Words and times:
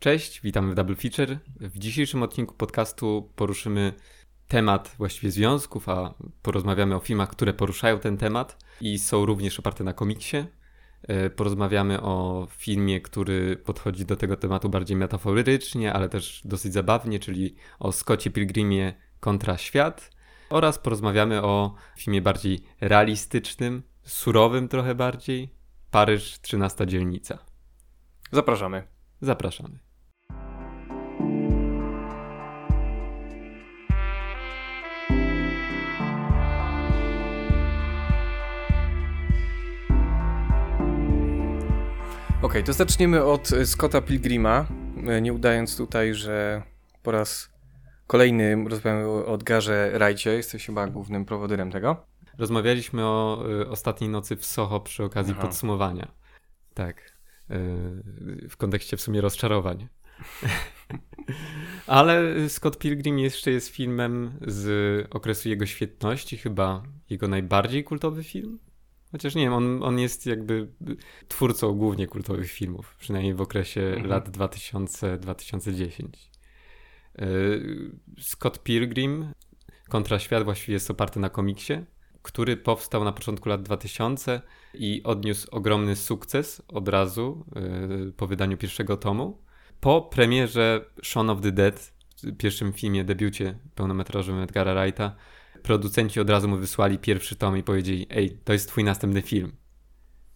Cześć, 0.00 0.40
witamy 0.40 0.72
w 0.72 0.74
Double 0.74 0.96
Feature. 0.96 1.38
W 1.60 1.78
dzisiejszym 1.78 2.22
odcinku 2.22 2.54
podcastu 2.54 3.32
poruszymy 3.36 3.92
temat 4.48 4.94
właściwie 4.98 5.30
związków, 5.30 5.88
a 5.88 6.14
porozmawiamy 6.42 6.94
o 6.96 7.00
filmach, 7.00 7.28
które 7.30 7.54
poruszają 7.54 7.98
ten 7.98 8.16
temat 8.16 8.64
i 8.80 8.98
są 8.98 9.26
również 9.26 9.58
oparte 9.58 9.84
na 9.84 9.92
komiksie. 9.92 10.36
E, 11.02 11.30
porozmawiamy 11.30 12.02
o 12.02 12.46
filmie, 12.50 13.00
który 13.00 13.56
podchodzi 13.56 14.04
do 14.04 14.16
tego 14.16 14.36
tematu 14.36 14.68
bardziej 14.68 14.96
metaforycznie, 14.96 15.92
ale 15.92 16.08
też 16.08 16.42
dosyć 16.44 16.72
zabawnie, 16.72 17.18
czyli 17.18 17.54
o 17.78 17.92
Scottie 17.92 18.30
Pilgrimie 18.30 18.94
kontra 19.20 19.58
świat. 19.58 20.10
Oraz 20.50 20.78
porozmawiamy 20.78 21.42
o 21.42 21.74
filmie 21.96 22.22
bardziej 22.22 22.60
realistycznym, 22.80 23.82
surowym 24.02 24.68
trochę 24.68 24.94
bardziej, 24.94 25.54
Paryż 25.90 26.40
13 26.40 26.86
dzielnica. 26.86 27.38
Zapraszamy. 28.32 28.82
Zapraszamy. 29.20 29.89
Ok, 42.50 42.62
to 42.64 42.72
zaczniemy 42.72 43.24
od 43.24 43.52
e, 43.52 43.66
Scotta 43.66 44.00
Pilgrima, 44.00 44.66
e, 45.06 45.20
nie 45.20 45.32
udając 45.32 45.76
tutaj, 45.76 46.14
że 46.14 46.62
po 47.02 47.10
raz 47.10 47.50
kolejny 48.06 48.64
rozmawiamy 48.68 49.06
o 49.06 49.34
Edgarze 49.34 49.90
Wrightie, 49.94 50.30
jesteś 50.30 50.66
chyba 50.66 50.86
głównym 50.86 51.24
prowodyrem 51.24 51.70
tego. 51.70 52.06
Rozmawialiśmy 52.38 53.04
o 53.04 53.44
y, 53.62 53.68
ostatniej 53.68 54.10
nocy 54.10 54.36
w 54.36 54.44
Soho 54.44 54.80
przy 54.80 55.04
okazji 55.04 55.34
Aha. 55.36 55.42
podsumowania. 55.42 56.12
Tak. 56.74 57.18
Y, 57.50 58.48
w 58.48 58.56
kontekście 58.56 58.96
w 58.96 59.00
sumie 59.00 59.20
rozczarowań. 59.20 59.88
Ale 61.86 62.48
Scott 62.48 62.78
Pilgrim 62.78 63.18
jeszcze 63.18 63.50
jest 63.50 63.68
filmem 63.68 64.32
z 64.46 65.06
okresu 65.10 65.48
jego 65.48 65.66
świetności, 65.66 66.38
chyba 66.38 66.82
jego 67.10 67.28
najbardziej 67.28 67.84
kultowy 67.84 68.24
film. 68.24 68.58
Chociaż 69.12 69.34
nie 69.34 69.42
wiem, 69.42 69.52
on, 69.52 69.82
on 69.82 69.98
jest 69.98 70.26
jakby 70.26 70.68
twórcą 71.28 71.72
głównie 71.72 72.06
kultowych 72.06 72.50
filmów, 72.50 72.96
przynajmniej 72.98 73.34
w 73.34 73.40
okresie 73.40 73.80
mhm. 73.80 74.06
lat 74.06 74.28
2000-2010. 74.28 76.08
Y, 77.22 77.92
Scott 78.20 78.62
Pilgrim 78.62 79.32
kontra 79.88 80.18
świat 80.18 80.44
właściwie 80.44 80.74
jest 80.74 80.90
oparty 80.90 81.20
na 81.20 81.30
komiksie, 81.30 81.74
który 82.22 82.56
powstał 82.56 83.04
na 83.04 83.12
początku 83.12 83.48
lat 83.48 83.62
2000 83.62 84.40
i 84.74 85.02
odniósł 85.04 85.48
ogromny 85.50 85.96
sukces 85.96 86.62
od 86.68 86.88
razu 86.88 87.44
yy, 88.00 88.12
po 88.12 88.26
wydaniu 88.26 88.56
pierwszego 88.56 88.96
tomu. 88.96 89.42
Po 89.80 90.02
premierze 90.02 90.84
Shaun 91.02 91.30
of 91.30 91.40
the 91.40 91.52
Dead, 91.52 91.92
pierwszym 92.38 92.72
filmie, 92.72 93.04
debiucie 93.04 93.58
pełnometrażowym 93.74 94.42
Edgara 94.42 94.74
Wrighta, 94.74 95.16
producenci 95.62 96.20
od 96.20 96.30
razu 96.30 96.48
mu 96.48 96.56
wysłali 96.56 96.98
pierwszy 96.98 97.36
tom 97.36 97.56
i 97.56 97.62
powiedzieli: 97.62 98.06
Ej, 98.10 98.38
to 98.44 98.52
jest 98.52 98.68
twój 98.68 98.84
następny 98.84 99.22
film. 99.22 99.52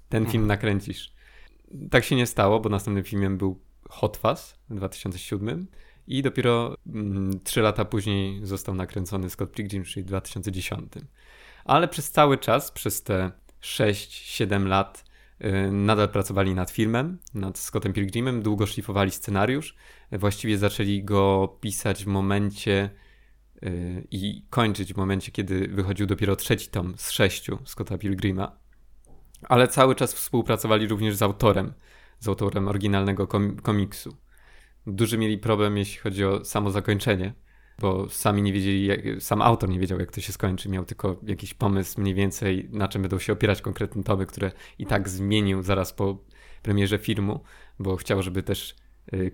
Ten 0.09 0.23
film 0.25 0.43
mhm. 0.43 0.49
nakręcisz. 0.49 1.15
Tak 1.91 2.05
się 2.05 2.17
nie 2.17 2.27
stało, 2.27 2.61
bo 2.61 2.69
następnym 2.69 3.05
filmem 3.05 3.39
był 3.39 3.61
Hot 3.89 4.17
Fuzz 4.17 4.55
w 4.71 4.75
2007 4.75 5.67
i 6.07 6.23
dopiero 6.23 6.77
mm, 6.87 7.41
3 7.45 7.61
lata 7.61 7.85
później 7.85 8.47
został 8.47 8.75
nakręcony 8.75 9.31
Scott 9.31 9.53
Pilgrim, 9.53 9.85
czyli 9.85 10.05
w 10.05 10.07
2010 10.07 10.93
ale 11.65 11.89
przez 11.89 12.11
cały 12.11 12.39
czas, 12.39 12.71
przez 12.71 13.03
te 13.03 13.31
6-7 13.63 14.67
lat 14.67 15.05
y, 15.41 15.73
nadal 15.73 16.09
pracowali 16.09 16.55
nad 16.55 16.71
filmem, 16.71 17.19
nad 17.35 17.59
Scottem 17.59 17.93
Pilgrimem, 17.93 18.43
długo 18.43 18.67
szlifowali 18.67 19.11
scenariusz. 19.11 19.77
Właściwie 20.13 20.59
zaczęli 20.59 21.05
go 21.05 21.57
pisać 21.61 22.05
w 22.05 22.07
momencie 22.07 22.91
i 24.11 24.47
kończyć 24.51 24.95
w 24.95 24.97
momencie, 24.97 25.33
kiedy 25.33 25.69
wychodził 25.69 26.07
dopiero 26.07 26.37
trzeci 26.37 26.69
tom 26.69 26.95
z 26.97 27.11
sześciu 27.11 27.59
Scotta 27.65 27.99
Pilgrima. 27.99 28.59
Ale 29.49 29.69
cały 29.69 29.95
czas 29.95 30.15
współpracowali 30.15 30.89
również 30.89 31.17
z 31.17 31.23
autorem, 31.23 31.75
z 32.21 32.29
autorem 32.29 32.69
oryginalnego 32.69 33.27
komiksu. 33.63 34.17
Duży 34.87 35.19
mieli 35.19 35.39
problem, 35.39 35.77
jeśli 35.77 35.99
chodzi 35.99 36.25
o 36.25 36.45
samo 36.45 36.71
zakończenie, 36.71 37.35
bo 37.79 38.09
sami 38.09 38.43
nie 38.43 38.53
wiedzieli, 38.53 39.21
sam 39.21 39.43
autor 39.43 39.69
nie 39.69 39.81
wiedział, 39.81 40.01
jak 40.01 40.13
to 40.13 40.21
się 40.21 40.33
skończy. 40.33 40.69
Miał 40.69 40.85
tylko 40.85 41.21
jakiś 41.27 41.55
pomysł 41.55 42.01
mniej 42.01 42.15
więcej, 42.15 42.69
na 42.73 42.89
czym 42.89 43.03
będą 43.03 43.19
się 43.19 43.33
opierać 43.33 43.63
konkretne 43.63 44.03
tomy, 44.03 44.27
które 44.27 44.53
i 44.79 44.87
tak 44.87 45.09
zmienił 45.09 45.63
zaraz 45.63 45.93
po 45.93 46.25
premierze 46.63 46.99
filmu, 46.99 47.41
bo 47.79 47.97
chciał, 47.97 48.23
żeby 48.23 48.43
też 48.43 48.77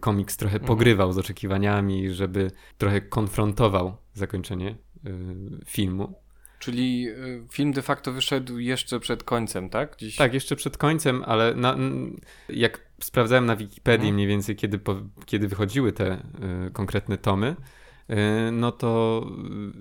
komiks 0.01 0.37
trochę 0.37 0.55
mhm. 0.55 0.69
pogrywał 0.69 1.13
z 1.13 1.19
oczekiwaniami, 1.19 2.11
żeby 2.11 2.51
trochę 2.79 3.01
konfrontował 3.01 3.97
zakończenie 4.13 4.77
y, 5.07 5.11
filmu. 5.67 6.15
Czyli 6.59 7.09
y, 7.09 7.43
film 7.53 7.73
de 7.73 7.83
facto 7.83 8.13
wyszedł 8.13 8.59
jeszcze 8.59 9.01
przed 9.01 9.25
końcem, 9.25 9.71
tak? 9.71 9.97
Dziś... 9.99 10.17
Tak, 10.17 10.35
jeszcze 10.35 10.57
przed 10.57 10.77
końcem, 10.77 11.25
ale 11.27 11.55
na, 11.55 11.77
jak 12.49 12.91
sprawdzałem 13.01 13.47
na 13.47 13.57
Wikipedii 13.57 14.09
mhm. 14.09 14.15
mniej 14.15 14.27
więcej, 14.27 14.57
kiedy, 14.57 14.79
po, 14.79 14.97
kiedy 15.27 15.49
wychodziły 15.49 15.93
te 15.93 16.23
y, 16.67 16.71
konkretne 16.71 17.19
tomy, 17.19 17.57
Y, 18.11 18.53
no 18.53 18.73
to 18.73 19.23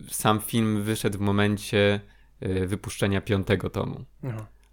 y, 0.10 0.14
sam 0.14 0.40
film 0.40 0.84
wyszedł 0.84 1.18
w 1.18 1.22
momencie 1.22 2.00
y, 2.44 2.68
wypuszczenia 2.68 3.22
piątego 3.22 3.70
tomu. 3.70 4.06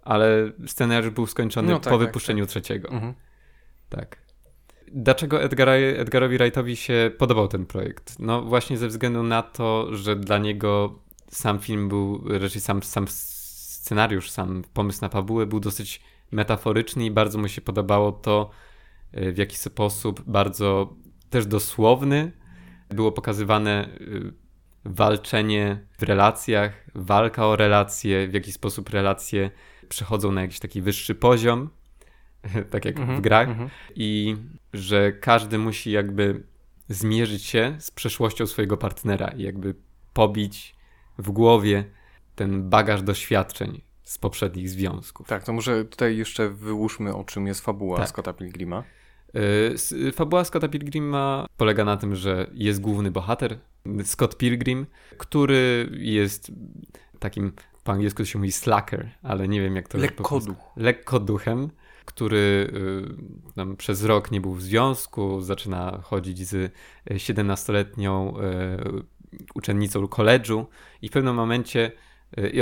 Ale 0.03 0.51
scenariusz 0.65 1.13
był 1.13 1.27
skończony 1.27 1.71
no, 1.71 1.79
tak, 1.79 1.93
po 1.93 1.99
tak, 1.99 2.07
wypuszczeniu 2.07 2.43
tak. 2.43 2.49
trzeciego. 2.49 2.89
Mhm. 2.89 3.13
Tak. 3.89 4.17
Dlaczego 4.91 5.41
Edgar, 5.41 5.69
Edgarowi 5.69 6.37
Wrightowi 6.37 6.75
się 6.75 7.11
podobał 7.17 7.47
ten 7.47 7.65
projekt? 7.65 8.19
No 8.19 8.41
właśnie 8.41 8.77
ze 8.77 8.87
względu 8.87 9.23
na 9.23 9.41
to, 9.41 9.95
że 9.95 10.15
dla 10.15 10.37
niego 10.37 10.99
sam 11.31 11.59
film 11.59 11.89
był, 11.89 12.23
raczej 12.39 12.61
sam, 12.61 12.83
sam 12.83 13.07
scenariusz, 13.07 14.29
sam 14.29 14.63
pomysł 14.73 14.99
na 15.01 15.09
fabułę 15.09 15.45
był 15.45 15.59
dosyć 15.59 16.01
metaforyczny 16.31 17.05
i 17.05 17.11
bardzo 17.11 17.39
mu 17.39 17.47
się 17.47 17.61
podobało 17.61 18.11
to, 18.11 18.49
w 19.13 19.37
jaki 19.37 19.57
sposób 19.57 20.23
bardzo 20.27 20.93
też 21.29 21.45
dosłowny 21.45 22.31
było 22.89 23.11
pokazywane 23.11 23.89
y, 24.01 24.33
walczenie 24.85 25.87
w 25.99 26.03
relacjach, 26.03 26.85
walka 26.95 27.47
o 27.47 27.55
relacje, 27.55 28.27
w 28.27 28.33
jaki 28.33 28.51
sposób 28.51 28.89
relacje 28.89 29.51
przechodzą 29.89 30.31
na 30.31 30.41
jakiś 30.41 30.59
taki 30.59 30.81
wyższy 30.81 31.15
poziom, 31.15 31.69
tak 32.71 32.85
jak 32.85 32.97
mm 32.97 33.09
-hmm, 33.09 33.17
w 33.17 33.21
grach, 33.21 33.47
mm 33.47 33.67
-hmm. 33.67 33.69
i 33.95 34.35
że 34.73 35.11
każdy 35.11 35.57
musi 35.57 35.91
jakby 35.91 36.43
zmierzyć 36.89 37.43
się 37.43 37.75
z 37.79 37.91
przeszłością 37.91 38.47
swojego 38.47 38.77
partnera 38.77 39.27
i 39.27 39.43
jakby 39.43 39.75
pobić 40.13 40.75
w 41.17 41.31
głowie 41.31 41.83
ten 42.35 42.69
bagaż 42.69 43.01
doświadczeń 43.01 43.81
z 44.03 44.17
poprzednich 44.17 44.69
związków. 44.69 45.27
Tak, 45.27 45.43
to 45.43 45.53
może 45.53 45.85
tutaj 45.85 46.17
jeszcze 46.17 46.49
wyłóżmy, 46.49 47.15
o 47.15 47.23
czym 47.23 47.47
jest 47.47 47.61
fabuła 47.61 47.97
tak. 47.97 48.09
Scotta 48.09 48.33
Pilgrima. 48.33 48.83
Y, 49.91 50.11
fabuła 50.11 50.43
Scotta 50.43 50.67
Pilgrima 50.67 51.45
polega 51.57 51.85
na 51.85 51.97
tym, 51.97 52.15
że 52.15 52.47
jest 52.53 52.81
główny 52.81 53.11
bohater, 53.11 53.59
Scott 54.03 54.37
Pilgrim, 54.37 54.85
który 55.17 55.89
jest 55.97 56.51
takim, 57.19 57.51
po 57.83 57.91
angielsku 57.91 58.17
to 58.23 58.25
się 58.25 58.39
mówi 58.39 58.51
slacker, 58.51 59.09
ale 59.23 59.47
nie 59.47 59.61
wiem 59.61 59.75
jak 59.75 59.87
to... 59.87 59.97
Lekkoduch. 59.97 60.57
Lekkoduchem, 60.75 61.69
który 62.07 62.71
y, 63.57 63.75
przez 63.75 64.03
rok 64.03 64.31
nie 64.31 64.41
był 64.41 64.53
w 64.53 64.61
związku, 64.61 65.41
zaczyna 65.41 65.99
chodzić 66.03 66.47
z 66.47 66.73
17-letnią 67.09 68.39
y, 68.39 69.03
uczennicą 69.55 70.07
koledżu 70.07 70.67
i 71.01 71.09
w 71.09 71.11
pewnym 71.11 71.35
momencie 71.35 71.91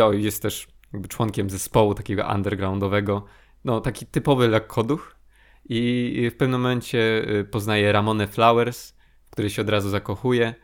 o, 0.04 0.14
jest 0.14 0.42
też 0.42 0.68
członkiem 1.10 1.50
zespołu 1.50 1.94
takiego 1.94 2.28
undergroundowego, 2.36 3.26
no 3.66 3.82
taki 3.82 4.06
typowy 4.06 4.48
lekkoduch, 4.48 5.16
i 5.70 6.30
w 6.34 6.38
pewnym 6.38 6.62
momencie 6.62 7.30
y, 7.40 7.44
poznaje 7.44 7.92
Ramonę 7.92 8.28
Flowers, 8.28 8.94
w 9.26 9.30
której 9.30 9.52
się 9.52 9.62
od 9.62 9.70
razu 9.70 9.90
zakochuje, 9.90 10.56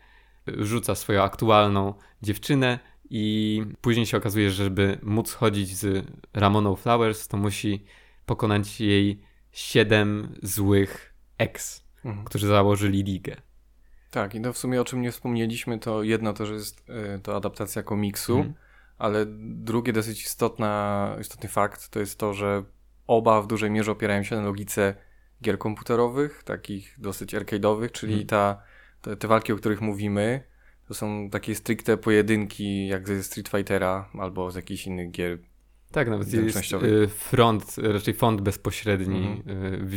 rzuca 0.48 0.96
swoją 0.96 1.24
aktualną 1.24 1.94
dziewczynę 2.22 2.80
i 3.10 3.64
później 3.82 4.06
się 4.06 4.18
okazuje, 4.18 4.52
że 4.52 4.64
żeby 4.64 4.98
móc 5.02 5.34
chodzić 5.34 5.76
z 5.76 6.06
Ramoną 6.34 6.76
Flowers, 6.76 7.28
to 7.28 7.38
musi 7.38 7.86
pokonać 8.26 8.82
jej 8.82 9.22
siedem 9.52 10.36
złych 10.44 11.14
ex, 11.38 11.84
mhm. 12.06 12.26
którzy 12.26 12.48
założyli 12.48 13.04
ligę. 13.04 13.36
Tak, 14.12 14.36
i 14.36 14.42
to 14.42 14.54
w 14.54 14.58
sumie 14.58 14.82
o 14.82 14.86
czym 14.86 15.02
nie 15.02 15.12
wspomnieliśmy, 15.12 15.80
to 15.80 16.04
jedno 16.04 16.34
to, 16.34 16.46
że 16.46 16.54
jest 16.54 16.90
y, 16.90 17.20
to 17.20 17.36
adaptacja 17.36 17.84
komiksu, 17.84 18.38
mhm. 18.38 18.54
ale 18.98 19.26
drugie 19.40 19.94
dosyć 19.94 20.26
istotna, 20.26 21.16
istotny 21.22 21.50
fakt 21.50 21.90
to 21.90 22.00
jest 22.00 22.20
to, 22.20 22.34
że 22.34 22.64
oba 23.08 23.42
w 23.42 23.48
dużej 23.48 23.72
mierze 23.72 23.92
opierają 23.92 24.24
się 24.24 24.36
na 24.36 24.42
logice 24.42 24.96
gier 25.44 25.58
komputerowych, 25.58 26.44
takich 26.44 26.96
dosyć 27.00 27.36
arcade'owych, 27.36 27.92
czyli 27.92 28.14
hmm. 28.14 28.28
ta, 28.28 28.64
te, 29.02 29.18
te, 29.18 29.28
walki, 29.28 29.54
o 29.54 29.56
których 29.56 29.82
mówimy, 29.82 30.44
to 30.88 30.94
są 30.94 31.30
takie 31.30 31.56
stricte 31.56 31.98
pojedynki, 31.98 32.88
jak 32.88 33.08
ze 33.08 33.24
Street 33.24 33.50
Fightera 33.50 34.10
albo 34.20 34.52
z 34.52 34.56
jakichś 34.56 34.88
innych 34.88 35.12
gier 35.12 35.40
Tak, 35.92 36.10
nawet 36.10 36.34
jest 36.34 36.74
y, 36.74 37.08
front, 37.08 37.76
raczej 37.78 38.14
font 38.14 38.42
bezpośredni, 38.42 39.42
mhm. 39.48 39.88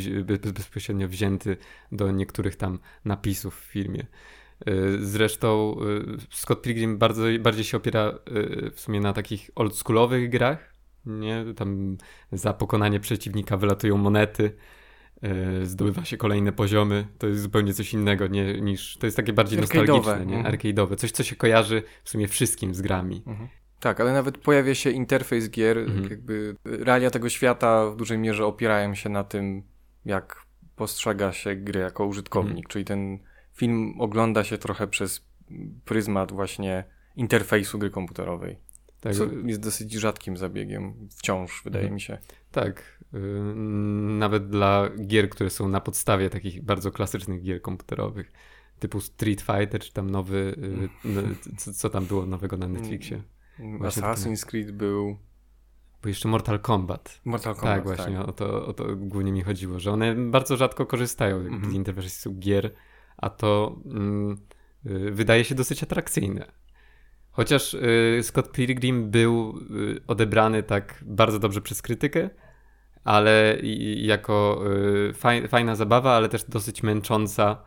Y, 0.46 0.52
bezpośrednio 0.52 1.08
wzięty 1.08 1.56
do 1.93 2.11
niektórych 2.11 2.56
tam 2.56 2.79
napisów 3.05 3.61
w 3.61 3.64
filmie. 3.64 4.06
Y, 4.69 5.06
zresztą 5.06 5.76
Scott 6.31 6.62
Pilgrim 6.62 6.99
bardzo, 6.99 7.25
bardziej 7.41 7.64
się 7.64 7.76
opiera 7.76 8.19
w 8.75 8.81
sumie 8.81 9.00
na 9.00 9.12
takich 9.12 9.50
oldschoolowych 9.55 10.31
grach, 10.31 10.75
nie? 11.06 11.44
Tam 11.56 11.97
za 12.32 12.52
pokonanie 12.52 13.00
przeciwnika 13.00 13.56
wylatują 13.56 13.97
monety, 13.97 14.56
zdobywa 15.62 16.05
się 16.05 16.17
kolejne 16.17 16.52
poziomy. 16.52 17.06
To 17.19 17.26
jest 17.26 17.43
zupełnie 17.43 17.75
coś 17.75 17.93
innego 17.93 18.26
nie, 18.26 18.61
niż. 18.61 18.97
To 18.97 19.06
jest 19.06 19.17
takie 19.17 19.32
bardziej 19.32 19.61
nostalgiczne, 19.61 20.26
nie? 20.26 20.37
Mhm. 20.37 20.55
Arcade'owe. 20.55 20.97
Coś, 20.97 21.11
co 21.11 21.23
się 21.23 21.37
kojarzy 21.37 21.82
w 22.05 22.11
sumie 22.11 22.29
wszystkim 22.29 22.75
z 22.75 22.81
grami. 22.81 23.23
Mhm. 23.26 23.49
Tak, 23.84 24.00
ale 24.00 24.12
nawet 24.12 24.38
pojawia 24.38 24.75
się 24.75 24.90
interfejs 24.90 25.50
gier, 25.50 25.78
mhm. 25.78 26.10
jakby 26.10 26.56
realia 26.64 27.10
tego 27.10 27.28
świata 27.28 27.90
w 27.90 27.96
dużej 27.96 28.19
mierze 28.19 28.46
opierają 28.46 28.94
się 28.94 29.08
na 29.08 29.25
tym, 29.25 29.62
jak 30.04 30.46
postrzega 30.76 31.32
się 31.32 31.56
gry 31.56 31.81
jako 31.81 32.06
użytkownik, 32.06 32.56
mhm. 32.56 32.69
czyli 32.69 32.84
ten 32.84 33.19
film 33.52 33.94
ogląda 34.00 34.44
się 34.44 34.58
trochę 34.58 34.86
przez 34.86 35.26
pryzmat 35.84 36.32
właśnie 36.32 36.84
interfejsu 37.16 37.78
gry 37.78 37.90
komputerowej. 37.90 38.58
Tak. 39.00 39.14
Co 39.14 39.25
jest 39.44 39.60
dosyć 39.60 39.92
rzadkim 39.92 40.37
zabiegiem 40.37 41.08
wciąż, 41.10 41.62
wydaje 41.64 41.84
mhm. 41.84 41.94
mi 41.94 42.00
się. 42.00 42.19
Tak. 42.52 42.98
Y, 43.14 43.19
nawet 44.19 44.48
dla 44.48 44.88
gier, 45.06 45.30
które 45.30 45.50
są 45.50 45.69
na 45.69 45.80
podstawie 45.80 46.30
takich 46.30 46.62
bardzo 46.62 46.90
klasycznych 46.90 47.42
gier 47.42 47.62
komputerowych, 47.62 48.32
typu 48.78 49.00
Street 49.00 49.40
Fighter, 49.40 49.80
czy 49.80 49.92
tam 49.92 50.10
nowy, 50.10 50.56
y, 51.04 51.56
co, 51.56 51.72
co 51.72 51.90
tam 51.90 52.06
było 52.06 52.26
nowego 52.26 52.56
na 52.56 52.69
Netflixie? 52.69 53.22
Właśnie 53.58 54.02
Assassin's 54.02 54.46
Creed 54.46 54.70
był. 54.70 55.18
Bo 56.02 56.08
jeszcze 56.08 56.28
Mortal 56.28 56.58
Kombat. 56.60 57.20
Mortal 57.24 57.54
Kombat. 57.54 57.74
Tak, 57.74 57.84
właśnie 57.84 58.16
tak. 58.16 58.28
O, 58.28 58.32
to, 58.32 58.66
o 58.66 58.72
to 58.72 58.96
głównie 58.96 59.32
mi 59.32 59.42
chodziło, 59.42 59.78
że 59.78 59.92
one 59.92 60.14
bardzo 60.14 60.56
rzadko 60.56 60.86
korzystają 60.86 61.36
mm 61.36 61.60
-hmm. 61.60 61.70
z 61.70 61.72
interfejsu 61.72 62.34
gier, 62.34 62.74
a 63.16 63.30
to 63.30 63.76
mm, 63.84 64.36
y, 64.86 65.10
wydaje 65.10 65.44
się 65.44 65.54
dosyć 65.54 65.82
atrakcyjne. 65.82 66.52
Chociaż 67.30 67.74
y, 67.74 68.20
Scott 68.22 68.52
Pilgrim 68.52 69.10
był 69.10 69.58
y, 69.58 70.00
odebrany 70.06 70.62
tak 70.62 71.04
bardzo 71.06 71.38
dobrze 71.38 71.60
przez 71.60 71.82
krytykę, 71.82 72.30
ale 73.04 73.58
i, 73.62 74.06
jako 74.06 74.64
y, 75.08 75.14
faj, 75.14 75.48
fajna 75.48 75.76
zabawa, 75.76 76.12
ale 76.16 76.28
też 76.28 76.44
dosyć 76.44 76.82
męcząca 76.82 77.64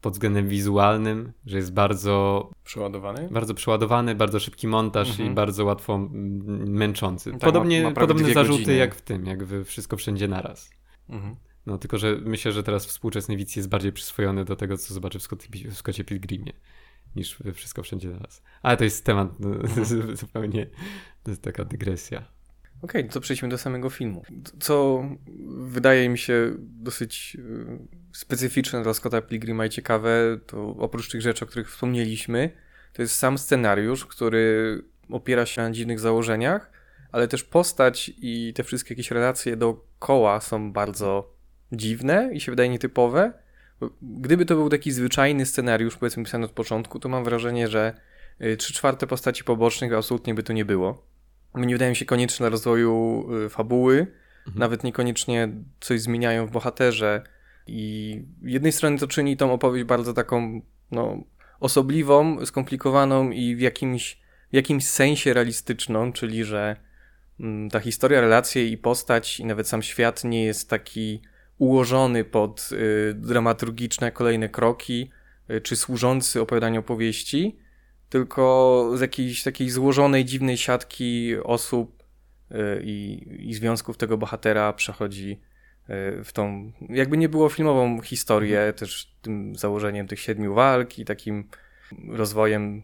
pod 0.00 0.12
względem 0.12 0.48
wizualnym, 0.48 1.32
że 1.46 1.56
jest 1.56 1.72
bardzo 1.72 2.50
przeładowany, 2.64 3.28
bardzo 3.30 3.54
przeładowany, 3.54 4.14
bardzo 4.14 4.40
szybki 4.40 4.66
montaż 4.66 5.10
mhm. 5.10 5.32
i 5.32 5.34
bardzo 5.34 5.64
łatwo 5.64 6.08
męczący. 6.66 7.30
Tak, 7.30 7.40
Podobnie, 7.40 7.82
ma, 7.82 7.88
ma 7.88 7.94
podobne 7.94 8.32
zarzuty 8.32 8.58
godziny. 8.58 8.76
jak 8.76 8.94
w 8.94 9.02
tym, 9.02 9.26
jak 9.26 9.44
w 9.44 9.64
Wszystko 9.64 9.96
Wszędzie 9.96 10.28
Naraz. 10.28 10.70
Mhm. 11.08 11.36
No 11.66 11.78
tylko, 11.78 11.98
że 11.98 12.16
myślę, 12.24 12.52
że 12.52 12.62
teraz 12.62 12.86
współczesny 12.86 13.36
widz 13.36 13.56
jest 13.56 13.68
bardziej 13.68 13.92
przyswojony 13.92 14.44
do 14.44 14.56
tego, 14.56 14.78
co 14.78 14.94
zobaczy 14.94 15.18
w, 15.18 15.22
Scott, 15.22 15.42
w 15.64 15.76
Scottie 15.76 16.04
Pilgrimie 16.04 16.52
niż 17.16 17.38
Wszystko 17.54 17.82
Wszędzie 17.82 18.08
Naraz. 18.08 18.42
Ale 18.62 18.76
to 18.76 18.84
jest 18.84 19.04
temat 19.04 19.40
no, 19.40 19.48
mhm. 19.48 19.86
zupełnie, 20.16 20.66
to 21.22 21.30
jest 21.30 21.42
taka 21.42 21.64
dygresja. 21.64 22.37
Okej, 22.82 23.00
okay, 23.00 23.12
to 23.12 23.20
przejdźmy 23.20 23.48
do 23.48 23.58
samego 23.58 23.90
filmu. 23.90 24.22
Co 24.60 25.04
wydaje 25.58 26.08
mi 26.08 26.18
się 26.18 26.54
dosyć 26.58 27.36
y, 27.40 27.78
specyficzne 28.12 28.82
dla 28.82 28.94
Scotta 28.94 29.22
Pilgrima 29.22 29.66
i 29.66 29.70
ciekawe, 29.70 30.38
to 30.46 30.68
oprócz 30.78 31.10
tych 31.10 31.20
rzeczy, 31.20 31.44
o 31.44 31.48
których 31.48 31.70
wspomnieliśmy, 31.70 32.50
to 32.92 33.02
jest 33.02 33.14
sam 33.14 33.38
scenariusz, 33.38 34.06
który 34.06 34.82
opiera 35.10 35.46
się 35.46 35.62
na 35.62 35.70
dziwnych 35.70 36.00
założeniach, 36.00 36.70
ale 37.12 37.28
też 37.28 37.44
postać 37.44 38.12
i 38.18 38.52
te 38.56 38.64
wszystkie 38.64 38.94
jakieś 38.94 39.10
relacje 39.10 39.56
dookoła 39.56 40.40
są 40.40 40.72
bardzo 40.72 41.34
dziwne 41.72 42.30
i 42.32 42.40
się 42.40 42.52
wydaje 42.52 42.68
nietypowe. 42.68 43.32
Gdyby 44.02 44.46
to 44.46 44.54
był 44.54 44.68
taki 44.68 44.92
zwyczajny 44.92 45.46
scenariusz, 45.46 45.96
powiedzmy 45.96 46.24
pisany 46.24 46.44
od 46.44 46.52
początku, 46.52 46.98
to 46.98 47.08
mam 47.08 47.24
wrażenie, 47.24 47.68
że 47.68 47.94
y, 48.42 48.56
trzy 48.56 48.74
czwarte 48.74 49.06
postaci 49.06 49.44
pobocznych 49.44 49.92
absolutnie 49.92 50.34
by 50.34 50.42
tu 50.42 50.52
nie 50.52 50.64
było 50.64 51.17
nie 51.66 51.74
wydają 51.74 51.94
się 51.94 52.04
konieczne 52.04 52.44
dla 52.44 52.48
rozwoju 52.48 53.26
y, 53.46 53.48
fabuły, 53.48 53.98
mhm. 54.46 54.58
nawet 54.58 54.84
niekoniecznie 54.84 55.48
coś 55.80 56.00
zmieniają 56.00 56.46
w 56.46 56.50
bohaterze. 56.50 57.22
I 57.66 58.22
z 58.42 58.50
jednej 58.50 58.72
strony 58.72 58.98
to 58.98 59.06
czyni 59.06 59.36
tą 59.36 59.52
opowieść 59.52 59.86
bardzo 59.86 60.14
taką, 60.14 60.60
no, 60.90 61.24
osobliwą, 61.60 62.46
skomplikowaną 62.46 63.30
i 63.30 63.56
w 63.56 63.60
jakimś, 63.60 64.18
w 64.52 64.54
jakimś 64.54 64.86
sensie 64.86 65.34
realistyczną, 65.34 66.12
czyli 66.12 66.44
że 66.44 66.76
mm, 67.40 67.70
ta 67.70 67.80
historia, 67.80 68.20
relacje 68.20 68.68
i 68.68 68.78
postać 68.78 69.40
i 69.40 69.44
nawet 69.44 69.68
sam 69.68 69.82
świat 69.82 70.24
nie 70.24 70.44
jest 70.44 70.70
taki 70.70 71.22
ułożony 71.58 72.24
pod 72.24 72.68
y, 72.72 73.14
dramaturgiczne 73.14 74.12
kolejne 74.12 74.48
kroki, 74.48 75.10
y, 75.50 75.60
czy 75.60 75.76
służący 75.76 76.40
opowiadaniu 76.40 76.80
opowieści, 76.80 77.58
tylko 78.08 78.84
z 78.94 79.00
jakiejś 79.00 79.42
takiej 79.42 79.70
złożonej, 79.70 80.24
dziwnej 80.24 80.56
siatki 80.56 81.36
osób 81.44 82.02
y, 82.50 82.56
i, 82.84 83.26
i 83.48 83.54
związków 83.54 83.96
tego 83.96 84.18
bohatera 84.18 84.72
przechodzi 84.72 85.40
y, 86.20 86.24
w 86.24 86.32
tą, 86.32 86.72
jakby 86.88 87.16
nie 87.16 87.28
było 87.28 87.48
filmową 87.48 88.00
historię, 88.00 88.58
mhm. 88.58 88.74
też 88.74 89.16
tym 89.22 89.56
założeniem 89.56 90.06
tych 90.06 90.20
siedmiu 90.20 90.54
walk 90.54 90.98
i 90.98 91.04
takim 91.04 91.48
rozwojem, 92.08 92.82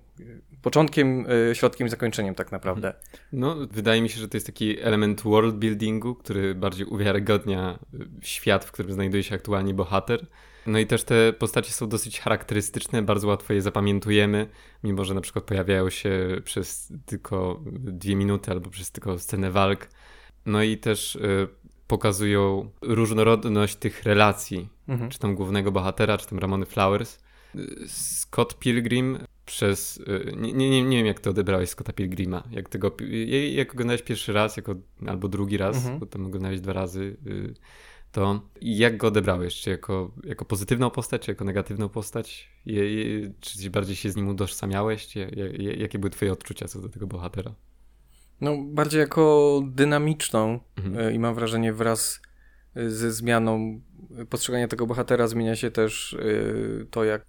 początkiem, 0.62 1.26
y, 1.50 1.54
środkiem 1.54 1.86
i 1.86 1.90
zakończeniem 1.90 2.34
tak 2.34 2.52
naprawdę. 2.52 2.88
Mhm. 2.88 3.04
No, 3.32 3.56
wydaje 3.70 4.02
mi 4.02 4.08
się, 4.08 4.20
że 4.20 4.28
to 4.28 4.36
jest 4.36 4.46
taki 4.46 4.80
element 4.80 5.22
world 5.22 5.56
buildingu, 5.56 6.14
który 6.14 6.54
bardziej 6.54 6.86
uwiarygodnia 6.86 7.78
świat, 8.22 8.64
w 8.64 8.72
którym 8.72 8.92
znajduje 8.92 9.22
się 9.22 9.34
aktualnie 9.34 9.74
bohater. 9.74 10.26
No 10.66 10.78
i 10.78 10.86
też 10.86 11.04
te 11.04 11.32
postacie 11.32 11.72
są 11.72 11.88
dosyć 11.88 12.20
charakterystyczne, 12.20 13.02
bardzo 13.02 13.28
łatwo 13.28 13.52
je 13.52 13.62
zapamiętujemy, 13.62 14.48
mimo 14.84 15.04
że 15.04 15.14
na 15.14 15.20
przykład 15.20 15.44
pojawiają 15.44 15.90
się 15.90 16.40
przez 16.44 16.92
tylko 17.06 17.60
dwie 17.72 18.16
minuty 18.16 18.50
albo 18.50 18.70
przez 18.70 18.90
tylko 18.90 19.18
scenę 19.18 19.50
walk. 19.50 19.88
No 20.46 20.62
i 20.62 20.78
też 20.78 21.16
y, 21.16 21.48
pokazują 21.86 22.70
różnorodność 22.82 23.76
tych 23.76 24.02
relacji, 24.02 24.68
mhm. 24.88 25.10
czy 25.10 25.18
tam 25.18 25.34
głównego 25.34 25.72
bohatera, 25.72 26.18
czy 26.18 26.26
tam 26.26 26.38
Ramony 26.38 26.66
Flowers. 26.66 27.18
Scott 27.86 28.58
Pilgrim 28.58 29.18
przez... 29.46 29.96
Y, 29.96 30.32
nie, 30.36 30.52
nie, 30.52 30.84
nie 30.84 30.96
wiem, 30.96 31.06
jak 31.06 31.20
to 31.20 31.30
odebrałeś 31.30 31.68
Scotta 31.68 31.92
Pilgrima. 31.92 32.42
Jak, 32.50 32.68
tego, 32.68 32.96
jak 33.52 33.72
oglądałeś 33.72 34.02
pierwszy 34.02 34.32
raz, 34.32 34.56
jako, 34.56 34.74
albo 35.06 35.28
drugi 35.28 35.56
raz, 35.56 35.76
mhm. 35.76 35.98
bo 35.98 36.06
tam 36.06 36.26
oglądałeś 36.26 36.60
dwa 36.60 36.72
razy... 36.72 37.16
Y, 37.26 37.54
to 38.14 38.40
jak 38.60 38.96
go 38.96 39.06
odebrałeś? 39.06 39.60
Czy 39.60 39.70
jako, 39.70 40.10
jako 40.24 40.44
pozytywną 40.44 40.90
postać, 40.90 41.22
czy 41.22 41.30
jako 41.30 41.44
negatywną 41.44 41.88
postać? 41.88 42.48
Je, 42.66 42.94
je, 42.94 43.32
czy 43.40 43.70
bardziej 43.70 43.96
się 43.96 44.10
z 44.10 44.16
nim 44.16 44.28
utożsamiałeś? 44.28 45.16
Je, 45.16 45.26
jakie 45.58 45.98
były 45.98 46.10
twoje 46.10 46.32
odczucia 46.32 46.68
co 46.68 46.80
do 46.80 46.88
tego 46.88 47.06
bohatera? 47.06 47.54
No, 48.40 48.56
bardziej 48.64 49.00
jako 49.00 49.62
dynamiczną 49.66 50.60
mhm. 50.76 50.98
E, 50.98 51.12
i 51.12 51.18
mam 51.18 51.34
wrażenie 51.34 51.72
wraz 51.72 52.22
ze 52.86 53.12
zmianą 53.12 53.80
postrzegania 54.30 54.68
tego 54.68 54.86
bohatera 54.86 55.28
zmienia 55.28 55.56
się 55.56 55.70
też 55.70 56.14
e, 56.14 56.84
to, 56.84 57.04
jak 57.04 57.24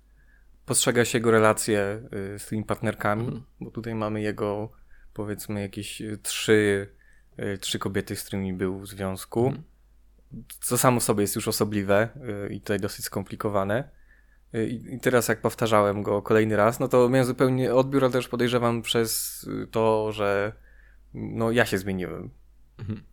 postrzega 0.65 1.05
się 1.05 1.17
jego 1.17 1.31
relacje 1.31 1.79
e, 1.79 2.39
z 2.39 2.45
tymi 2.45 2.63
partnerkami, 2.63 3.25
mhm. 3.25 3.43
bo 3.61 3.71
tutaj 3.71 3.95
mamy 3.95 4.21
jego 4.21 4.71
powiedzmy 5.13 5.61
jakieś 5.61 6.01
trzy, 6.23 6.87
trzy 7.59 7.79
kobiety, 7.79 8.15
z 8.15 8.23
którymi 8.23 8.53
był 8.53 8.79
w 8.79 8.87
związku. 8.87 9.47
Mhm 9.47 9.74
co 10.61 10.77
samo 10.77 10.99
w 10.99 11.03
sobie 11.03 11.21
jest 11.21 11.35
już 11.35 11.47
osobliwe 11.47 12.09
y, 12.49 12.53
i 12.53 12.61
tutaj 12.61 12.79
dosyć 12.79 13.05
skomplikowane. 13.05 13.89
Y, 14.55 14.67
I 14.67 14.99
teraz 14.99 15.27
jak 15.27 15.41
powtarzałem 15.41 16.03
go 16.03 16.21
kolejny 16.21 16.55
raz, 16.55 16.79
no 16.79 16.87
to 16.87 17.09
miałem 17.09 17.27
zupełnie 17.27 17.75
odbiór, 17.75 18.03
ale 18.03 18.13
też 18.13 18.27
podejrzewam 18.27 18.81
przez 18.81 19.41
to, 19.71 20.11
że 20.11 20.53
no 21.13 21.51
ja 21.51 21.65
się 21.65 21.77
zmieniłem. 21.77 22.29
Mhm. 22.79 23.03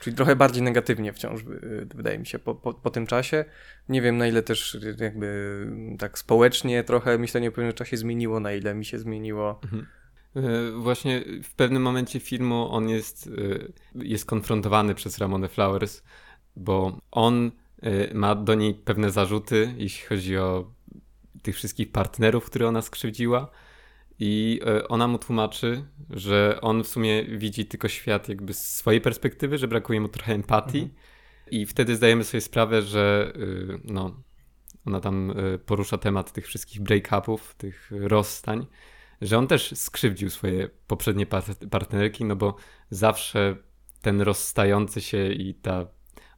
Czyli 0.00 0.16
trochę 0.16 0.36
bardziej 0.36 0.62
negatywnie 0.62 1.12
wciąż, 1.12 1.40
y, 1.42 1.86
wydaje 1.94 2.18
mi 2.18 2.26
się, 2.26 2.38
po, 2.38 2.54
po, 2.54 2.74
po, 2.74 2.90
tym 2.90 3.06
czasie. 3.06 3.44
Nie 3.88 4.02
wiem, 4.02 4.18
na 4.18 4.26
ile 4.26 4.42
też 4.42 4.78
jakby 4.98 5.66
tak 5.98 6.18
społecznie 6.18 6.84
trochę 6.84 7.18
myślenie 7.18 7.48
o 7.48 7.52
pewnym 7.52 7.72
czasie 7.72 7.96
zmieniło, 7.96 8.40
na 8.40 8.52
ile 8.52 8.74
mi 8.74 8.84
się 8.84 8.98
zmieniło. 8.98 9.60
Mhm. 9.64 9.86
Właśnie 10.82 11.24
w 11.42 11.54
pewnym 11.54 11.82
momencie 11.82 12.20
filmu 12.20 12.68
on 12.70 12.88
jest, 12.88 13.30
jest 13.94 14.24
konfrontowany 14.24 14.94
przez 14.94 15.18
Ramonę 15.18 15.48
Flowers 15.48 16.02
bo 16.56 16.98
on 17.10 17.50
y, 17.84 18.10
ma 18.14 18.34
do 18.34 18.54
niej 18.54 18.74
pewne 18.74 19.10
zarzuty, 19.10 19.74
jeśli 19.76 20.06
chodzi 20.06 20.36
o 20.36 20.72
tych 21.42 21.56
wszystkich 21.56 21.92
partnerów, 21.92 22.46
które 22.46 22.68
ona 22.68 22.82
skrzywdziła. 22.82 23.50
I 24.18 24.60
y, 24.78 24.88
ona 24.88 25.08
mu 25.08 25.18
tłumaczy, 25.18 25.84
że 26.10 26.58
on 26.60 26.84
w 26.84 26.88
sumie 26.88 27.24
widzi 27.24 27.66
tylko 27.66 27.88
świat 27.88 28.28
jakby 28.28 28.54
z 28.54 28.76
swojej 28.76 29.00
perspektywy, 29.00 29.58
że 29.58 29.68
brakuje 29.68 30.00
mu 30.00 30.08
trochę 30.08 30.34
empatii. 30.34 30.78
Mhm. 30.78 30.96
I 31.50 31.66
wtedy 31.66 31.96
zdajemy 31.96 32.24
sobie 32.24 32.40
sprawę, 32.40 32.82
że 32.82 33.32
y, 33.36 33.80
no, 33.84 34.22
ona 34.86 35.00
tam 35.00 35.32
porusza 35.66 35.98
temat 35.98 36.32
tych 36.32 36.46
wszystkich 36.46 36.80
break-upów, 36.82 37.54
tych 37.54 37.90
rozstań, 37.90 38.66
że 39.20 39.38
on 39.38 39.46
też 39.46 39.72
skrzywdził 39.74 40.30
swoje 40.30 40.68
poprzednie 40.86 41.26
partnerki, 41.70 42.24
no 42.24 42.36
bo 42.36 42.56
zawsze 42.90 43.56
ten 44.02 44.20
rozstający 44.20 45.00
się 45.00 45.32
i 45.32 45.54
ta 45.54 45.86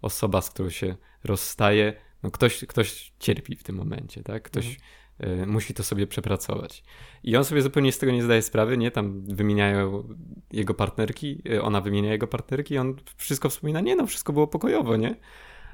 osoba, 0.05 0.41
z 0.41 0.51
którą 0.51 0.71
się 0.71 0.97
rozstaje, 1.25 1.95
no 2.23 2.31
ktoś, 2.31 2.65
ktoś 2.69 3.13
cierpi 3.19 3.57
w 3.57 3.63
tym 3.63 3.77
momencie, 3.77 4.23
tak? 4.23 4.43
Ktoś 4.43 4.79
mhm. 5.21 5.41
y, 5.41 5.47
musi 5.47 5.75
to 5.75 5.83
sobie 5.83 6.07
przepracować. 6.07 6.85
I 7.23 7.37
on 7.37 7.45
sobie 7.45 7.63
zupełnie 7.63 7.93
z 7.93 7.99
tego 7.99 8.13
nie 8.13 8.23
zdaje 8.23 8.43
sprawy, 8.43 8.77
nie? 8.77 8.91
Tam 8.91 9.23
wymieniają 9.23 10.09
jego 10.53 10.75
partnerki, 10.75 11.43
y, 11.49 11.63
ona 11.63 11.81
wymienia 11.81 12.13
jego 12.13 12.27
partnerki 12.27 12.75
i 12.75 12.79
on 12.79 12.97
wszystko 13.17 13.49
wspomina, 13.49 13.81
nie 13.81 13.97
no, 13.97 14.07
wszystko 14.07 14.33
było 14.33 14.47
pokojowo, 14.47 14.97
nie? 14.97 15.17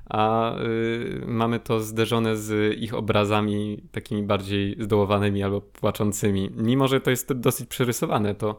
A 0.07 0.55
y, 0.59 1.23
mamy 1.27 1.61
to 1.61 1.81
zderzone 1.81 2.37
z 2.37 2.79
ich 2.79 2.95
obrazami 2.95 3.83
takimi 3.93 4.23
bardziej 4.23 4.77
zdołowanymi 4.81 5.43
albo 5.43 5.61
płaczącymi. 5.61 6.51
Mimo, 6.57 6.89
że 6.89 7.01
to 7.01 7.11
jest 7.11 7.33
dosyć 7.33 7.69
przerysowane, 7.69 8.35
to 8.35 8.59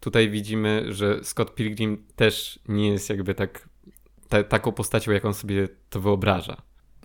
tutaj 0.00 0.30
widzimy, 0.30 0.84
że 0.92 1.24
Scott 1.24 1.54
Pilgrim 1.54 2.04
też 2.16 2.58
nie 2.68 2.88
jest 2.88 3.10
jakby 3.10 3.34
tak 3.34 3.68
te, 4.28 4.44
taką 4.44 4.72
postacią, 4.72 5.12
jaką 5.12 5.32
sobie 5.32 5.68
to 5.90 6.00
wyobraża. 6.00 6.62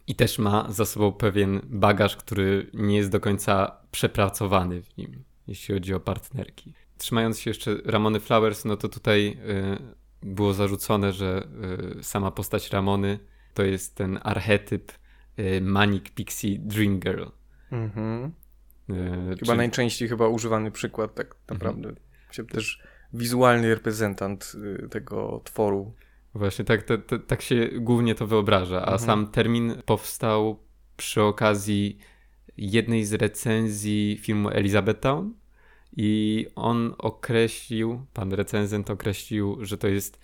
I 0.08 0.16
też 0.16 0.40
ma 0.40 0.72
za 0.72 0.86
sobą 0.86 1.12
pewien 1.12 1.62
bagaż, 1.64 2.16
który 2.16 2.70
nie 2.74 2.98
jest 2.98 3.10
do 3.10 3.20
końca 3.20 3.78
przepracowany 3.92 4.82
w 4.82 4.98
nim, 4.98 5.24
jeśli 5.48 5.76
chodzi 5.76 5.94
o 5.94 6.00
partnerki. 6.00 6.74
Trzymając 6.98 7.40
się 7.40 7.50
jeszcze 7.50 7.76
Ramony 7.86 8.20
Flowers, 8.20 8.66
no 8.66 8.78
to 8.78 8.90
tutaj 8.90 9.38
y, 10.22 10.26
było 10.26 10.54
zarzucone, 10.54 11.14
że 11.14 11.48
y, 12.00 12.04
sama 12.04 12.32
postać 12.32 12.72
Ramony 12.72 13.20
to 13.54 13.64
jest 13.64 13.96
ten 13.96 14.20
archetyp 14.24 14.92
y, 15.40 15.62
Manic 15.62 16.10
Pixie 16.10 16.60
Dream 16.60 17.00
Girl. 17.00 17.26
Mhm. 17.72 18.32
Y, 18.90 19.38
chyba 19.40 19.56
najczęściej 19.56 20.10
chyba 20.10 20.28
używany 20.28 20.72
przykład 20.72 21.16
tak 21.16 21.36
naprawdę. 21.50 21.90
Mhm. 21.90 22.48
Też 22.48 22.84
wizualny 23.14 23.76
reprezentant 23.76 24.52
y, 24.86 24.90
tego 24.90 25.42
tworu. 25.44 25.94
Właśnie 26.36 26.66
tak, 26.66 26.84
tak, 26.84 27.00
tak 27.28 27.42
się 27.42 27.70
głównie 27.74 28.16
to 28.16 28.28
wyobraża, 28.28 28.78
a 28.78 28.92
mhm. 28.92 29.00
sam 29.00 29.28
termin 29.28 29.82
powstał 29.86 30.60
przy 30.98 31.22
okazji 31.22 31.98
jednej 32.58 33.06
z 33.06 33.14
recenzji 33.14 34.18
filmu 34.22 34.50
Elizabethtown 34.50 35.34
i 35.98 36.48
on 36.56 36.96
określił, 36.98 38.06
pan 38.14 38.34
recenzent 38.34 38.90
określił, 38.90 39.66
że 39.66 39.78
to 39.78 39.88
jest 39.88 40.20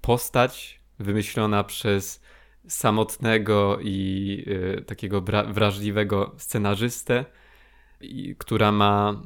postać 0.00 0.80
wymyślona 0.98 1.64
przez 1.64 2.22
samotnego 2.68 3.78
i 3.80 4.44
y, 4.78 4.82
takiego 4.82 5.22
wrażliwego 5.48 6.34
scenarzystę, 6.36 7.24
i, 8.00 8.36
która 8.38 8.72
ma 8.72 9.22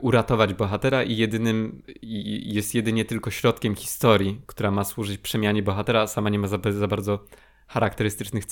uratować 0.00 0.54
bohatera 0.54 1.02
i 1.02 1.16
jedynym 1.16 1.82
i 2.02 2.54
jest 2.54 2.74
jedynie 2.74 3.04
tylko 3.04 3.30
środkiem 3.30 3.74
historii, 3.74 4.40
która 4.46 4.70
ma 4.70 4.84
służyć 4.84 5.18
przemianie 5.18 5.62
bohatera, 5.62 6.06
sama 6.06 6.30
nie 6.30 6.38
ma 6.38 6.46
za, 6.46 6.58
za 6.70 6.88
bardzo 6.88 7.24
charakterystycznych 7.66 8.44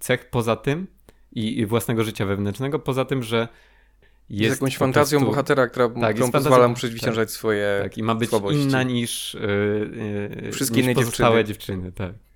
cech 0.00 0.30
poza 0.30 0.56
tym 0.56 0.86
i, 1.32 1.58
i, 1.58 1.66
własnego 1.66 2.04
życia 2.04 2.26
wewnętrznego, 2.26 2.78
poza 2.78 3.04
tym, 3.04 3.22
że 3.22 3.48
jest, 4.30 4.42
jest 4.42 4.60
jakąś 4.60 4.76
fantazją 4.76 5.18
prostu, 5.18 5.32
bohatera, 5.32 5.68
która, 5.68 5.88
tak, 5.88 6.14
którą 6.14 6.30
pozwala 6.30 6.68
mu 6.68 6.74
przezwyciężać 6.74 7.28
tak, 7.28 7.36
swoje 7.36 7.80
Tak, 7.82 7.98
i 7.98 8.02
ma 8.02 8.14
być 8.14 8.30
słabości. 8.30 8.60
inna 8.60 8.82
niż, 8.82 9.36
yy, 10.42 10.52
Wszystkie 10.52 10.76
niż 10.76 10.84
inne 10.84 10.94
pozostałe 10.94 11.44
dziewczyny. 11.44 11.82
dziewczyny 11.82 12.08
tak. 12.08 12.26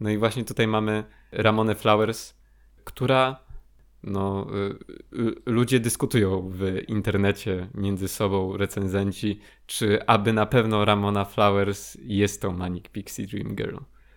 No 0.00 0.10
i 0.10 0.18
właśnie 0.18 0.44
tutaj 0.44 0.66
mamy 0.66 1.04
Ramonę 1.32 1.74
Flowers, 1.74 2.34
która 2.84 3.49
no, 4.02 4.46
y, 5.12 5.18
y, 5.18 5.34
ludzie 5.46 5.80
dyskutują 5.80 6.50
w 6.54 6.82
internecie 6.88 7.68
między 7.74 8.08
sobą, 8.08 8.56
recenzenci, 8.56 9.40
czy 9.66 10.06
aby 10.06 10.32
na 10.32 10.46
pewno 10.46 10.84
Ramona 10.84 11.24
Flowers 11.24 11.96
jest 12.02 12.42
tą 12.42 12.52
Manic 12.52 12.88
Pixie 12.88 13.26
Dream 13.26 13.56
Girl. 13.56 13.76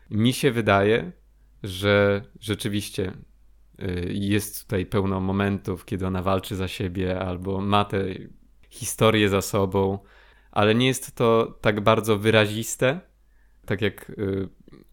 Mi 0.10 0.34
się 0.34 0.52
wydaje, 0.52 1.12
że 1.63 2.22
rzeczywiście 2.40 3.13
y, 3.82 4.12
jest 4.13 4.63
tutaj 4.63 4.86
pełno 4.86 5.20
momentów, 5.20 5.86
kiedy 5.86 6.08
ona 6.08 6.22
walczy 6.22 6.56
za 6.56 6.68
siebie 6.68 7.20
albo 7.20 7.62
ma 7.62 7.86
tę 7.86 8.06
historię 8.70 9.30
za 9.30 9.42
sobą, 9.42 10.00
ale 10.52 10.75
nie 10.75 10.88
jest 10.88 11.16
to 11.16 11.58
tak 11.62 11.82
bardzo 11.82 12.18
wyraziste, 12.18 13.00
tak 13.66 13.82
jak 13.82 14.12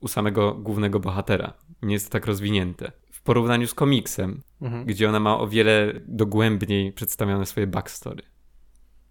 u 0.01 0.09
samego 0.09 0.55
głównego 0.55 1.01
bohatera. 1.01 1.55
Nie 1.83 1.95
jest 1.95 2.07
to 2.07 2.13
tak 2.13 2.27
rozwinięte. 2.27 2.93
W 3.21 3.23
porównaniu 3.23 3.67
z 3.67 3.75
komiksem, 3.75 4.43
mhm. 4.63 4.85
gdzie 4.85 5.09
ona 5.09 5.21
ma 5.21 5.39
o 5.39 5.49
wiele 5.49 5.93
dogłębniej 6.07 6.93
przedstawione 6.93 7.47
swoje 7.47 7.67
backstory. 7.67 8.23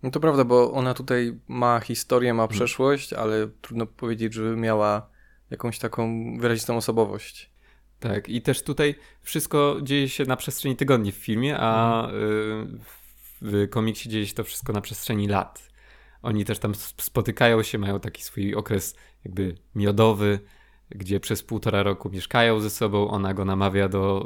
No 0.04 0.12
to 0.12 0.20
prawda, 0.20 0.44
bo 0.44 0.72
ona 0.72 0.94
tutaj 0.94 1.40
ma 1.48 1.80
historię, 1.80 2.34
ma 2.34 2.44
mhm. 2.44 2.58
przeszłość, 2.58 3.14
ale 3.14 3.48
trudno 3.62 3.86
powiedzieć, 3.86 4.34
żeby 4.34 4.58
miała 4.58 5.10
jakąś 5.50 5.80
taką 5.80 6.38
wyrazistą 6.38 6.78
osobowość. 6.78 7.52
Tak, 8.00 8.30
i 8.30 8.42
też 8.42 8.64
tutaj 8.64 8.96
wszystko 9.22 9.78
dzieje 9.84 10.10
się 10.10 10.26
na 10.26 10.36
przestrzeni 10.36 10.76
tygodni 10.76 11.12
w 11.12 11.16
filmie, 11.16 11.58
a 11.60 12.02
mhm. 12.04 12.80
w 13.42 13.70
komiksie 13.70 14.10
dzieje 14.10 14.28
się 14.28 14.34
to 14.34 14.44
wszystko 14.44 14.74
na 14.74 14.82
przestrzeni 14.82 15.28
lat. 15.28 15.70
Oni 16.22 16.46
też 16.46 16.60
tam 16.60 16.76
spotykają 16.76 17.64
się, 17.64 17.78
mają 17.78 18.00
taki 18.00 18.24
swój 18.24 18.56
okres 18.56 18.96
jakby 19.26 19.56
miodowy, 19.76 20.40
gdzie 20.90 21.20
przez 21.20 21.44
półtora 21.44 21.84
roku 21.84 22.10
mieszkają 22.10 22.60
ze 22.60 22.70
sobą, 22.70 23.08
ona 23.08 23.34
go 23.34 23.46
namawia 23.46 23.90
do 23.90 24.26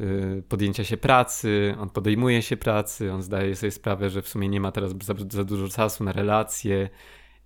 y, 0.00 0.04
y, 0.04 0.42
podjęcia 0.48 0.84
się 0.84 0.96
pracy, 0.96 1.74
on 1.80 1.90
podejmuje 1.90 2.42
się 2.42 2.56
pracy, 2.56 3.12
on 3.12 3.22
zdaje 3.22 3.56
sobie 3.56 3.70
sprawę, 3.70 4.10
że 4.10 4.22
w 4.22 4.28
sumie 4.28 4.48
nie 4.48 4.60
ma 4.60 4.72
teraz 4.72 4.94
za, 5.02 5.14
za 5.30 5.44
dużo 5.44 5.68
czasu 5.68 6.04
na 6.04 6.12
relacje, 6.12 6.88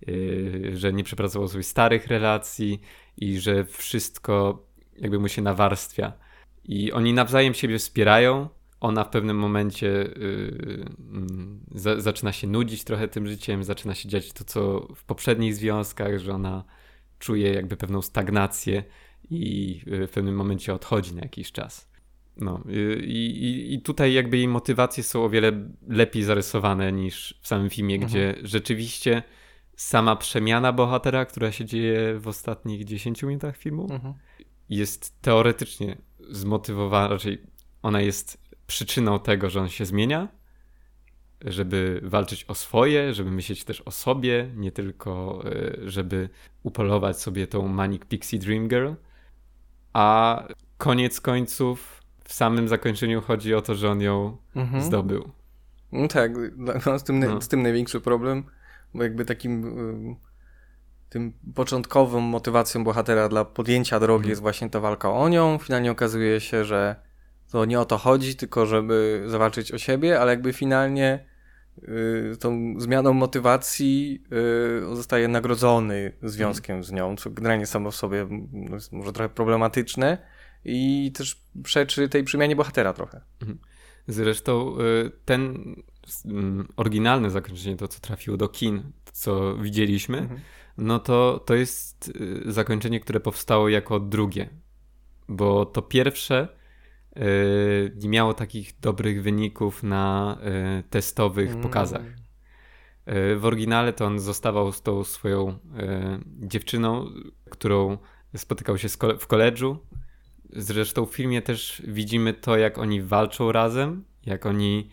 y, 0.09 0.71
że 0.73 0.93
nie 0.93 1.03
przepracował 1.03 1.47
sobie 1.47 1.63
starych 1.63 2.07
relacji 2.07 2.81
i 3.17 3.39
że 3.39 3.65
wszystko 3.65 4.63
jakby 4.97 5.19
mu 5.19 5.27
się 5.27 5.41
nawarstwia. 5.41 6.13
I 6.63 6.91
oni 6.91 7.13
nawzajem 7.13 7.53
siebie 7.53 7.77
wspierają. 7.77 8.49
Ona 8.79 9.03
w 9.03 9.09
pewnym 9.09 9.37
momencie 9.37 10.15
mm, 10.15 11.59
za, 11.75 12.01
zaczyna 12.01 12.31
się 12.31 12.47
nudzić 12.47 12.83
trochę 12.83 13.07
tym 13.07 13.27
życiem, 13.27 13.63
zaczyna 13.63 13.95
się 13.95 14.09
dziać 14.09 14.33
to, 14.33 14.43
co 14.43 14.87
w 14.95 15.03
poprzednich 15.03 15.55
związkach, 15.55 16.17
że 16.17 16.33
ona 16.33 16.63
czuje 17.19 17.53
jakby 17.53 17.77
pewną 17.77 18.01
stagnację 18.01 18.83
i 19.29 19.81
w 19.85 20.09
pewnym 20.13 20.35
momencie 20.35 20.73
odchodzi 20.73 21.15
na 21.15 21.21
jakiś 21.21 21.51
czas. 21.51 21.89
No, 22.37 22.63
i, 23.01 23.13
i, 23.15 23.73
i 23.73 23.81
tutaj 23.81 24.13
jakby 24.13 24.37
jej 24.37 24.47
motywacje 24.47 25.03
są 25.03 25.23
o 25.23 25.29
wiele 25.29 25.51
lepiej 25.87 26.23
zarysowane 26.23 26.91
niż 26.91 27.39
w 27.41 27.47
samym 27.47 27.69
filmie, 27.69 27.95
mhm. 27.95 28.11
gdzie 28.11 28.35
rzeczywiście 28.43 29.23
sama 29.75 30.15
przemiana 30.15 30.73
bohatera, 30.73 31.25
która 31.25 31.51
się 31.51 31.65
dzieje 31.65 32.19
w 32.19 32.27
ostatnich 32.27 32.83
10 32.83 33.23
minutach 33.23 33.57
filmu, 33.57 33.87
mhm. 33.91 34.13
jest 34.69 35.21
teoretycznie 35.21 35.97
zmotywowana, 36.29 37.07
raczej 37.07 37.41
ona 37.81 38.01
jest 38.01 38.41
przyczyną 38.67 39.19
tego, 39.19 39.49
że 39.49 39.61
on 39.61 39.69
się 39.69 39.85
zmienia, 39.85 40.27
żeby 41.45 42.01
walczyć 42.03 42.45
o 42.47 42.55
swoje, 42.55 43.13
żeby 43.13 43.31
myśleć 43.31 43.63
też 43.63 43.81
o 43.81 43.91
sobie, 43.91 44.49
nie 44.55 44.71
tylko 44.71 45.43
e, 45.45 45.89
żeby 45.89 46.29
upolować 46.63 47.21
sobie 47.21 47.47
tą 47.47 47.67
Manic 47.67 48.05
Pixie 48.05 48.39
Dream 48.39 48.67
Girl. 48.67 48.91
A 49.93 50.43
koniec 50.77 51.21
końców 51.21 52.03
w 52.23 52.33
samym 52.33 52.67
zakończeniu 52.67 53.21
chodzi 53.21 53.53
o 53.53 53.61
to, 53.61 53.75
że 53.75 53.89
on 53.91 54.01
ją 54.01 54.37
mhm. 54.55 54.83
zdobył. 54.83 55.31
No 55.91 56.07
tak, 56.07 56.31
no, 56.85 56.99
z, 56.99 57.03
tym, 57.03 57.19
no. 57.19 57.41
z 57.41 57.47
tym 57.47 57.61
największy 57.61 58.01
problem, 58.01 58.43
bo 58.93 59.03
jakby 59.03 59.25
takim 59.25 59.75
tym 61.09 61.33
początkową 61.55 62.19
motywacją 62.19 62.83
bohatera 62.83 63.29
dla 63.29 63.45
podjęcia 63.45 63.99
drogi 63.99 64.17
mhm. 64.17 64.29
jest 64.29 64.41
właśnie 64.41 64.69
ta 64.69 64.79
walka 64.79 65.11
o 65.11 65.29
nią. 65.29 65.57
Finalnie 65.57 65.91
okazuje 65.91 66.39
się, 66.39 66.65
że 66.65 66.95
to 67.51 67.65
nie 67.65 67.79
o 67.79 67.85
to 67.85 67.97
chodzi, 67.97 68.35
tylko 68.35 68.65
żeby 68.65 69.23
zawalczyć 69.27 69.71
o 69.71 69.77
siebie, 69.77 70.19
ale 70.19 70.31
jakby 70.31 70.53
finalnie 70.53 71.25
y, 71.77 72.37
tą 72.39 72.75
zmianą 72.77 73.13
motywacji 73.13 74.23
y, 74.91 74.95
zostaje 74.95 75.27
nagrodzony 75.27 76.13
związkiem 76.23 76.83
z 76.83 76.91
nią, 76.91 77.15
co 77.15 77.29
generalnie 77.29 77.65
samo 77.65 77.91
w 77.91 77.95
sobie 77.95 78.27
jest 78.71 78.91
może 78.91 79.13
trochę 79.13 79.29
problematyczne 79.29 80.17
i 80.65 81.11
też 81.15 81.41
przeczy 81.63 82.09
tej 82.09 82.23
przemianie 82.23 82.55
bohatera 82.55 82.93
trochę. 82.93 83.21
Mhm. 83.41 83.59
Zresztą 84.07 84.77
y, 84.79 85.11
ten 85.25 85.75
oryginalne 86.77 87.29
zakończenie, 87.29 87.77
to 87.77 87.87
co 87.87 87.99
trafiło 87.99 88.37
do 88.37 88.47
kin, 88.47 88.91
co 89.13 89.57
widzieliśmy, 89.57 90.17
mhm. 90.17 90.39
no 90.77 90.99
to 90.99 91.43
to 91.45 91.55
jest 91.55 92.13
zakończenie, 92.45 92.99
które 92.99 93.19
powstało 93.19 93.69
jako 93.69 93.99
drugie. 93.99 94.49
Bo 95.29 95.65
to 95.65 95.81
pierwsze 95.81 96.47
Y, 96.53 96.56
nie 97.95 98.09
miało 98.09 98.33
takich 98.33 98.79
dobrych 98.79 99.23
wyników 99.23 99.83
na 99.83 100.37
y, 100.79 100.83
testowych 100.89 101.49
mm. 101.49 101.61
pokazach. 101.61 102.05
Y, 102.05 103.35
w 103.35 103.45
oryginale 103.45 103.93
to 103.93 104.05
on 104.05 104.19
zostawał 104.19 104.71
z 104.71 104.81
tą 104.81 105.03
swoją 105.03 105.59
dziewczyną, 106.25 107.09
którą 107.49 107.97
spotykał 108.35 108.77
się 108.77 108.87
w 109.19 109.27
koledżu. 109.27 109.77
Zresztą 110.49 111.05
w 111.05 111.15
filmie 111.15 111.41
też 111.41 111.81
widzimy 111.87 112.33
to, 112.33 112.57
jak 112.57 112.77
oni 112.77 113.01
walczą 113.01 113.51
razem, 113.51 114.03
jak 114.25 114.45
oni 114.45 114.89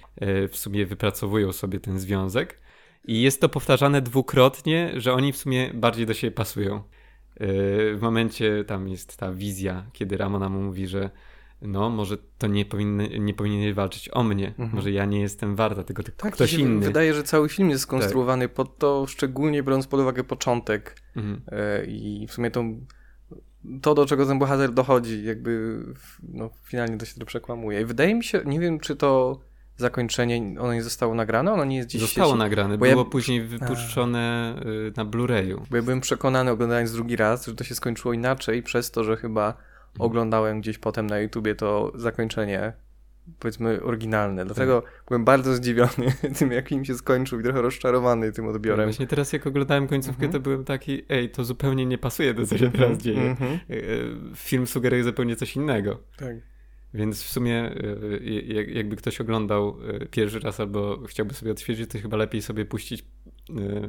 w 0.49 0.57
sumie 0.57 0.87
wypracowują 0.87 1.53
sobie 1.53 1.81
ten 1.81 1.99
związek. 1.99 2.61
I 3.05 3.23
jest 3.23 3.41
to 3.41 3.49
powtarzane 3.49 4.03
dwukrotnie, 4.03 4.93
że 4.97 5.13
oni 5.13 5.33
w 5.33 5.37
sumie 5.37 5.71
bardziej 5.75 6.07
do 6.07 6.15
siebie 6.15 6.31
pasują. 6.31 6.83
w 7.95 7.99
momencie 8.01 8.65
tam 8.65 8.89
jest 8.89 9.17
ta 9.17 9.33
wizja, 9.33 9.87
kiedy 9.93 10.17
Ramona 10.17 10.49
mu 10.49 10.63
mówi, 10.63 10.87
że 10.87 11.11
no, 11.65 11.91
może 11.91 12.19
to 12.39 12.47
nie, 12.47 12.65
powinny, 12.65 13.21
nie 13.21 13.35
powinien 13.35 13.75
walczyć 13.75 14.09
o 14.13 14.23
mnie, 14.23 14.49
mhm. 14.49 14.71
może 14.73 14.91
ja 14.91 15.05
nie 15.05 15.21
jestem 15.21 15.57
warta, 15.57 15.85
tylko, 15.85 16.03
tylko 16.03 16.23
tak, 16.23 16.35
ktoś 16.35 16.53
inny. 16.53 16.87
Wydaje, 16.87 17.15
że 17.15 17.23
cały 17.23 17.49
film 17.49 17.71
jest 17.71 17.83
skonstruowany 17.83 18.49
tak. 18.49 18.55
pod 18.55 18.79
to, 18.79 19.07
szczególnie 19.07 19.63
biorąc 19.63 19.87
pod 19.87 20.01
uwagę 20.01 20.25
początek 20.25 20.97
mhm. 21.17 21.43
E, 21.47 21.85
i 21.85 22.27
w 22.27 22.33
sumie 22.33 22.51
to, 22.51 22.65
to, 23.83 23.95
do 23.95 24.07
czego 24.07 24.27
ten 24.27 24.39
bohater 24.39 24.73
dochodzi, 24.73 25.25
jakby 25.25 25.83
no, 26.23 26.51
finalnie 26.65 26.99
to 26.99 27.07
się 27.07 27.21
to 27.21 27.27
przekłamuje. 27.27 27.81
I 27.81 27.85
wydaje 27.85 28.15
mi 28.15 28.25
się, 28.25 28.43
nie 28.45 28.61
wiem, 28.61 28.81
czy 28.81 28.97
to 28.97 29.41
zakończenie, 29.77 30.61
ono 30.61 30.75
nie 30.75 30.83
zostało 30.83 31.15
nagrane? 31.15 31.53
Ono 31.53 31.65
nie 31.65 31.77
jest 31.77 31.89
gdzieś 31.89 32.01
Zostało 32.01 32.37
nagrane, 32.37 32.79
było 32.79 33.05
ja... 33.05 33.11
później 33.11 33.43
wypuszczone 33.43 34.55
A. 34.59 34.69
Y, 34.69 34.93
na 34.97 35.05
Blu-rayu. 35.05 35.61
Bo 35.71 35.77
ja 35.77 35.83
byłem 35.83 36.01
przekonany 36.01 36.51
oglądając 36.51 36.93
drugi 36.93 37.17
raz, 37.17 37.47
że 37.47 37.55
to 37.55 37.65
się 37.65 37.75
skończyło 37.75 38.15
inaczej 38.15 38.63
przez 38.63 38.91
to, 38.91 39.05
że 39.05 39.17
chyba. 39.17 39.55
Oglądałem 39.99 40.61
gdzieś 40.61 40.79
potem 40.79 41.07
na 41.07 41.19
YouTubie 41.19 41.55
to 41.55 41.93
zakończenie 41.95 42.73
powiedzmy 43.39 43.83
oryginalne. 43.83 44.45
Dlatego 44.45 44.83
tak. 44.83 45.05
byłem 45.09 45.25
bardzo 45.25 45.55
zdziwiony 45.55 46.13
tym, 46.39 46.53
jak 46.53 46.69
film 46.69 46.85
się 46.85 46.95
skończył 46.95 47.41
i 47.41 47.43
trochę 47.43 47.63
rozczarowany 47.63 48.33
tym 48.33 48.49
odbiorem. 48.49 48.87
Właśnie 48.87 49.07
teraz 49.07 49.33
jak 49.33 49.47
oglądałem 49.47 49.87
końcówkę, 49.87 50.29
to 50.29 50.41
byłem 50.41 50.65
taki, 50.65 51.03
ej, 51.09 51.31
to 51.31 51.45
zupełnie 51.45 51.87
nie 51.87 51.99
pasuje 51.99 52.35
do 52.35 52.47
co 52.47 52.59
się 52.59 52.71
teraz 52.71 52.99
dzieje. 52.99 53.37
Y, 53.71 53.75
y, 53.75 54.17
film 54.35 54.67
sugeruje 54.67 55.05
zupełnie 55.05 55.37
coś 55.37 55.57
innego. 55.57 56.01
Tak. 56.17 56.37
Więc 56.95 57.23
w 57.23 57.29
sumie 57.29 57.71
y, 58.21 58.67
jakby 58.69 58.97
ktoś 58.97 59.21
oglądał 59.21 59.77
pierwszy 60.11 60.41
raz 60.41 60.61
albo 60.61 61.03
chciałby 61.07 61.35
sobie 61.35 61.51
odświeżyć, 61.51 61.91
to 61.91 61.99
chyba 61.99 62.17
lepiej 62.17 62.43
sobie 62.43 62.65
puścić 62.65 63.05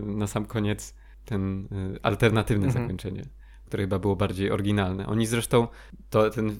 na 0.04 0.28
sam 0.28 0.46
koniec 0.46 0.96
ten 1.26 1.68
alternatywne 2.02 2.66
mhm. 2.66 2.84
zakończenie, 2.84 3.26
które 3.66 3.84
chyba 3.84 4.00
było 4.00 4.16
bardziej 4.16 4.52
oryginalne. 4.52 5.08
Oni 5.08 5.26
zresztą, 5.26 5.68
to 6.10 6.30
ten 6.30 6.60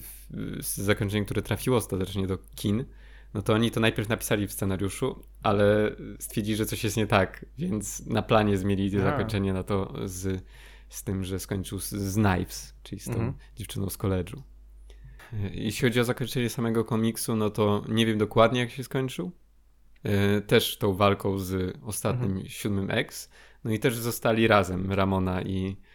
zakończenie, 0.60 1.24
które 1.24 1.42
trafiło 1.42 1.76
ostatecznie 1.76 2.26
do 2.26 2.38
kin, 2.56 2.84
no 3.34 3.42
to 3.42 3.54
oni 3.54 3.70
to 3.70 3.80
najpierw 3.80 4.08
napisali 4.08 4.46
w 4.46 4.52
scenariuszu, 4.52 5.22
ale 5.42 5.96
stwierdzili, 6.18 6.56
że 6.56 6.66
coś 6.66 6.84
jest 6.84 6.96
nie 6.96 7.06
tak, 7.06 7.46
więc 7.58 8.06
na 8.06 8.22
planie 8.22 8.58
zmienili 8.58 9.00
zakończenie 9.00 9.52
na 9.52 9.62
to 9.62 9.94
z, 10.04 10.44
z 10.88 11.04
tym, 11.04 11.24
że 11.24 11.38
skończył 11.38 11.78
z, 11.78 11.90
z 11.90 12.14
Knives, 12.14 12.74
czyli 12.82 13.00
z 13.00 13.04
tą 13.04 13.12
mhm. 13.12 13.34
dziewczyną 13.56 13.90
z 13.90 13.96
koledżu. 13.96 14.42
Jeśli 15.50 15.88
chodzi 15.88 16.00
o 16.00 16.04
zakończenie 16.04 16.48
samego 16.48 16.84
komiksu, 16.84 17.36
no 17.36 17.50
to 17.50 17.84
nie 17.88 18.06
wiem 18.06 18.18
dokładnie 18.18 18.60
jak 18.60 18.70
się 18.70 18.84
skończył. 18.84 19.30
E, 20.02 20.40
też 20.40 20.78
tą 20.78 20.94
walką 20.94 21.38
z 21.38 21.76
ostatnim 21.82 22.30
mhm. 22.30 22.48
siódmym 22.48 22.90
X. 22.90 23.30
No 23.64 23.72
i 23.72 23.78
też 23.78 23.96
zostali 23.96 24.48
razem 24.48 24.92
Ramona 24.92 25.42
i 25.42 25.66
e, 25.68 25.85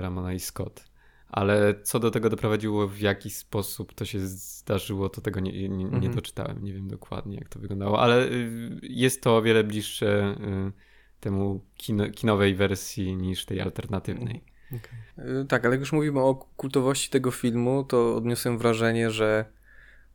Ramona 0.00 0.32
i 0.32 0.40
Scott. 0.40 0.84
Ale 1.28 1.74
co 1.82 1.98
do 1.98 2.10
tego 2.10 2.30
doprowadziło, 2.30 2.88
w 2.88 2.98
jaki 2.98 3.30
sposób 3.30 3.94
to 3.94 4.04
się 4.04 4.18
zdarzyło, 4.20 5.08
to 5.08 5.20
tego 5.20 5.40
nie, 5.40 5.52
nie, 5.52 5.68
nie 5.68 5.84
mhm. 5.84 6.14
doczytałem. 6.14 6.64
Nie 6.64 6.72
wiem 6.72 6.88
dokładnie, 6.88 7.36
jak 7.36 7.48
to 7.48 7.60
wyglądało, 7.60 8.00
ale 8.00 8.26
y, 8.26 8.80
jest 8.82 9.22
to 9.22 9.36
o 9.36 9.42
wiele 9.42 9.64
bliższe 9.64 10.36
y, 10.40 10.72
temu 11.20 11.60
kino, 11.76 12.10
kinowej 12.10 12.54
wersji 12.54 13.16
niż 13.16 13.44
tej 13.44 13.60
alternatywnej. 13.60 14.44
Okay. 14.68 15.46
Tak, 15.48 15.64
ale 15.64 15.74
jak 15.74 15.80
już 15.80 15.92
mówimy 15.92 16.20
o 16.20 16.34
kultowości 16.34 17.10
tego 17.10 17.30
filmu, 17.30 17.84
to 17.84 18.16
odniosłem 18.16 18.58
wrażenie, 18.58 19.10
że, 19.10 19.44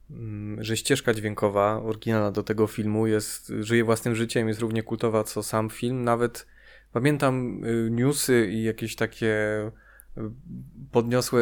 mm, 0.10 0.64
że 0.64 0.78
ścieżka 0.78 1.14
dźwiękowa 1.14 1.82
oryginalna 1.84 2.32
do 2.32 2.44
tego 2.44 2.68
filmu 2.68 3.08
jest, 3.08 3.54
żyje 3.60 3.84
własnym 3.84 4.16
życiem, 4.16 4.48
jest 4.48 4.60
równie 4.60 4.84
kultowa 4.84 5.24
co 5.24 5.44
sam 5.44 5.70
film. 5.70 6.04
Nawet 6.04 6.48
pamiętam 6.94 7.64
y, 7.66 7.90
newsy 7.92 8.50
i 8.52 8.64
jakieś 8.64 8.96
takie 8.96 9.36
y, 10.18 10.22
podniosłe 10.92 11.42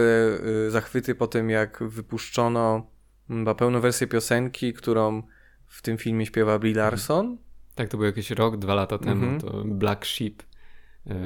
y, 0.67 0.71
zachwyty 0.71 1.15
po 1.15 1.27
tym, 1.27 1.49
jak 1.49 1.83
wypuszczono 1.83 2.91
chyba 3.27 3.55
pełną 3.55 3.79
wersję 3.79 4.07
piosenki, 4.07 4.73
którą 4.73 5.23
w 5.67 5.81
tym 5.81 5.97
filmie 5.97 6.25
śpiewa 6.25 6.59
Brie 6.59 6.75
Larson. 6.75 7.37
Tak, 7.75 7.89
to 7.89 7.97
był 7.97 8.05
jakiś 8.05 8.31
rok, 8.31 8.57
dwa 8.57 8.75
lata 8.75 8.97
temu, 8.97 9.25
mm 9.25 9.37
-hmm. 9.37 9.41
to 9.41 9.63
Black 9.65 10.05
Sheep. 10.05 10.43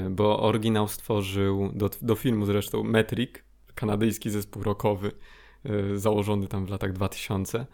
Bo 0.09 0.39
oryginał 0.39 0.87
stworzył 0.87 1.71
do, 1.73 1.89
do 2.01 2.15
filmu 2.15 2.45
zresztą 2.45 2.83
Metric, 2.83 3.31
kanadyjski 3.75 4.29
zespół 4.29 4.63
rockowy, 4.63 5.11
założony 5.95 6.47
tam 6.47 6.65
w 6.65 6.69
latach 6.69 6.93
2000. 6.93 7.65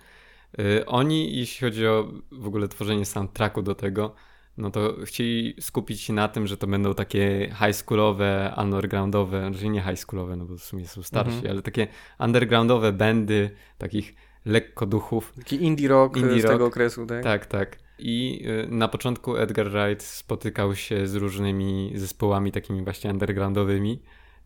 E, 0.60 0.86
oni, 0.86 1.38
jeśli 1.38 1.68
chodzi 1.68 1.88
o 1.88 2.12
w 2.32 2.48
ogóle 2.48 2.68
tworzenie 2.68 3.06
soundtracku 3.06 3.62
do 3.62 3.76
tego, 3.76 4.16
no 4.58 4.72
to 4.72 4.96
chcieli 5.06 5.56
skupić 5.60 6.02
się 6.02 6.14
na 6.14 6.28
tym, 6.28 6.48
że 6.48 6.58
to 6.58 6.68
będą 6.68 6.94
takie 6.94 7.56
high 7.66 7.76
schoolowe, 7.76 8.54
undergroundowe, 8.58 9.50
znaczy 9.50 9.70
nie 9.70 9.82
high 9.82 10.00
schoolowe, 10.00 10.36
no 10.36 10.46
bo 10.46 10.58
w 10.58 10.64
sumie 10.64 10.88
są 10.88 11.04
starsi, 11.04 11.36
mhm. 11.36 11.52
ale 11.52 11.62
takie 11.62 11.88
undergroundowe 12.20 12.94
bandy, 12.94 13.50
takich 13.78 14.16
lekko 14.46 14.86
duchów. 14.86 15.34
Taki 15.38 15.64
indie 15.64 15.88
rock 15.88 16.18
indie 16.18 16.42
z 16.42 16.44
rock. 16.44 16.54
tego 16.54 16.66
okresu, 16.66 17.06
tak? 17.06 17.24
Tak, 17.24 17.46
tak. 17.46 17.78
I 18.00 18.46
y, 18.66 18.68
na 18.72 18.88
początku 18.88 19.38
Edgar 19.38 19.72
Wright 19.72 20.04
spotykał 20.04 20.76
się 20.76 21.08
z 21.08 21.16
różnymi 21.16 21.92
zespołami 21.96 22.52
takimi 22.52 22.84
właśnie 22.84 23.12
undergroundowymi 23.12 24.02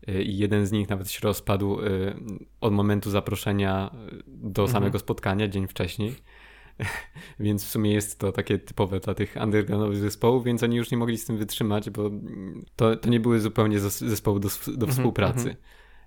y, 0.08 0.22
i 0.22 0.38
jeden 0.38 0.66
z 0.66 0.72
nich 0.72 0.88
nawet 0.88 1.10
się 1.10 1.20
rozpadł 1.22 1.80
y, 1.80 2.14
od 2.60 2.72
momentu 2.72 3.10
zaproszenia 3.10 3.90
do 4.26 4.62
mhm. 4.62 4.68
samego 4.68 4.98
spotkania, 4.98 5.48
dzień 5.48 5.66
wcześniej. 5.68 6.14
więc 7.40 7.64
w 7.64 7.68
sumie 7.68 7.92
jest 7.92 8.18
to 8.18 8.32
takie 8.32 8.58
typowe 8.58 9.00
dla 9.00 9.14
tych 9.14 9.36
undergroundowych 9.42 9.98
zespołów, 9.98 10.44
więc 10.44 10.62
oni 10.62 10.76
już 10.76 10.90
nie 10.90 10.96
mogli 10.96 11.18
z 11.18 11.24
tym 11.24 11.36
wytrzymać, 11.36 11.90
bo 11.90 12.10
to, 12.76 12.96
to 12.96 13.08
nie 13.08 13.20
były 13.20 13.40
zupełnie 13.40 13.80
zespoły 13.80 14.40
do, 14.40 14.48
do 14.66 14.72
mhm, 14.72 14.92
współpracy. 14.92 15.38
Mhm. 15.38 15.56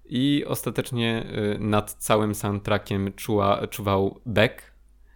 I 0.06 0.46
ostatecznie 0.48 1.26
nad 1.60 1.92
całym 1.94 2.36
soundtrackiem 2.36 3.14
czuła, 3.14 3.68
czuwał 3.68 4.20
Beck, 4.26 4.72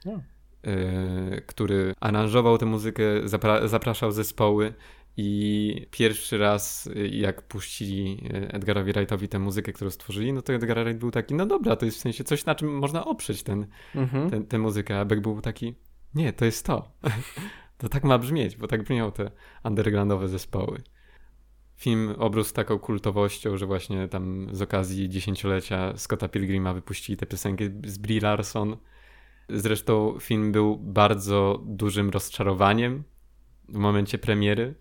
no. 0.06 0.22
Y, 0.68 1.42
który 1.48 1.94
aranżował 2.00 2.58
tę 2.58 2.66
muzykę, 2.66 3.04
zapra 3.26 3.68
zapraszał 3.68 4.12
zespoły 4.12 4.74
i 5.17 5.88
pierwszy 5.91 6.38
raz, 6.38 6.88
y, 6.88 7.08
jak 7.08 7.41
puścili 7.41 8.30
y, 8.34 8.52
Edgarowi 8.52 8.93
Wrightowi 8.93 9.30
tę 9.30 9.39
muzykę, 9.39 9.73
którą 9.73 9.91
stworzyli, 9.91 10.34
no 10.34 10.41
to 10.41 10.54
Edgar 10.54 10.84
Wright 10.84 10.99
był 10.99 11.12
taki, 11.12 11.36
no 11.36 11.45
dobra, 11.45 11.76
to 11.76 11.86
jest 11.86 11.97
w 11.97 12.02
sensie 12.02 12.23
coś, 12.23 12.45
na 12.45 12.56
czym 12.56 12.78
można 12.78 13.06
oprzeć 13.06 13.43
ten, 13.43 13.67
mhm. 13.95 14.30
ten, 14.30 14.45
tę 14.45 14.60
muzykę, 14.60 14.99
a 14.99 15.06
Beck 15.06 15.21
był 15.21 15.41
taki, 15.41 15.76
nie, 16.15 16.34
to 16.34 16.45
jest 16.45 16.65
to. 16.65 16.91
to 17.78 17.89
tak 17.89 18.04
ma 18.04 18.17
brzmieć, 18.17 18.58
bo 18.58 18.67
tak 18.67 18.84
brzmią 18.84 19.12
te 19.12 19.32
undergroundowe 19.63 20.28
zespoły. 20.28 20.82
Film 21.76 22.15
obrósł 22.17 22.54
taką 22.54 22.80
kultowością, 22.80 23.58
że 23.58 23.65
właśnie 23.65 24.08
tam 24.08 24.47
z 24.52 24.62
okazji 24.62 25.10
dziesięciolecia 25.10 25.97
Scotta 25.97 26.28
Pilgrima 26.28 26.73
wypuścili 26.73 27.17
tę 27.17 27.26
piosenkę 27.26 27.65
z 27.86 27.97
Brie 27.97 28.21
Larson, 28.21 28.78
Zresztą 29.49 30.17
film 30.19 30.52
był 30.52 30.78
bardzo 30.78 31.62
dużym 31.65 32.10
rozczarowaniem 32.10 33.04
w 33.69 33.78
momencie 33.78 34.17
premiery, 34.17 34.76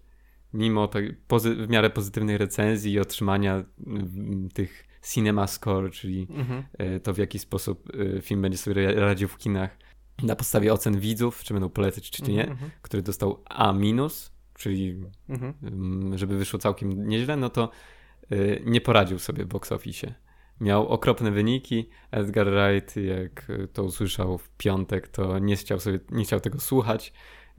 mimo 0.54 0.88
tej 0.88 1.16
w 1.56 1.68
miarę 1.68 1.90
pozytywnej 1.90 2.38
recenzji 2.38 2.92
i 2.92 3.00
otrzymania 3.00 3.64
mm, 3.86 4.48
tych 4.54 4.84
cinema 5.12 5.46
score, 5.46 5.90
czyli 5.90 6.26
mhm. 6.30 6.62
E, 6.78 7.00
to 7.00 7.14
w 7.14 7.18
jaki 7.18 7.38
sposób 7.38 7.88
e, 8.16 8.20
film 8.20 8.42
będzie 8.42 8.58
sobie 8.58 8.94
radził 8.94 9.28
w 9.28 9.38
kinach 9.38 9.78
na 10.22 10.36
podstawie 10.36 10.72
ocen 10.72 11.00
widzów, 11.00 11.44
czy 11.44 11.54
będą 11.54 11.68
polecać, 11.68 12.10
czy 12.10 12.22
nie, 12.22 12.48
mhm. 12.48 12.70
który 12.82 13.02
dostał 13.02 13.42
A-, 13.48 13.74
czyli 14.54 15.04
mhm. 15.28 15.54
Mm, 15.62 16.18
żeby 16.18 16.38
wyszło 16.38 16.58
całkiem 16.58 17.08
nieźle, 17.08 17.36
no 17.36 17.50
to 17.50 17.70
e, 18.30 18.36
nie 18.64 18.80
poradził 18.80 19.18
sobie 19.18 19.44
w 19.44 19.48
box 19.48 19.72
office 19.72 20.14
miał 20.60 20.88
okropne 20.88 21.30
wyniki. 21.30 21.88
Edgar 22.10 22.46
Wright, 22.50 22.96
jak 22.96 23.52
to 23.72 23.84
usłyszał 23.84 24.38
w 24.38 24.50
piątek, 24.50 25.08
to 25.08 25.38
nie 25.38 25.56
chciał, 25.56 25.80
sobie, 25.80 25.98
nie 26.10 26.24
chciał 26.24 26.40
tego 26.40 26.60
słuchać. 26.60 27.12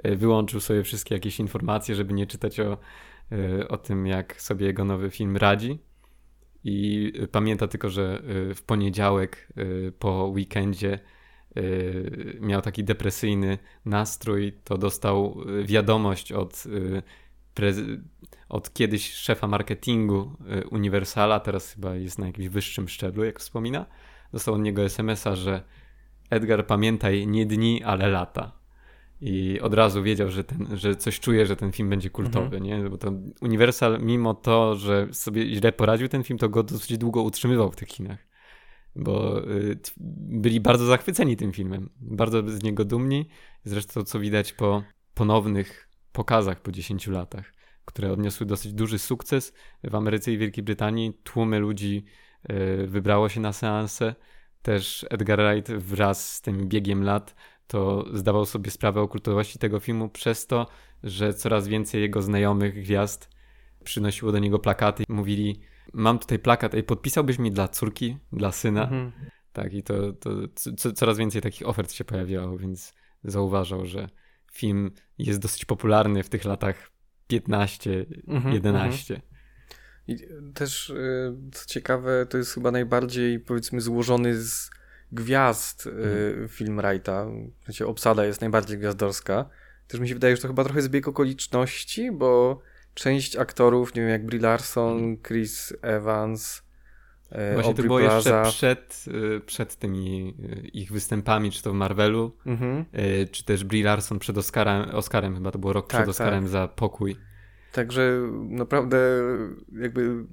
E, 0.04 0.16
wyłączył 0.16 0.60
sobie 0.60 0.84
wszystkie 0.84 1.16
jakieś 1.16 1.40
informacje, 1.40 1.96
żeby 1.96 2.14
nie 2.14 2.28
czytać 2.28 2.60
o, 2.60 2.78
e, 3.32 3.68
o 3.68 3.78
tym, 3.78 4.08
jak 4.08 4.42
sobie 4.42 4.66
jego 4.66 4.86
nowy 4.86 5.10
film 5.10 5.38
radzi. 5.38 5.80
I 6.64 7.14
pamięta 7.32 7.68
tylko, 7.68 7.90
że 7.90 8.22
e, 8.52 8.54
w 8.56 8.64
poniedziałek 8.64 9.54
po 10.00 10.26
weekendzie 10.26 11.00
miał 12.40 12.62
taki 12.62 12.84
depresyjny 12.84 13.58
nastrój, 13.86 14.54
to 14.64 14.78
dostał 14.78 15.38
wiadomość 15.64 16.32
od 16.32 16.64
od 18.50 18.74
kiedyś 18.74 19.14
szefa 19.14 19.48
marketingu 19.48 20.38
Universala, 20.72 21.40
teraz 21.40 21.74
chyba 21.74 21.96
jest 21.96 22.20
na 22.20 22.28
jakimś 22.28 22.48
wyższym 22.48 22.90
szczeblu, 22.90 23.24
jak 23.24 23.40
wspomina. 23.40 23.86
Dostał 24.32 24.54
od 24.54 24.62
niego 24.62 24.84
SMS-a, 24.84 25.36
że 25.36 25.64
Edgar, 26.30 26.68
pamiętaj, 26.68 27.28
nie 27.28 27.46
dni, 27.46 27.84
ale 27.84 28.08
lata. 28.08 28.63
I 29.26 29.60
od 29.62 29.74
razu 29.74 30.04
wiedział, 30.04 30.30
że, 30.30 30.44
ten, 30.44 30.68
że 30.78 30.96
coś 30.96 31.20
czuje, 31.20 31.46
że 31.46 31.56
ten 31.56 31.72
film 31.72 31.90
będzie 31.90 32.10
kultowy, 32.10 32.58
mhm. 32.58 32.64
nie? 32.64 32.90
Bo 32.90 32.98
to 32.98 33.12
Universal, 33.42 34.00
mimo 34.02 34.34
to, 34.34 34.76
że 34.76 35.08
sobie 35.12 35.56
źle 35.56 35.72
poradził 35.72 36.08
ten 36.08 36.24
film, 36.24 36.40
to 36.40 36.50
go 36.50 36.64
dosyć 36.64 36.98
długo 36.98 37.22
utrzymywał 37.22 37.72
w 37.72 37.76
tych 37.76 37.88
kinach. 37.88 38.28
Bo 38.96 39.44
y, 39.52 39.78
byli 40.18 40.60
bardzo 40.62 40.86
zachwyceni 40.86 41.38
tym 41.38 41.52
filmem. 41.52 41.90
Bardzo 42.02 42.50
z 42.50 42.64
niego 42.64 42.86
dumni. 42.86 43.30
Zresztą, 43.64 44.04
co 44.04 44.20
widać 44.20 44.54
po 44.54 44.84
ponownych 45.14 45.90
pokazach 46.12 46.62
po 46.62 46.72
10 46.72 47.08
latach 47.08 47.54
które 47.86 48.12
odniosły 48.12 48.46
dosyć 48.46 48.74
duży 48.74 49.00
sukces 49.00 49.54
w 49.84 49.96
Ameryce 49.96 50.32
i 50.32 50.38
Wielkiej 50.38 50.64
Brytanii. 50.64 51.14
Tłumy 51.24 51.60
ludzi 51.60 52.06
y, 52.52 52.88
wybrało 52.88 53.30
się 53.30 53.40
na 53.40 53.54
seanse. 53.54 54.16
Też 54.62 55.06
Edgar 55.10 55.40
Wright 55.42 55.72
wraz 55.72 56.34
z 56.34 56.42
tym 56.42 56.68
biegiem 56.68 57.04
lat 57.04 57.36
to 57.74 58.06
zdawał 58.14 58.46
sobie 58.46 58.72
sprawę 58.72 59.02
o 59.02 59.08
kultowości 59.08 59.60
tego 59.60 59.80
filmu 59.80 60.10
przez 60.10 60.48
to, 60.48 60.68
że 61.04 61.34
coraz 61.34 61.68
więcej 61.68 62.02
jego 62.02 62.22
znajomych 62.22 62.74
gwiazd 62.76 63.30
przynosiło 63.84 64.32
do 64.32 64.40
niego 64.40 64.60
plakaty 64.60 65.04
i 65.10 65.14
mówili 65.14 65.60
mam 65.94 66.20
tutaj 66.20 66.40
plakat, 66.40 66.76
ej, 66.76 66.84
podpisałbyś 66.84 67.40
mi 67.40 67.52
dla 67.52 67.68
córki, 67.68 68.18
dla 68.34 68.52
syna? 68.52 68.84
Mhm. 68.84 69.12
Tak, 69.54 69.74
i 69.74 69.84
to, 69.84 70.14
to 70.14 70.30
co, 70.78 70.92
coraz 70.92 71.18
więcej 71.18 71.42
takich 71.42 71.68
ofert 71.68 71.92
się 71.92 72.06
pojawiało, 72.06 72.58
więc 72.58 72.94
zauważał, 73.24 73.86
że 73.86 74.10
film 74.52 74.92
jest 75.18 75.40
dosyć 75.40 75.66
popularny 75.66 76.24
w 76.24 76.30
tych 76.30 76.46
latach 76.46 76.92
15, 77.28 78.06
mhm, 78.28 78.54
11. 78.54 79.16
Mhm. 79.16 79.34
I 80.08 80.18
też, 80.54 80.90
y, 80.90 81.36
co 81.52 81.66
ciekawe, 81.66 82.26
to 82.30 82.38
jest 82.38 82.54
chyba 82.54 82.72
najbardziej, 82.72 83.40
powiedzmy, 83.40 83.82
złożony 83.82 84.42
z 84.42 84.70
gwiazd 85.14 85.86
y, 85.86 85.90
mhm. 85.90 86.48
film 86.48 86.78
Wrighta. 86.78 87.26
Znaczy, 87.66 87.88
obsada 87.88 88.26
jest 88.26 88.42
najbardziej 88.42 88.78
gwiazdorska. 88.78 89.50
Też 89.88 90.00
mi 90.00 90.08
się 90.08 90.14
wydaje, 90.14 90.36
że 90.36 90.42
to 90.42 90.48
chyba 90.48 90.64
trochę 90.64 90.82
zbieg 90.82 91.08
okoliczności, 91.08 92.12
bo 92.12 92.62
część 92.94 93.36
aktorów, 93.36 93.96
nie 93.96 94.02
wiem, 94.02 94.12
jak 94.12 94.26
Brie 94.26 94.42
Larson, 94.42 94.94
mhm. 94.94 95.18
Chris 95.18 95.74
Evans, 95.82 96.64
e, 97.30 97.54
Właśnie 97.54 97.70
Aubrey 97.70 97.84
to 97.84 97.88
było 97.88 98.00
Plaza. 98.00 98.16
jeszcze 98.40 98.52
przed, 98.52 99.06
e, 99.36 99.40
przed 99.40 99.76
tymi 99.76 100.36
ich 100.74 100.92
występami, 100.92 101.52
czy 101.52 101.64
to 101.64 101.72
w 101.72 101.74
Marvelu, 101.74 102.32
mhm. 102.46 102.86
czy 103.32 103.44
też 103.44 103.64
Brie 103.64 103.84
Larson 103.84 104.20
przed 104.20 104.38
Oscarem, 104.38 104.90
Oscarem 104.90 105.36
chyba 105.36 105.52
to 105.52 105.60
było 105.60 105.74
rok 105.74 105.88
tak, 105.88 106.02
przed 106.02 106.10
Oscarem 106.10 106.44
tak. 106.44 106.52
za 106.52 106.68
pokój. 106.68 107.16
Także 107.74 108.30
naprawdę 108.50 108.98
jakby 109.82 110.26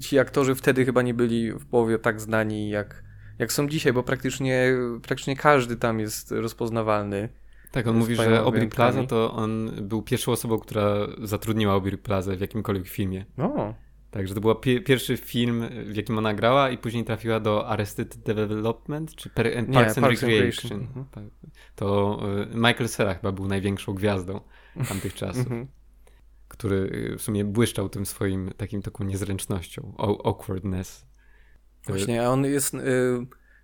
ci 0.00 0.18
aktorzy 0.18 0.54
wtedy 0.54 0.84
chyba 0.84 1.02
nie 1.02 1.14
byli 1.14 1.52
w 1.52 1.66
połowie 1.66 1.98
tak 1.98 2.20
znani 2.20 2.70
jak, 2.70 3.04
jak 3.40 3.52
są 3.52 3.68
dzisiaj, 3.68 3.92
bo 3.92 4.02
praktycznie, 4.02 4.72
praktycznie 5.02 5.36
każdy 5.36 5.76
tam 5.76 6.00
jest 6.00 6.32
rozpoznawalny. 6.32 7.28
Tak, 7.70 7.86
on 7.86 7.96
mówi, 7.96 8.16
że 8.16 8.40
Aubrey 8.40 8.68
Plaza 8.68 9.06
to 9.06 9.32
on 9.32 9.70
był 9.82 10.02
pierwszą 10.02 10.32
osobą, 10.32 10.58
która 10.58 10.94
zatrudniła 11.22 11.72
Aubrey 11.72 11.98
Plaza 11.98 12.36
w 12.36 12.40
jakimkolwiek 12.40 12.88
filmie. 12.88 13.24
O. 13.38 13.74
Także 14.10 14.34
to 14.34 14.40
był 14.40 14.54
pi 14.54 14.80
pierwszy 14.80 15.16
film, 15.16 15.68
w 15.86 15.96
jakim 15.96 16.18
ona 16.18 16.34
grała 16.34 16.70
i 16.70 16.78
później 16.78 17.04
trafiła 17.04 17.40
do 17.40 17.68
Arrested 17.68 18.16
Development, 18.16 19.14
czy 19.14 19.30
per 19.30 19.68
Nie, 19.68 19.74
Parks 19.74 19.98
and 19.98 20.06
Parks 20.06 20.22
Recreation. 20.22 20.80
Mhm. 20.80 21.06
Tak. 21.10 21.24
To 21.76 22.18
y, 22.52 22.56
Michael 22.56 22.88
Cera 22.88 23.14
chyba 23.14 23.32
był 23.32 23.46
największą 23.46 23.94
gwiazdą 23.94 24.40
tamtych 24.88 25.14
czasów. 25.14 25.42
Mhm. 25.42 25.66
który 26.48 26.76
y, 26.76 27.18
w 27.18 27.22
sumie 27.22 27.44
błyszczał 27.44 27.88
tym 27.88 28.06
swoim 28.06 28.50
takim 28.56 28.82
taką 28.82 29.04
niezręcznością, 29.04 29.94
awkwardness. 30.24 31.09
Właśnie, 31.86 32.26
a 32.26 32.30
on 32.30 32.44
jest 32.44 32.74
y, 32.74 32.78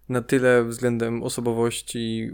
na 0.09 0.21
tyle 0.21 0.65
względem 0.65 1.23
osobowości 1.23 2.31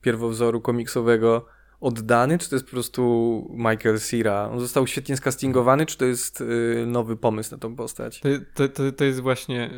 pierwowzoru 0.00 0.60
komiksowego 0.60 1.46
oddany, 1.80 2.38
czy 2.38 2.48
to 2.48 2.56
jest 2.56 2.66
po 2.66 2.72
prostu 2.72 3.54
Michael 3.56 3.98
Cera? 3.98 4.50
On 4.52 4.60
został 4.60 4.86
świetnie 4.86 5.16
skastingowany, 5.16 5.86
czy 5.86 5.98
to 5.98 6.04
jest 6.04 6.40
y, 6.40 6.84
nowy 6.86 7.16
pomysł 7.16 7.50
na 7.50 7.58
tą 7.58 7.76
postać? 7.76 8.20
To, 8.54 8.68
to, 8.68 8.92
to 8.92 9.04
jest 9.04 9.20
właśnie 9.20 9.70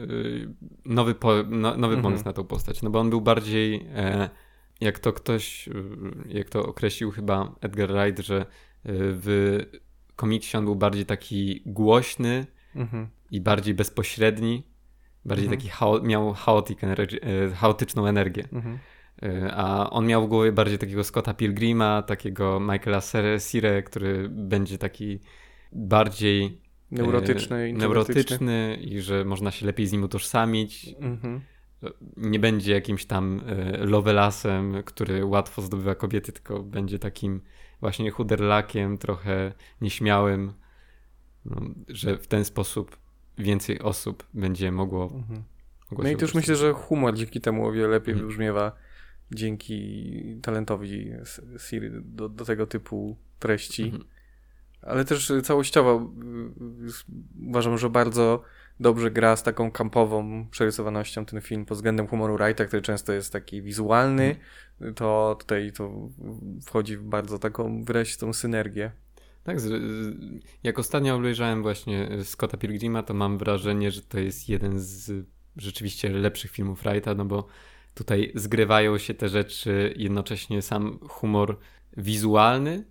nowy, 0.85 1.15
po, 1.15 1.35
no, 1.49 1.77
nowy 1.77 1.95
mhm. 1.95 2.03
pomysł 2.03 2.25
na 2.25 2.33
tą 2.33 2.45
postać, 2.45 2.83
no 2.83 2.91
bo 2.91 3.01
on 3.01 3.11
był 3.11 3.21
bardziej, 3.21 3.87
e, 3.95 4.31
jak 4.81 4.99
to 4.99 5.13
ktoś, 5.13 5.69
jak 6.29 6.49
to 6.49 6.67
określił 6.67 7.11
chyba 7.11 7.55
Edgar 7.61 7.93
Wright, 7.93 8.27
że 8.27 8.47
w 8.85 9.59
komiksie 10.17 10.57
on 10.57 10.65
był 10.65 10.77
bardziej 10.77 11.07
taki 11.07 11.63
głośny 11.67 12.47
mhm. 12.77 13.09
i 13.31 13.41
bardziej 13.41 13.75
bezpośredni, 13.75 14.74
bardziej 15.25 15.47
mhm. 15.47 15.61
taki 15.61 15.71
chao 15.71 16.03
miał 16.03 16.33
chaotic, 16.33 16.79
e, 16.85 17.51
chaotyczną 17.55 18.07
energię. 18.07 18.49
Mhm. 18.53 18.79
Y, 19.23 19.51
a 19.53 19.91
on 19.91 20.07
miał 20.07 20.27
w 20.27 20.29
głowie 20.29 20.53
bardziej 20.53 20.79
takiego 20.79 21.05
Scotta 21.05 21.35
Pilgrima, 21.35 22.03
takiego 22.03 22.61
Michaela 22.61 23.01
Sire, 23.39 23.83
który 23.83 24.29
będzie 24.29 24.79
taki 24.79 25.21
bardziej 25.73 26.45
y, 26.45 26.51
neurotyczny, 26.91 27.73
neurotyczny 27.73 28.79
i 28.81 29.01
że 29.01 29.25
można 29.25 29.51
się 29.51 29.67
lepiej 29.67 29.87
z 29.87 29.93
nim 29.93 30.03
utożsamić. 30.03 30.95
Mhm. 31.01 31.41
Nie 32.17 32.39
będzie 32.39 32.73
jakimś 32.73 33.05
tam 33.05 33.41
lovelasem, 33.79 34.83
który 34.85 35.25
łatwo 35.25 35.63
zdobywa 35.63 35.95
kobiety, 35.95 36.33
tylko 36.33 36.63
będzie 36.63 36.99
takim 36.99 37.41
właśnie 37.81 38.11
chuderlakiem, 38.11 38.99
trochę 38.99 39.53
nieśmiałym, 39.81 40.53
no, 41.45 41.61
że 41.89 42.19
w 42.19 42.27
ten 42.27 42.45
sposób 42.45 43.04
więcej 43.39 43.81
osób 43.81 44.27
będzie 44.35 44.73
mogło. 44.73 45.05
Mhm. 45.05 45.43
mogło 45.91 46.05
no 46.05 46.11
i 46.11 46.17
też 46.17 46.35
myślę, 46.35 46.57
że 46.57 46.73
humor 46.73 47.15
dzięki 47.15 47.41
temu 47.41 47.67
o 47.67 47.73
wiele 47.73 47.89
lepiej 47.89 48.13
mhm. 48.13 48.29
wybrzmiewa 48.29 48.73
dzięki 49.33 50.41
talentowi 50.43 51.11
Siri 51.59 51.91
do, 51.93 52.29
do 52.29 52.45
tego 52.45 52.67
typu 52.67 53.17
treści. 53.39 53.83
Mhm. 53.83 54.05
Ale 54.83 55.05
też 55.05 55.33
całościowo 55.43 56.13
y, 56.89 57.49
uważam, 57.49 57.79
że 57.79 57.91
bardzo 57.91 58.43
dobrze 58.81 59.11
gra 59.11 59.37
z 59.37 59.43
taką 59.43 59.71
kampową 59.71 60.49
przerysowanością 60.51 61.25
ten 61.25 61.41
film 61.41 61.65
pod 61.65 61.79
względem 61.79 62.07
humoru 62.07 62.37
Wrighta, 62.37 62.65
który 62.65 62.83
często 62.83 63.13
jest 63.13 63.33
taki 63.33 63.63
wizualny, 63.63 64.37
mhm. 64.79 64.95
to 64.95 65.37
tutaj 65.41 65.73
to 65.73 66.09
wchodzi 66.67 66.97
w 66.97 67.03
bardzo 67.03 67.39
taką 67.39 67.85
wyrazistą 67.85 68.33
synergię. 68.33 68.93
Tak, 69.45 69.59
jak 70.63 70.79
ostatnio 70.79 71.17
obejrzałem 71.17 71.63
właśnie 71.63 72.09
Scotta 72.25 72.57
Pilgrima, 72.57 73.03
to 73.03 73.15
mam 73.15 73.39
wrażenie, 73.39 73.91
że 73.91 74.03
to 74.03 74.19
jest 74.19 74.49
jeden 74.49 74.81
z 74.81 75.27
rzeczywiście 75.57 76.09
lepszych 76.09 76.51
filmów 76.51 76.83
Wrighta, 76.83 77.15
no 77.15 77.25
bo 77.25 77.47
tutaj 77.95 78.33
zgrywają 78.35 78.99
się 78.99 79.15
te 79.15 79.29
rzeczy, 79.29 79.95
jednocześnie 79.97 80.63
sam 80.63 80.99
humor 81.09 81.59
wizualny, 81.97 82.85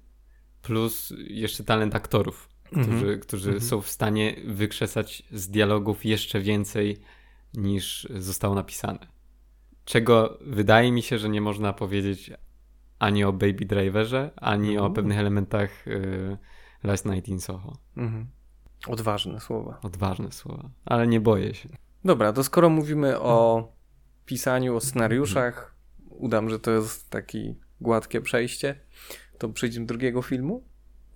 plus 0.62 1.14
jeszcze 1.18 1.64
talent 1.64 1.96
aktorów, 1.96 2.50
którzy, 2.64 2.90
mm 2.90 3.04
-hmm. 3.04 3.20
którzy 3.20 3.50
mm 3.50 3.62
-hmm. 3.62 3.66
są 3.66 3.82
w 3.82 3.90
stanie 3.90 4.36
wykrzesać 4.46 5.24
z 5.32 5.50
dialogów 5.50 6.06
jeszcze 6.06 6.42
więcej 6.42 6.98
niż 7.54 8.08
zostało 8.16 8.56
napisane. 8.56 9.08
Czego 9.86 10.38
wydaje 10.42 10.92
mi 10.92 11.02
się, 11.02 11.20
że 11.20 11.30
nie 11.30 11.42
można 11.42 11.74
powiedzieć 11.74 12.32
ani 13.00 13.24
o 13.24 13.34
Baby 13.34 13.66
Driverze, 13.66 14.32
ani 14.36 14.70
mm 14.70 14.82
-hmm. 14.82 14.86
o 14.86 14.92
pewnych 14.92 15.18
elementach 15.18 15.88
y, 15.88 16.38
Last 16.84 17.06
Night 17.06 17.28
in 17.28 17.40
Soho. 17.40 17.78
Mhm. 17.98 18.28
Odważne 18.88 19.40
słowa. 19.40 19.80
Odważne 19.84 20.32
słowa, 20.32 20.70
ale 20.86 21.08
nie 21.08 21.22
boję 21.22 21.54
się. 21.54 21.70
Dobra, 22.06 22.34
to 22.34 22.44
skoro 22.44 22.70
mówimy 22.70 23.20
o 23.20 23.68
pisaniu, 24.26 24.76
o 24.76 24.80
scenariuszach. 24.80 25.76
Udam, 26.10 26.50
że 26.50 26.60
to 26.60 26.72
jest 26.72 27.10
takie 27.10 27.56
gładkie 27.82 28.22
przejście. 28.22 28.76
To 29.38 29.50
przejdziemy 29.50 29.86
do 29.86 29.94
drugiego 29.94 30.22
filmu, 30.22 30.64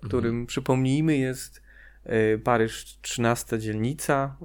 którym 0.04 0.30
mhm. 0.30 0.46
przypomnijmy 0.46 1.18
jest 1.18 1.62
y, 2.06 2.40
Paryż 2.40 3.00
13 3.02 3.60
dzielnica, 3.60 4.38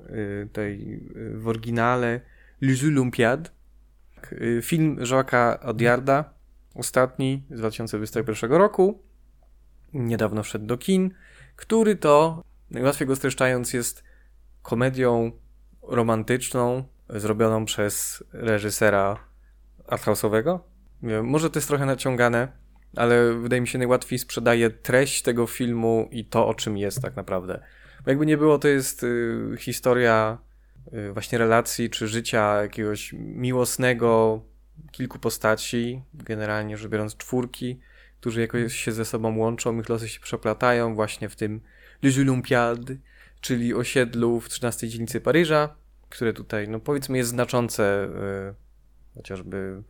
y, 0.44 0.48
tej 0.52 0.94
y, 1.16 1.38
w 1.38 1.48
oryginale 1.48 2.20
Les 2.60 2.84
Olympiades. 2.84 3.52
Film 4.62 4.98
Joaquin 5.10 5.38
Odiarda, 5.62 6.34
ostatni 6.74 7.42
z 7.50 7.58
2021 7.58 8.52
roku, 8.52 9.02
niedawno 9.94 10.42
wszedł 10.42 10.66
do 10.66 10.78
kin, 10.78 11.10
który 11.56 11.96
to, 11.96 12.42
najłatwiej 12.70 13.08
go 13.08 13.16
streszczając, 13.16 13.72
jest 13.72 14.04
komedią 14.62 15.32
romantyczną, 15.82 16.84
zrobioną 17.08 17.64
przez 17.64 18.24
reżysera 18.32 19.24
arthouse'owego. 19.86 20.58
Może 21.22 21.50
to 21.50 21.58
jest 21.58 21.68
trochę 21.68 21.86
naciągane, 21.86 22.48
ale 22.96 23.34
wydaje 23.34 23.60
mi 23.60 23.68
się 23.68 23.78
najłatwiej 23.78 24.18
sprzedaje 24.18 24.70
treść 24.70 25.22
tego 25.22 25.46
filmu 25.46 26.08
i 26.10 26.24
to, 26.24 26.46
o 26.46 26.54
czym 26.54 26.78
jest 26.78 27.02
tak 27.02 27.16
naprawdę. 27.16 27.62
Bo 28.04 28.10
jakby 28.10 28.26
nie 28.26 28.36
było, 28.36 28.58
to 28.58 28.68
jest 28.68 29.02
y, 29.02 29.54
historia 29.58 30.38
y, 30.94 31.12
właśnie 31.12 31.38
relacji 31.38 31.90
czy 31.90 32.08
życia 32.08 32.62
jakiegoś 32.62 33.12
miłosnego 33.18 34.42
kilku 34.90 35.18
postaci, 35.18 36.02
generalnie 36.14 36.76
rzecz 36.76 36.90
biorąc 36.90 37.16
czwórki, 37.16 37.80
którzy 38.20 38.40
jakoś 38.40 38.76
się 38.76 38.92
ze 38.92 39.04
sobą 39.04 39.38
łączą, 39.38 39.80
ich 39.80 39.88
losy 39.88 40.08
się 40.08 40.20
przeplatają 40.20 40.94
właśnie 40.94 41.28
w 41.28 41.36
tym 41.36 41.60
Les 42.02 42.18
Olympiades, 42.18 42.96
czyli 43.40 43.74
osiedlu 43.74 44.40
w 44.40 44.48
13 44.48 44.88
dzielnicy 44.88 45.20
Paryża, 45.20 45.76
które 46.08 46.32
tutaj, 46.32 46.68
no 46.68 46.80
powiedzmy, 46.80 47.18
jest 47.18 47.30
znaczące 47.30 48.04
y, 48.04 48.54
chociażby 49.14 49.82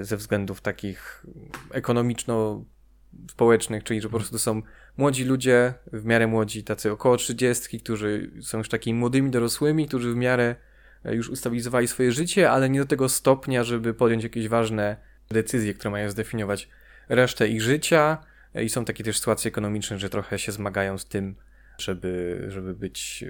y, 0.00 0.04
ze 0.04 0.16
względów 0.16 0.60
takich 0.60 1.26
ekonomiczno-społecznych, 1.70 3.84
czyli 3.84 4.00
że 4.00 4.08
po 4.08 4.16
prostu 4.16 4.38
są 4.38 4.62
młodzi 4.96 5.24
ludzie, 5.24 5.74
w 5.92 6.04
miarę 6.04 6.26
młodzi, 6.26 6.64
tacy 6.64 6.92
około 6.92 7.16
30, 7.16 7.80
którzy 7.80 8.30
są 8.42 8.58
już 8.58 8.68
takimi 8.68 8.98
młodymi 8.98 9.30
dorosłymi, 9.30 9.88
którzy 9.88 10.12
w 10.12 10.16
miarę 10.16 10.56
już 11.04 11.28
ustabilizowali 11.28 11.88
swoje 11.88 12.12
życie, 12.12 12.50
ale 12.50 12.70
nie 12.70 12.80
do 12.80 12.86
tego 12.86 13.08
stopnia, 13.08 13.64
żeby 13.64 13.94
podjąć 13.94 14.22
jakieś 14.22 14.48
ważne 14.48 14.96
decyzje, 15.30 15.74
które 15.74 15.90
mają 15.90 16.10
zdefiniować 16.10 16.68
resztę 17.08 17.48
ich 17.48 17.62
życia. 17.62 18.18
i 18.62 18.68
są 18.68 18.84
takie 18.84 19.04
też 19.04 19.18
sytuacje 19.18 19.48
ekonomiczne, 19.48 19.98
że 19.98 20.10
trochę 20.10 20.38
się 20.38 20.52
zmagają 20.52 20.98
z 20.98 21.06
tym, 21.06 21.34
żeby, 21.78 22.44
żeby 22.48 22.74
być 22.74 23.24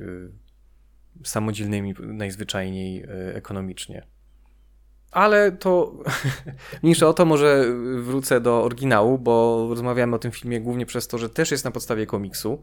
samodzielnymi 1.25 1.95
najzwyczajniej 2.01 3.05
ekonomicznie. 3.35 4.07
Ale 5.11 5.53
to 5.53 5.93
mniejsza 6.83 7.09
o 7.09 7.13
to, 7.13 7.25
może 7.25 7.65
wrócę 8.03 8.41
do 8.41 8.63
oryginału, 8.65 9.19
bo 9.19 9.67
rozmawiamy 9.71 10.17
o 10.17 10.19
tym 10.19 10.31
filmie 10.31 10.61
głównie 10.61 10.87
przez 10.87 11.09
to, 11.09 11.19
że 11.19 11.31
też 11.31 11.51
jest 11.51 11.65
na 11.65 11.71
podstawie 11.71 12.07
komiksu. 12.07 12.63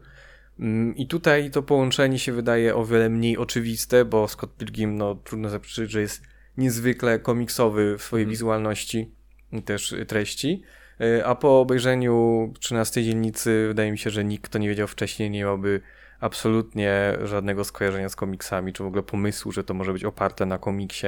Mm, 0.60 0.96
I 0.96 1.06
tutaj 1.06 1.50
to 1.50 1.62
połączenie 1.62 2.18
się 2.18 2.32
wydaje 2.32 2.74
o 2.74 2.84
wiele 2.84 3.08
mniej 3.08 3.36
oczywiste, 3.36 4.04
bo 4.04 4.28
Scott 4.28 4.56
Pilgrim, 4.56 4.98
no 4.98 5.14
trudno 5.14 5.48
zaprzeczyć, 5.48 5.90
że 5.90 6.00
jest 6.00 6.22
niezwykle 6.56 7.18
komiksowy 7.18 7.98
w 7.98 8.02
swojej 8.02 8.24
mm. 8.24 8.30
wizualności 8.30 9.10
i 9.52 9.62
też 9.62 9.94
treści. 10.08 10.62
E, 11.00 11.26
a 11.26 11.34
po 11.34 11.60
obejrzeniu 11.60 12.52
13 12.60 13.04
dzielnicy 13.04 13.64
wydaje 13.68 13.92
mi 13.92 13.98
się, 13.98 14.10
że 14.10 14.24
nikt, 14.24 14.44
kto 14.44 14.58
nie 14.58 14.68
wiedział 14.68 14.86
wcześniej, 14.86 15.30
nie 15.30 15.40
miałby 15.40 15.80
absolutnie 16.20 17.18
żadnego 17.22 17.64
skojarzenia 17.64 18.08
z 18.08 18.16
komiksami, 18.16 18.72
czy 18.72 18.82
w 18.82 18.86
ogóle 18.86 19.02
pomysłu, 19.02 19.52
że 19.52 19.64
to 19.64 19.74
może 19.74 19.92
być 19.92 20.04
oparte 20.04 20.46
na 20.46 20.58
komiksie. 20.58 21.06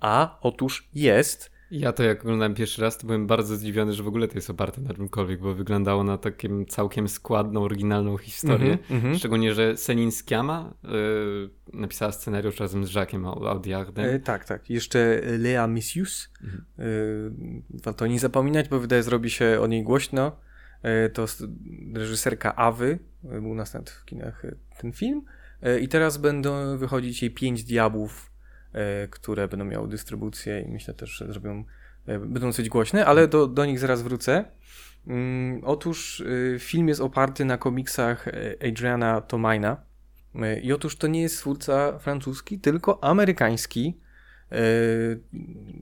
A 0.00 0.38
otóż 0.40 0.88
jest. 0.94 1.57
Ja 1.70 1.92
to 1.92 2.02
jak 2.02 2.20
oglądałem 2.20 2.54
pierwszy 2.54 2.82
raz, 2.82 2.98
to 2.98 3.06
byłem 3.06 3.26
bardzo 3.26 3.56
zdziwiony, 3.56 3.92
że 3.92 4.02
w 4.02 4.08
ogóle 4.08 4.28
to 4.28 4.34
jest 4.34 4.50
oparte 4.50 4.80
na 4.80 4.94
czymkolwiek, 4.94 5.40
bo 5.40 5.54
wyglądało 5.54 6.04
na 6.04 6.18
taką 6.18 6.64
całkiem 6.64 7.08
składną, 7.08 7.62
oryginalną 7.62 8.16
historię. 8.16 8.78
Mm 8.90 9.02
-hmm, 9.02 9.18
Szczególnie, 9.18 9.54
że 9.54 9.76
Selin 9.76 10.12
Skiama 10.12 10.74
y, 10.84 11.76
napisała 11.76 12.12
scenariusz 12.12 12.60
razem 12.60 12.84
z 12.84 12.94
Jacquesem 12.94 13.26
Audiardem. 13.26 14.04
E, 14.04 14.18
tak, 14.18 14.44
tak. 14.44 14.70
Jeszcze 14.70 15.20
Lea 15.38 15.66
Missius. 15.66 16.30
Mm 16.42 16.56
-hmm. 16.56 16.82
y, 16.82 17.82
warto 17.84 18.06
nie 18.06 18.18
zapominać, 18.18 18.68
bo 18.68 18.80
wydaje 18.80 19.02
zrobi 19.02 19.30
się 19.30 19.58
o 19.62 19.66
niej 19.66 19.82
głośno. 19.82 20.36
Y, 21.06 21.10
to 21.10 21.26
reżyserka 21.94 22.56
Awy. 22.56 22.98
Był 23.22 23.54
nas 23.54 23.76
w 24.02 24.04
kinach 24.04 24.42
ten 24.80 24.92
film. 24.92 25.22
I 25.80 25.88
teraz 25.88 26.16
będą 26.16 26.78
wychodzić 26.78 27.22
jej 27.22 27.30
pięć 27.30 27.64
diabłów 27.64 28.30
E, 28.37 28.37
które 29.10 29.48
będą 29.48 29.64
miały 29.64 29.88
dystrybucję 29.88 30.60
i 30.60 30.68
myślę 30.68 30.94
też, 30.94 31.10
że 31.10 31.26
zrobią, 31.26 31.64
e, 32.06 32.18
będą 32.18 32.40
dosyć 32.40 32.68
głośne, 32.68 33.06
ale 33.06 33.28
do, 33.28 33.46
do 33.46 33.66
nich 33.66 33.78
zaraz 33.78 34.02
wrócę. 34.02 34.44
Mm, 35.06 35.60
otóż 35.64 36.20
e, 36.54 36.58
film 36.58 36.88
jest 36.88 37.00
oparty 37.00 37.44
na 37.44 37.58
komiksach 37.58 38.28
Adriana 38.68 39.20
Tomina. 39.20 39.88
I 40.62 40.72
otóż 40.72 40.96
to 40.96 41.06
nie 41.06 41.22
jest 41.22 41.38
twórca 41.38 41.98
francuski, 41.98 42.58
tylko 42.58 43.04
amerykański. 43.04 44.00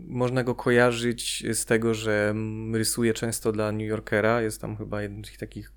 Można 0.06 0.44
go 0.44 0.54
kojarzyć 0.54 1.44
z 1.52 1.64
tego, 1.64 1.94
że 1.94 2.34
rysuje 2.72 3.14
często 3.14 3.52
dla 3.52 3.72
New 3.72 3.88
Yorkera. 3.88 4.42
Jest 4.42 4.60
tam 4.60 4.76
chyba 4.76 5.02
jednym 5.02 5.24
z 5.24 5.38
takich 5.38 5.72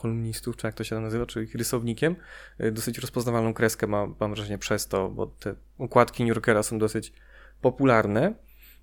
kolumnistów, 0.00 0.56
czy 0.56 0.66
jak 0.66 0.74
to 0.74 0.84
się 0.84 1.00
nazywa, 1.00 1.26
czy 1.26 1.44
ich 1.44 1.54
rysownikiem. 1.54 2.16
E, 2.58 2.70
dosyć 2.70 2.98
rozpoznawalną 2.98 3.54
kreskę 3.54 3.86
ma, 3.86 4.06
mam 4.20 4.34
wrażenie 4.34 4.58
przez 4.58 4.88
to, 4.88 5.08
bo 5.08 5.26
te 5.26 5.54
układki 5.78 6.24
New 6.24 6.28
Yorkera 6.28 6.62
są 6.62 6.78
dosyć 6.78 7.12
popularne. 7.60 8.34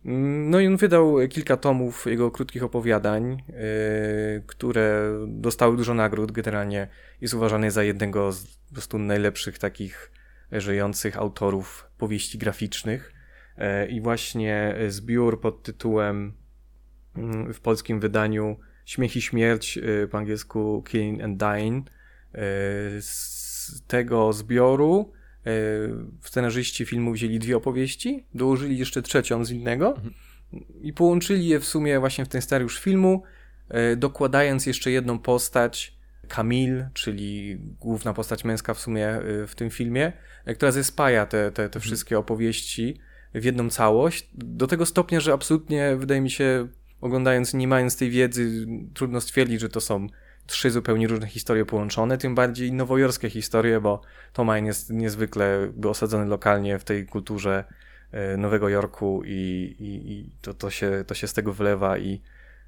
Mm, 0.06 0.50
no 0.50 0.60
i 0.60 0.68
on 0.68 0.78
wydał 0.78 1.16
kilka 1.30 1.58
tomów 1.58 2.06
jego 2.06 2.32
krótkich 2.32 2.64
opowiadań, 2.64 3.44
yy, 3.48 4.44
które 4.48 5.12
dostały 5.28 5.78
dużo 5.78 5.94
nagród. 5.94 6.32
Generalnie 6.32 6.88
jest 7.22 7.34
uważany 7.34 7.72
za 7.72 7.84
jednego 7.84 8.32
z 8.32 8.58
po 8.68 8.74
prostu 8.74 9.00
najlepszych 9.00 9.60
takich 9.60 10.12
żyjących 10.52 11.18
autorów 11.18 11.90
powieści 11.98 12.38
graficznych. 12.38 13.14
Yy, 13.58 13.88
I 13.88 14.02
właśnie 14.02 14.76
zbiór 14.88 15.42
pod 15.42 15.64
tytułem 15.64 16.34
yy, 17.16 17.54
w 17.54 17.60
polskim 17.60 18.00
wydaniu 18.00 18.58
Śmiech 18.86 19.16
i 19.16 19.22
Śmierć, 19.22 19.78
y, 19.78 20.08
po 20.12 20.18
angielsku 20.18 20.84
Killing 20.88 21.24
and 21.24 21.38
Dying. 21.38 21.88
Y, 21.88 21.92
z 23.02 23.84
tego 23.88 24.34
zbioru 24.34 25.12
y, 25.48 25.90
scenarzyści 26.22 26.86
filmu 26.86 27.14
wzięli 27.14 27.40
dwie 27.40 27.58
opowieści, 27.58 28.26
dołożyli 28.34 28.78
jeszcze 28.78 29.02
trzecią 29.02 29.46
z 29.46 29.52
innego 29.52 29.96
mhm. 29.96 30.14
i 30.82 30.94
połączyli 30.94 31.48
je 31.48 31.60
w 31.60 31.66
sumie 31.66 32.00
właśnie 32.00 32.26
w 32.26 32.28
ten 32.28 32.42
scenariusz 32.42 32.80
filmu, 32.80 33.24
dokładając 33.98 34.66
jeszcze 34.66 34.92
jedną 34.92 35.20
postać, 35.20 35.96
Camille, 36.28 36.90
czyli 36.94 37.58
główna 37.80 38.14
postać 38.14 38.44
męska 38.44 38.74
w 38.74 38.80
sumie 38.80 39.20
w 39.48 39.56
tym 39.56 39.70
filmie, 39.70 40.14
która 40.56 40.72
zespaja 40.72 41.26
te, 41.26 41.46
te, 41.46 41.52
te 41.52 41.64
mhm. 41.64 41.82
wszystkie 41.82 42.20
opowieści 42.20 43.00
w 43.34 43.44
jedną 43.44 43.70
całość, 43.70 44.30
do 44.34 44.68
tego 44.68 44.86
stopnia, 44.86 45.20
że 45.20 45.34
absolutnie 45.34 45.96
wydaje 45.96 46.22
mi 46.22 46.30
się 46.30 46.68
oglądając, 47.06 47.54
nie 47.54 47.68
mając 47.68 47.98
tej 47.98 48.10
wiedzy, 48.10 48.68
trudno 48.94 49.22
stwierdzić, 49.22 49.62
że 49.62 49.70
to 49.70 49.82
są 49.82 50.08
trzy 50.46 50.72
zupełnie 50.72 51.08
różne 51.08 51.28
historie 51.28 51.66
połączone, 51.66 52.18
tym 52.18 52.36
bardziej 52.36 52.74
nowojorskie 52.74 53.30
historie, 53.30 53.82
bo 53.82 54.02
Tomain 54.34 54.66
jest 54.66 54.90
niezwykle 54.90 55.72
osadzony 55.90 56.26
lokalnie 56.26 56.80
w 56.80 56.84
tej 56.84 57.06
kulturze 57.06 57.64
e, 58.12 58.38
Nowego 58.38 58.70
Jorku 58.70 59.22
i, 59.26 59.76
i, 59.80 60.12
i 60.12 60.32
to, 60.42 60.54
to, 60.54 60.70
się, 60.70 61.04
to 61.08 61.14
się 61.16 61.28
z 61.28 61.34
tego 61.34 61.54
wylewa 61.54 61.98
i, 61.98 62.22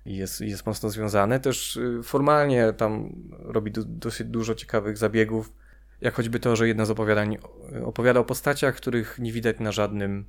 i 0.06 0.16
jest, 0.16 0.42
jest 0.42 0.66
mocno 0.66 0.90
związane. 0.90 1.40
Też 1.40 1.78
e, 1.78 2.04
formalnie 2.04 2.74
tam 2.74 3.10
robi 3.40 3.72
do, 3.72 3.84
dosyć 3.86 4.28
dużo 4.28 4.56
ciekawych 4.56 4.98
zabiegów, 4.98 5.54
jak 6.02 6.14
choćby 6.14 6.40
to, 6.40 6.56
że 6.56 6.68
jedna 6.68 6.86
z 6.86 6.92
opowiadań 6.92 7.38
opowiada 7.84 8.20
o 8.20 8.24
postaciach, 8.24 8.76
których 8.76 9.20
nie 9.20 9.32
widać 9.32 9.60
na 9.60 9.72
żadnym 9.72 10.26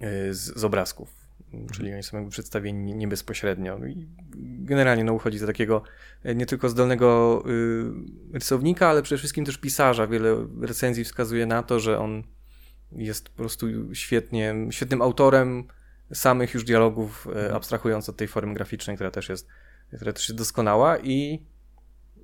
e, 0.00 0.34
z, 0.34 0.58
z 0.60 0.64
obrazków 0.64 1.25
czyli 1.72 1.92
oni 1.92 2.02
są 2.02 2.16
jakby 2.16 2.30
przedstawieni 2.30 2.94
nie 2.94 3.08
bezpośrednio. 3.08 3.78
No 3.78 3.86
I 3.86 4.08
generalnie 4.58 5.04
no, 5.04 5.12
uchodzi 5.12 5.38
za 5.38 5.46
takiego 5.46 5.82
e, 6.22 6.34
nie 6.34 6.46
tylko 6.46 6.68
zdolnego 6.68 7.42
y, 7.46 8.32
rysownika, 8.32 8.88
ale 8.88 9.02
przede 9.02 9.18
wszystkim 9.18 9.44
też 9.44 9.58
pisarza. 9.58 10.06
Wiele 10.06 10.46
recenzji 10.60 11.04
wskazuje 11.04 11.46
na 11.46 11.62
to, 11.62 11.80
że 11.80 11.98
on 11.98 12.22
jest 12.92 13.28
po 13.28 13.36
prostu 13.36 13.66
świetnie, 13.94 14.54
świetnym 14.70 15.02
autorem 15.02 15.64
samych 16.12 16.54
już 16.54 16.64
dialogów, 16.64 17.26
e, 17.26 17.30
mhm. 17.30 17.54
abstrahując 17.56 18.08
od 18.08 18.16
tej 18.16 18.28
formy 18.28 18.54
graficznej, 18.54 18.96
która 18.96 19.10
też 19.10 19.28
jest, 19.28 19.48
która 19.96 20.12
też 20.12 20.28
jest 20.28 20.38
doskonała 20.38 20.98
i 20.98 21.46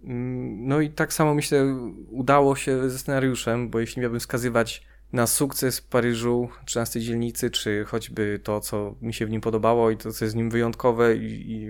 mm, 0.05 0.69
no 0.69 0.81
i 0.81 0.91
tak 0.91 1.13
samo 1.13 1.35
myślę 1.35 1.77
udało 2.11 2.57
się 2.57 2.91
ze 2.91 2.99
scenariuszem, 2.99 3.71
bo 3.71 3.81
jeśli 3.81 4.03
miałbym 4.03 4.21
wskazywać 4.21 4.92
na 5.13 5.27
sukces 5.27 5.79
w 5.79 5.87
Paryżu 5.87 6.49
13 6.65 7.01
dzielnicy, 7.01 7.51
czy 7.51 7.85
choćby 7.85 8.41
to, 8.45 8.61
co 8.61 8.95
mi 9.01 9.15
się 9.15 9.27
w 9.27 9.31
nim 9.31 9.41
podobało 9.41 9.91
i 9.91 9.97
to, 9.97 10.13
co 10.13 10.25
jest 10.25 10.35
w 10.35 10.37
nim 10.37 10.51
wyjątkowe 10.51 11.17
i, 11.17 11.53
i 11.53 11.69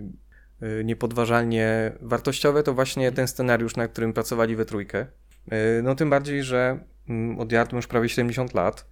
y, 0.62 0.84
niepodważalnie 0.84 1.92
wartościowe, 2.00 2.62
to 2.62 2.74
właśnie 2.74 3.12
ten 3.12 3.28
scenariusz, 3.28 3.76
na 3.76 3.88
którym 3.88 4.12
pracowali 4.12 4.56
we 4.56 4.64
trójkę. 4.64 5.06
Y, 5.52 5.82
no 5.82 5.94
tym 5.94 6.10
bardziej, 6.10 6.42
że 6.42 6.84
mm, 7.08 7.40
od 7.40 7.52
Yard 7.52 7.72
już 7.72 7.86
prawie 7.86 8.08
70 8.08 8.54
lat 8.54 8.86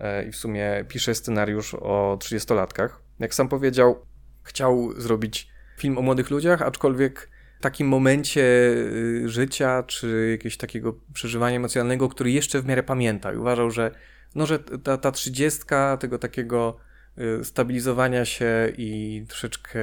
y, 0.00 0.28
i 0.28 0.32
w 0.32 0.36
sumie 0.36 0.84
pisze 0.88 1.14
scenariusz 1.14 1.74
o 1.74 2.18
30-latkach. 2.20 2.88
Jak 3.18 3.34
sam 3.34 3.48
powiedział, 3.48 4.06
chciał 4.42 4.92
zrobić 5.00 5.48
film 5.78 5.98
o 5.98 6.02
młodych 6.02 6.30
ludziach, 6.30 6.62
aczkolwiek 6.62 7.28
takim 7.66 7.88
momencie 7.88 8.42
y, 8.42 9.28
życia, 9.28 9.82
czy 9.82 10.28
jakiegoś 10.30 10.56
takiego 10.56 10.94
przeżywania 11.14 11.56
emocjonalnego, 11.56 12.08
który 12.08 12.30
jeszcze 12.30 12.62
w 12.62 12.66
miarę 12.66 12.82
pamięta 12.82 13.32
i 13.32 13.36
uważał, 13.36 13.70
że, 13.70 13.90
no, 14.34 14.46
że 14.46 14.58
ta, 14.58 14.98
ta 14.98 15.12
trzydziestka 15.12 15.96
tego 15.96 16.18
takiego 16.18 16.76
y, 17.18 17.44
stabilizowania 17.44 18.24
się 18.24 18.72
i 18.78 19.24
troszeczkę 19.28 19.80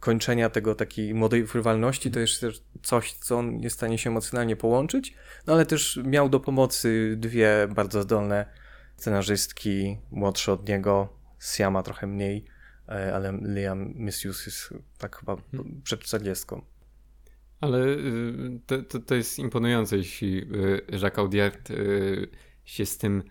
kończenia 0.00 0.50
tego 0.50 0.74
takiej 0.74 1.14
młodej 1.14 1.46
frywalności, 1.46 2.10
to 2.10 2.20
jest 2.20 2.40
też 2.40 2.62
coś, 2.82 3.12
co 3.12 3.38
on 3.38 3.60
jest 3.60 3.76
w 3.76 3.78
stanie 3.78 3.98
się 3.98 4.10
emocjonalnie 4.10 4.56
połączyć, 4.56 5.14
no 5.46 5.52
ale 5.52 5.66
też 5.66 6.00
miał 6.04 6.28
do 6.28 6.40
pomocy 6.40 7.14
dwie 7.16 7.68
bardzo 7.74 8.02
zdolne 8.02 8.46
scenarzystki, 8.96 9.98
młodsze 10.10 10.52
od 10.52 10.68
niego, 10.68 11.08
Siama 11.40 11.82
trochę 11.82 12.06
mniej, 12.06 12.44
e, 12.88 13.14
ale 13.14 13.38
Liam 13.42 13.92
Missius 13.94 14.46
jest 14.46 14.74
tak 14.98 15.16
chyba 15.16 15.36
hmm. 15.36 15.80
przed 15.84 16.00
czterdziestką. 16.00 16.69
Ale 17.60 17.86
y, 17.86 18.60
to, 18.66 18.82
to, 18.82 18.98
to 18.98 19.14
jest 19.14 19.38
imponujące, 19.38 19.96
jeśli 19.96 20.38
y, 20.38 20.82
Jacques 20.92 21.18
Audiard 21.18 21.70
y, 21.70 22.28
się 22.64 22.86
z 22.86 22.98
tym 22.98 23.22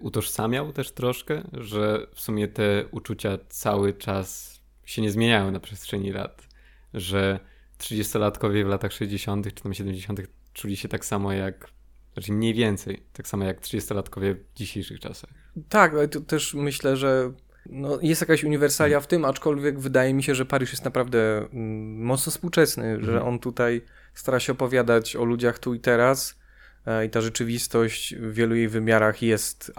utożsamiał 0.00 0.72
też 0.72 0.92
troszkę, 0.92 1.42
że 1.52 2.06
w 2.14 2.20
sumie 2.20 2.48
te 2.48 2.84
uczucia 2.90 3.38
cały 3.48 3.92
czas 3.92 4.60
się 4.84 5.02
nie 5.02 5.10
zmieniają 5.10 5.50
na 5.50 5.60
przestrzeni 5.60 6.12
lat, 6.12 6.48
że 6.94 7.40
30-latkowie 7.78 8.64
w 8.64 8.68
latach 8.68 8.92
60. 8.92 9.54
czy 9.54 9.62
tam 9.62 9.74
70. 9.74 10.20
czuli 10.52 10.76
się 10.76 10.88
tak 10.88 11.04
samo 11.04 11.32
jak, 11.32 11.70
znaczy 12.12 12.32
mniej 12.32 12.54
więcej, 12.54 13.02
tak 13.12 13.28
samo 13.28 13.44
jak 13.44 13.60
30-latkowie 13.60 14.34
w 14.34 14.54
dzisiejszych 14.54 15.00
czasach. 15.00 15.30
Tak, 15.68 15.92
ale 15.92 16.08
to 16.08 16.20
też 16.20 16.54
myślę, 16.54 16.96
że 16.96 17.32
no, 17.66 17.98
jest 18.02 18.20
jakaś 18.20 18.44
uniwersalia 18.44 19.00
w 19.00 19.06
tym, 19.06 19.24
aczkolwiek 19.24 19.78
wydaje 19.78 20.14
mi 20.14 20.22
się, 20.22 20.34
że 20.34 20.46
Paryż 20.46 20.70
jest 20.72 20.84
naprawdę 20.84 21.38
mm, 21.38 22.02
mocno 22.02 22.30
współczesny, 22.32 22.84
mhm. 22.84 23.04
że 23.04 23.22
on 23.22 23.38
tutaj 23.38 23.82
stara 24.14 24.40
się 24.40 24.52
opowiadać 24.52 25.16
o 25.16 25.24
ludziach 25.24 25.58
tu 25.58 25.74
i 25.74 25.80
teraz 25.80 26.38
e, 26.86 27.06
i 27.06 27.10
ta 27.10 27.20
rzeczywistość 27.20 28.14
w 28.14 28.32
wielu 28.32 28.54
jej 28.54 28.68
wymiarach 28.68 29.22
jest 29.22 29.72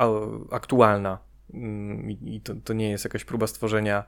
aktualna. 0.52 1.20
Mm, 1.54 2.12
I 2.12 2.42
to, 2.44 2.54
to 2.64 2.74
nie 2.74 2.90
jest 2.90 3.04
jakaś 3.04 3.26
próba 3.26 3.48
stworzenia 3.48 4.04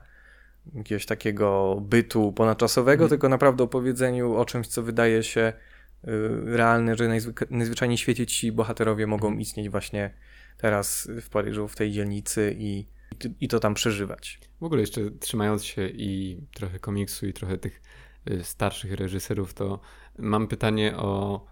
jakiegoś 0.74 1.06
takiego 1.06 1.76
bytu 1.80 2.32
ponadczasowego, 2.32 3.04
Mhm. 3.04 3.08
tylko 3.08 3.28
naprawdę 3.28 3.64
opowiedzeniu 3.64 4.34
o 4.36 4.44
czymś, 4.44 4.66
co 4.66 4.82
wydaje 4.82 5.22
się 5.22 5.52
y, 6.04 6.10
realne, 6.56 6.96
że 6.96 7.08
najzwyk- 7.08 7.46
najzwyczajniej 7.50 7.98
świecie 7.98 8.26
ci 8.26 8.52
bohaterowie 8.52 9.06
mogą 9.06 9.26
Mhm. 9.26 9.40
istnieć 9.40 9.68
właśnie 9.68 10.10
teraz 10.56 11.08
w 11.22 11.28
Paryżu, 11.28 11.68
w 11.68 11.76
tej 11.76 11.92
dzielnicy 11.92 12.54
i, 12.58 12.86
i 13.40 13.48
to 13.48 13.60
tam 13.60 13.74
przeżywać. 13.74 14.40
W 14.60 14.64
ogóle 14.64 14.80
jeszcze 14.80 15.10
trzymając 15.10 15.64
się 15.64 15.88
i 15.88 16.40
trochę 16.54 16.78
komiksu 16.78 17.26
i 17.26 17.32
trochę 17.32 17.58
tych 17.58 17.82
y, 18.30 18.44
starszych 18.44 18.92
reżyserów, 18.92 19.54
to 19.54 19.80
mam 20.18 20.48
pytanie 20.48 20.96
o, 20.96 21.44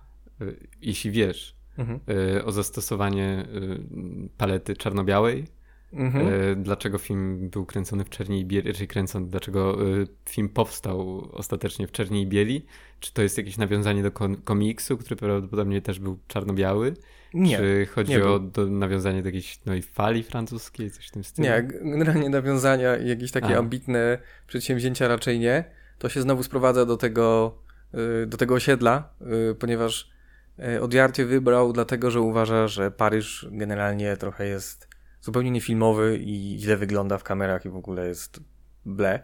y, 0.43 0.69
jeśli 0.81 1.11
wiesz, 1.11 1.63
Mhm. 1.79 2.01
y, 2.37 2.45
o 2.45 2.53
zastosowanie 2.53 3.47
palety 4.37 4.77
czarno-białej. 4.77 5.45
Mhm. 5.93 6.63
Dlaczego 6.63 6.99
film 6.99 7.51
był 7.51 7.67
kręcony 7.67 8.05
w 8.05 8.11
czerni 8.11 8.41
i 8.41 8.45
bieli, 8.45 8.75
czy 8.75 8.87
kręcony, 8.87 9.27
dlaczego 9.27 9.79
film 10.29 10.49
powstał 10.49 11.29
ostatecznie 11.33 11.87
w 11.87 11.93
czerni 11.93 12.23
i 12.23 12.27
bieli? 12.27 12.65
Czy 13.01 13.13
to 13.13 13.23
jest 13.23 13.39
jakieś 13.39 13.57
nawiązanie 13.57 14.03
do 14.03 14.11
komiksu, 14.45 14.99
który 14.99 15.17
prawdopodobnie 15.17 15.83
też 15.83 15.99
był 15.99 16.19
czarno-biały? 16.29 16.95
Nie. 17.35 17.57
Czy 17.57 17.87
chodzi 17.87 18.11
nie 18.13 18.25
o 18.25 18.39
do, 18.39 18.67
nawiązanie 18.67 19.23
do 19.23 19.29
jakiejś 19.29 19.61
no, 19.67 19.73
fali 19.93 20.23
francuskiej, 20.23 20.91
coś 20.91 21.09
w 21.09 21.11
tym 21.11 21.25
stylu? 21.25 21.49
Nie, 21.49 21.63
generalnie 21.63 22.29
nawiązania 22.29 22.97
i 22.97 23.09
jakieś 23.09 23.31
takie 23.31 23.57
A. 23.57 23.59
ambitne 23.59 24.19
przedsięwzięcia 24.47 25.09
raczej 25.09 25.39
nie. 25.39 25.65
To 25.99 26.09
się 26.09 26.23
znowu 26.23 26.43
sprowadza 26.43 26.87
do 26.87 26.97
tego, 26.97 27.59
y, 28.23 28.27
do 28.27 28.37
tego 28.37 28.55
osiedla, 28.55 29.15
y, 29.51 29.55
ponieważ 29.55 30.11
y, 30.77 30.83
Odiarcie 30.83 31.25
wybrał 31.25 31.73
dlatego, 31.73 32.11
że 32.11 32.21
uważa, 32.21 32.69
że 32.69 32.91
Paryż 32.91 33.47
generalnie 33.51 34.17
trochę 34.17 34.47
jest 34.47 34.89
zupełnie 35.21 35.51
niefilmowy 35.51 36.19
i 36.19 36.57
źle 36.59 36.77
wygląda 36.77 37.19
w 37.19 37.25
kamerach 37.25 37.65
i 37.65 37.69
w 37.69 37.77
ogóle 37.77 38.09
jest 38.09 38.41
ble. 38.87 39.23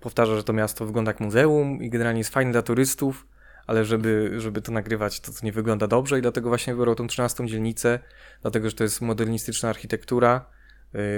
Powtarza, 0.00 0.36
że 0.36 0.44
to 0.44 0.52
miasto 0.52 0.86
wygląda 0.86 1.10
jak 1.10 1.20
muzeum 1.20 1.82
i 1.82 1.90
generalnie 1.90 2.20
jest 2.20 2.32
fajne 2.32 2.52
dla 2.52 2.62
turystów, 2.62 3.26
ale 3.66 3.84
żeby, 3.84 4.32
żeby 4.36 4.62
to 4.62 4.72
nagrywać, 4.72 5.20
to, 5.20 5.32
to 5.32 5.38
nie 5.42 5.52
wygląda 5.52 5.86
dobrze 5.86 6.18
i 6.18 6.22
dlatego 6.22 6.48
właśnie 6.48 6.74
wybrał 6.74 6.94
tą 6.94 7.06
13 7.06 7.46
dzielnicę, 7.46 7.98
dlatego, 8.42 8.70
że 8.70 8.76
to 8.76 8.84
jest 8.84 9.00
modernistyczna 9.00 9.68
architektura, 9.68 10.46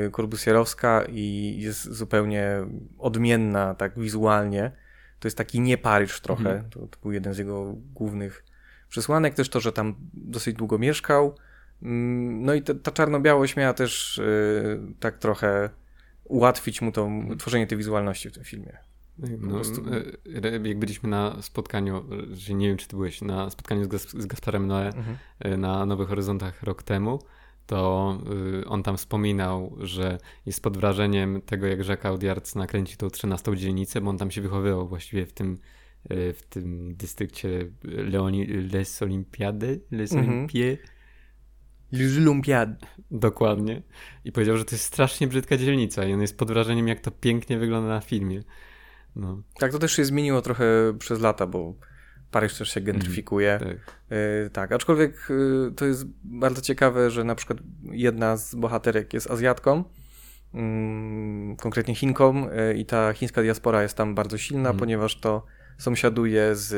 y, 0.06 0.10
korbusierowska 0.10 1.04
i 1.08 1.56
jest 1.60 1.92
zupełnie 1.92 2.66
odmienna 2.98 3.74
tak 3.74 3.98
wizualnie. 3.98 4.72
To 5.18 5.28
jest 5.28 5.38
taki 5.38 5.60
nie 5.60 5.78
Paryż 5.78 6.20
trochę. 6.20 6.50
Mhm. 6.50 6.70
To, 6.70 6.80
to 6.80 6.98
był 7.02 7.12
jeden 7.12 7.34
z 7.34 7.38
jego 7.38 7.74
głównych 7.94 8.44
przesłanek. 8.88 9.34
Też 9.34 9.48
to, 9.48 9.60
że 9.60 9.72
tam 9.72 9.94
dosyć 10.14 10.56
długo 10.56 10.78
mieszkał. 10.78 11.34
Mm, 11.82 12.44
No 12.44 12.54
i 12.54 12.62
ta, 12.62 12.74
ta 12.74 12.90
czarno-białość 12.90 13.56
miała 13.56 13.74
też 13.74 14.18
y, 14.18 14.80
tak 15.00 15.18
trochę 15.18 15.70
ułatwić 16.24 16.82
mu 16.82 16.92
to 16.92 17.10
tworzenie 17.38 17.66
tej 17.66 17.78
wizualności 17.78 18.30
w 18.30 18.32
tym 18.32 18.44
filmie. 18.44 18.78
No, 19.40 19.54
prostu- 19.54 19.82
e, 20.64 20.68
jak 20.68 20.78
byliśmy 20.78 21.08
na 21.08 21.42
spotkaniu, 21.42 21.96
e, 21.96 22.36
że 22.36 22.54
nie 22.54 22.68
wiem, 22.68 22.76
czy 22.76 22.88
ty 22.88 22.96
byłeś 22.96 23.22
na 23.22 23.50
spotkaniu 23.50 23.84
z, 23.84 23.88
Gas- 23.88 24.20
z 24.22 24.26
Gasparem 24.26 24.68
Noé 24.68 24.92
e, 25.38 25.56
na 25.56 25.86
Nowych 25.86 26.08
Horyzontach 26.08 26.62
rok 26.62 26.82
temu, 26.82 27.18
to 27.66 28.18
y, 28.62 28.66
on 28.68 28.82
tam 28.82 28.96
wspominał, 28.96 29.76
że 29.80 30.18
jest 30.46 30.62
pod 30.62 30.76
wrażeniem 30.76 31.40
tego, 31.42 31.66
jak 31.66 31.78
Jacques 31.88 32.06
Audiard 32.06 32.56
nakręcił 32.56 32.96
tą 32.98 33.10
13 33.10 33.56
dzielnicę, 33.56 34.00
bo 34.00 34.10
on 34.10 34.18
tam 34.18 34.30
się 34.30 34.40
wychowywał 34.40 34.88
właściwie 34.88 35.26
w 35.26 35.32
tym, 35.32 35.58
w 36.10 36.40
tym 36.48 36.94
dystrykcie 36.96 37.48
Leoni, 37.84 38.46
Les 38.46 39.02
Olympiady, 39.02 39.80
Les 39.90 40.12
Mhm. 40.12 40.30
Olympie, 40.30 40.76
L'Olympiade. 41.92 42.74
dokładnie. 43.10 43.82
I 44.24 44.32
powiedział, 44.32 44.56
że 44.56 44.64
to 44.64 44.74
jest 44.74 44.84
strasznie 44.84 45.26
brzydka 45.28 45.56
dzielnica 45.56 46.04
i 46.04 46.12
on 46.12 46.20
jest 46.20 46.38
pod 46.38 46.48
wrażeniem, 46.48 46.88
jak 46.88 47.00
to 47.00 47.10
pięknie 47.10 47.58
wygląda 47.58 47.88
na 47.88 48.00
filmie. 48.00 48.42
No, 49.18 49.42
Tak, 49.60 49.72
to 49.72 49.78
też 49.78 49.92
się 49.92 50.04
zmieniło 50.04 50.42
trochę 50.42 50.64
przez 50.98 51.20
lata, 51.20 51.46
bo 51.46 51.74
Paryż 52.30 52.58
też 52.58 52.68
się 52.74 52.80
gentryfikuje. 52.80 53.58
tak. 53.58 53.68
Yy, 54.10 54.50
tak, 54.52 54.72
aczkolwiek 54.72 55.26
yy, 55.30 55.72
to 55.76 55.86
jest 55.86 56.04
bardzo 56.24 56.62
ciekawe, 56.62 57.10
że 57.10 57.24
na 57.24 57.34
przykład 57.34 57.58
jedna 57.82 58.36
z 58.36 58.54
bohaterek 58.54 59.14
jest 59.14 59.30
Azjatką, 59.30 59.84
mm, 60.54 61.56
konkretnie 61.56 61.94
Chinką 61.94 62.50
yy, 62.50 62.74
i 62.78 62.86
ta 62.86 63.12
chińska 63.12 63.42
diaspora 63.42 63.82
jest 63.82 63.96
tam 63.96 64.14
bardzo 64.14 64.38
silna, 64.38 64.60
Mhm. 64.70 64.78
ponieważ 64.78 65.20
to 65.20 65.46
sąsiaduje 65.78 66.50
z 66.54 66.74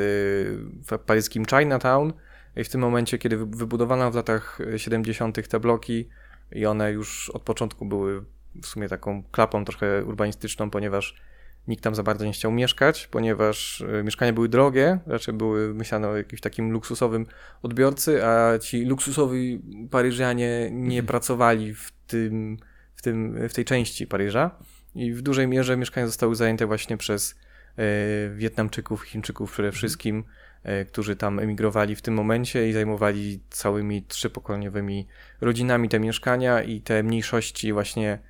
paryskim 1.06 1.44
Chinatown 1.46 2.12
i 2.56 2.64
w 2.64 2.68
tym 2.68 2.80
momencie, 2.80 3.18
kiedy 3.18 3.36
wy- 3.36 3.46
wybudowano 3.46 4.10
w 4.10 4.14
latach 4.14 4.58
70. 4.76 5.48
te 5.48 5.60
bloki 5.60 6.08
i 6.52 6.66
one 6.66 6.92
już 6.92 7.30
od 7.30 7.42
początku 7.42 7.86
były 7.86 8.24
w 8.62 8.66
sumie 8.66 8.88
taką 8.88 9.22
klapą 9.22 9.64
trochę 9.64 10.04
urbanistyczną, 10.04 10.70
ponieważ 10.70 11.20
nikt 11.68 11.84
tam 11.84 11.94
za 11.94 12.02
bardzo 12.02 12.24
nie 12.24 12.32
chciał 12.32 12.52
mieszkać, 12.52 13.06
ponieważ 13.06 13.80
y, 13.80 14.02
mieszkania 14.04 14.32
były 14.32 14.48
drogie, 14.48 14.98
raczej 15.06 15.34
były 15.34 15.74
myślane 15.74 16.08
o 16.08 16.16
jakimś 16.16 16.40
takim 16.40 16.70
luksusowym 16.70 17.26
odbiorcy, 17.62 18.24
a 18.24 18.58
ci 18.58 18.84
luksusowi 18.84 19.60
Paryżanie 19.90 20.68
nie 20.72 20.98
Mhm. 20.98 21.06
pracowali 21.06 21.74
w 21.74 21.92
tym, 22.06 22.56
w 22.94 23.02
tym, 23.02 23.48
w 23.48 23.54
tej 23.54 23.64
części 23.64 24.06
Paryża 24.06 24.50
i 24.94 25.12
w 25.12 25.22
dużej 25.22 25.48
mierze 25.48 25.76
mieszkania 25.76 26.06
zostały 26.06 26.36
zajęte 26.36 26.66
właśnie 26.66 26.96
przez 26.96 27.34
e, 27.76 28.30
Wietnamczyków, 28.30 29.02
Chińczyków 29.02 29.52
przede 29.52 29.72
wszystkim, 29.72 30.24
e, 30.62 30.84
którzy 30.84 31.16
tam 31.16 31.38
emigrowali 31.38 31.96
w 31.96 32.02
tym 32.02 32.14
momencie 32.14 32.68
i 32.68 32.72
zajmowali 32.72 33.40
całymi 33.50 34.02
trzypokoleniowymi 34.02 35.06
rodzinami 35.40 35.88
te 35.88 36.00
mieszkania 36.00 36.62
i 36.62 36.80
te 36.80 37.02
mniejszości 37.02 37.72
właśnie 37.72 38.12
e, 38.12 38.29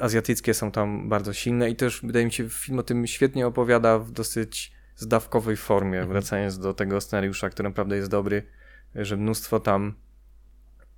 azjatyckie 0.00 0.54
są 0.54 0.70
tam 0.70 1.08
bardzo 1.08 1.32
silne 1.32 1.70
i 1.70 1.76
też 1.76 2.00
wydaje 2.02 2.24
mi 2.24 2.32
się 2.32 2.48
film 2.48 2.78
o 2.78 2.82
tym 2.82 3.06
świetnie 3.06 3.46
opowiada 3.46 3.98
w 3.98 4.10
dosyć 4.10 4.72
zdawkowej 4.96 5.56
formie, 5.56 5.98
Mhm. 5.98 6.08
wracając 6.08 6.58
do 6.58 6.74
tego 6.74 7.00
scenariusza, 7.00 7.50
który 7.50 7.68
naprawdę 7.68 7.96
jest 7.96 8.10
dobry, 8.10 8.46
że 8.94 9.16
mnóstwo 9.16 9.60
tam 9.60 9.94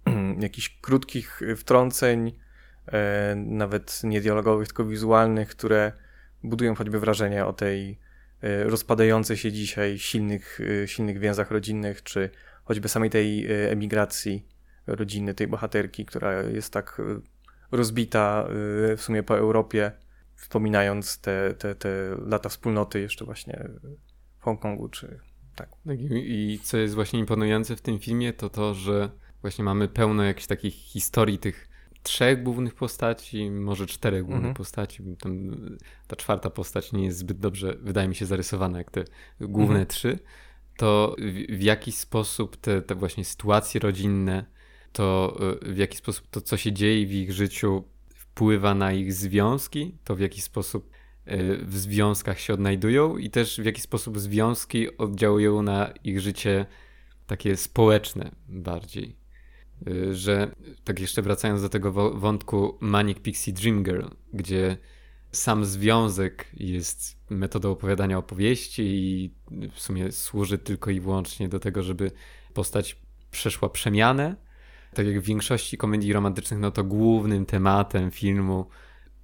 jakichś 0.40 0.78
krótkich 0.80 1.40
wtrąceń, 1.56 2.32
e, 2.86 3.34
nawet 3.36 4.00
nie 4.04 4.20
dialogowych, 4.20 4.68
tylko 4.68 4.84
wizualnych, 4.84 5.48
które 5.48 5.92
budują 6.42 6.74
choćby 6.74 7.00
wrażenie 7.00 7.46
o 7.46 7.52
tej 7.52 7.98
e, 8.42 8.64
rozpadającej 8.64 9.36
się 9.36 9.52
dzisiaj 9.52 9.98
silnych, 9.98 10.58
silnych 10.86 11.18
więzach 11.18 11.50
rodzinnych, 11.50 12.02
czy 12.02 12.30
choćby 12.64 12.88
samej 12.88 13.10
tej 13.10 13.46
emigracji 13.70 14.46
rodziny 14.86 15.34
tej 15.34 15.46
bohaterki, 15.46 16.04
która 16.04 16.42
jest 16.42 16.72
tak 16.72 17.00
rozbita 17.72 18.46
e, 18.92 18.96
w 18.96 19.02
sumie 19.02 19.22
po 19.22 19.38
Europie, 19.38 19.92
wspominając 20.34 21.20
te, 21.20 21.54
te, 21.58 21.74
te 21.74 21.88
lata 22.26 22.48
wspólnoty 22.48 23.00
jeszcze 23.00 23.24
właśnie 23.24 23.68
w 24.38 24.42
Hongkongu, 24.44 24.88
czy 24.88 25.20
tak. 25.54 25.68
Tak, 25.86 25.98
i, 26.00 26.60
co 26.62 26.76
jest 26.76 26.94
właśnie 26.94 27.18
imponujące 27.20 27.76
w 27.76 27.80
tym 27.80 27.98
filmie, 27.98 28.32
to 28.32 28.50
to, 28.50 28.74
że 28.74 29.10
właśnie 29.40 29.64
mamy 29.64 29.88
pełno 29.88 30.22
jakichś 30.22 30.46
takich 30.46 30.74
historii 30.74 31.38
tych 31.38 31.68
trzech 32.02 32.42
głównych 32.42 32.74
postaci, 32.74 33.50
może 33.50 33.86
czterech 33.86 34.22
głównych 34.22 34.38
Mhm. 34.38 34.54
postaci. 34.54 35.02
Tam, 35.20 35.50
y, 35.52 35.78
ta 36.06 36.16
czwarta 36.16 36.50
postać 36.50 36.92
nie 36.92 37.04
jest 37.04 37.18
zbyt 37.18 37.38
dobrze, 37.38 37.76
wydaje 37.80 38.08
mi 38.08 38.14
się, 38.14 38.26
zarysowana 38.26 38.78
jak 38.78 38.90
te 38.90 39.04
główne 39.40 39.74
Mhm. 39.74 39.86
trzy. 39.86 40.18
To 40.76 41.16
w, 41.18 41.56
w 41.58 41.62
jaki 41.62 41.92
sposób 41.92 42.56
te, 42.56 42.82
te 42.82 42.94
właśnie 42.94 43.24
sytuacje 43.24 43.80
rodzinne, 43.80 44.44
to 44.92 45.38
y, 45.62 45.72
w 45.72 45.78
jaki 45.78 45.96
sposób 45.96 46.26
to, 46.30 46.40
co 46.40 46.56
się 46.56 46.72
dzieje 46.72 47.06
w 47.06 47.12
ich 47.12 47.32
życiu, 47.32 47.84
wpływa 48.14 48.74
na 48.74 48.92
ich 48.92 49.12
związki, 49.12 49.98
to 50.04 50.16
w 50.16 50.20
jaki 50.20 50.40
sposób 50.40 50.90
y, 51.28 51.58
w 51.62 51.78
związkach 51.78 52.40
się 52.40 52.54
odnajdują 52.54 53.16
i 53.16 53.30
też 53.30 53.60
w 53.60 53.64
jaki 53.64 53.80
sposób 53.80 54.18
związki 54.18 54.96
oddziałują 54.96 55.62
na 55.62 55.92
ich 56.04 56.20
życie 56.20 56.66
takie 57.26 57.56
społeczne 57.56 58.30
bardziej. 58.48 59.16
Y, 59.88 60.14
Że 60.14 60.54
tak 60.84 61.00
jeszcze 61.00 61.22
wracając 61.22 61.62
do 61.62 61.68
tego 61.68 61.92
wątku 62.10 62.78
Manic 62.80 63.18
Pixie 63.18 63.52
Dream 63.52 63.82
Girl, 63.82 64.06
gdzie 64.32 64.76
sam 65.32 65.64
związek 65.64 66.50
jest 66.54 67.16
metodą 67.30 67.70
opowiadania 67.70 68.18
opowieści 68.18 68.82
i 68.82 69.34
w 69.70 69.80
sumie 69.80 70.12
służy 70.12 70.58
tylko 70.58 70.90
i 70.90 71.00
wyłącznie 71.00 71.48
do 71.48 71.60
tego, 71.60 71.82
żeby 71.82 72.10
postać 72.54 72.96
przeszła 73.30 73.68
przemianę. 73.68 74.36
Tak 74.94 75.06
jak 75.06 75.20
w 75.20 75.24
większości 75.24 75.76
komedii 75.76 76.12
romantycznych, 76.12 76.60
no 76.60 76.70
to 76.70 76.84
głównym 76.84 77.46
tematem 77.46 78.10
filmu 78.10 78.66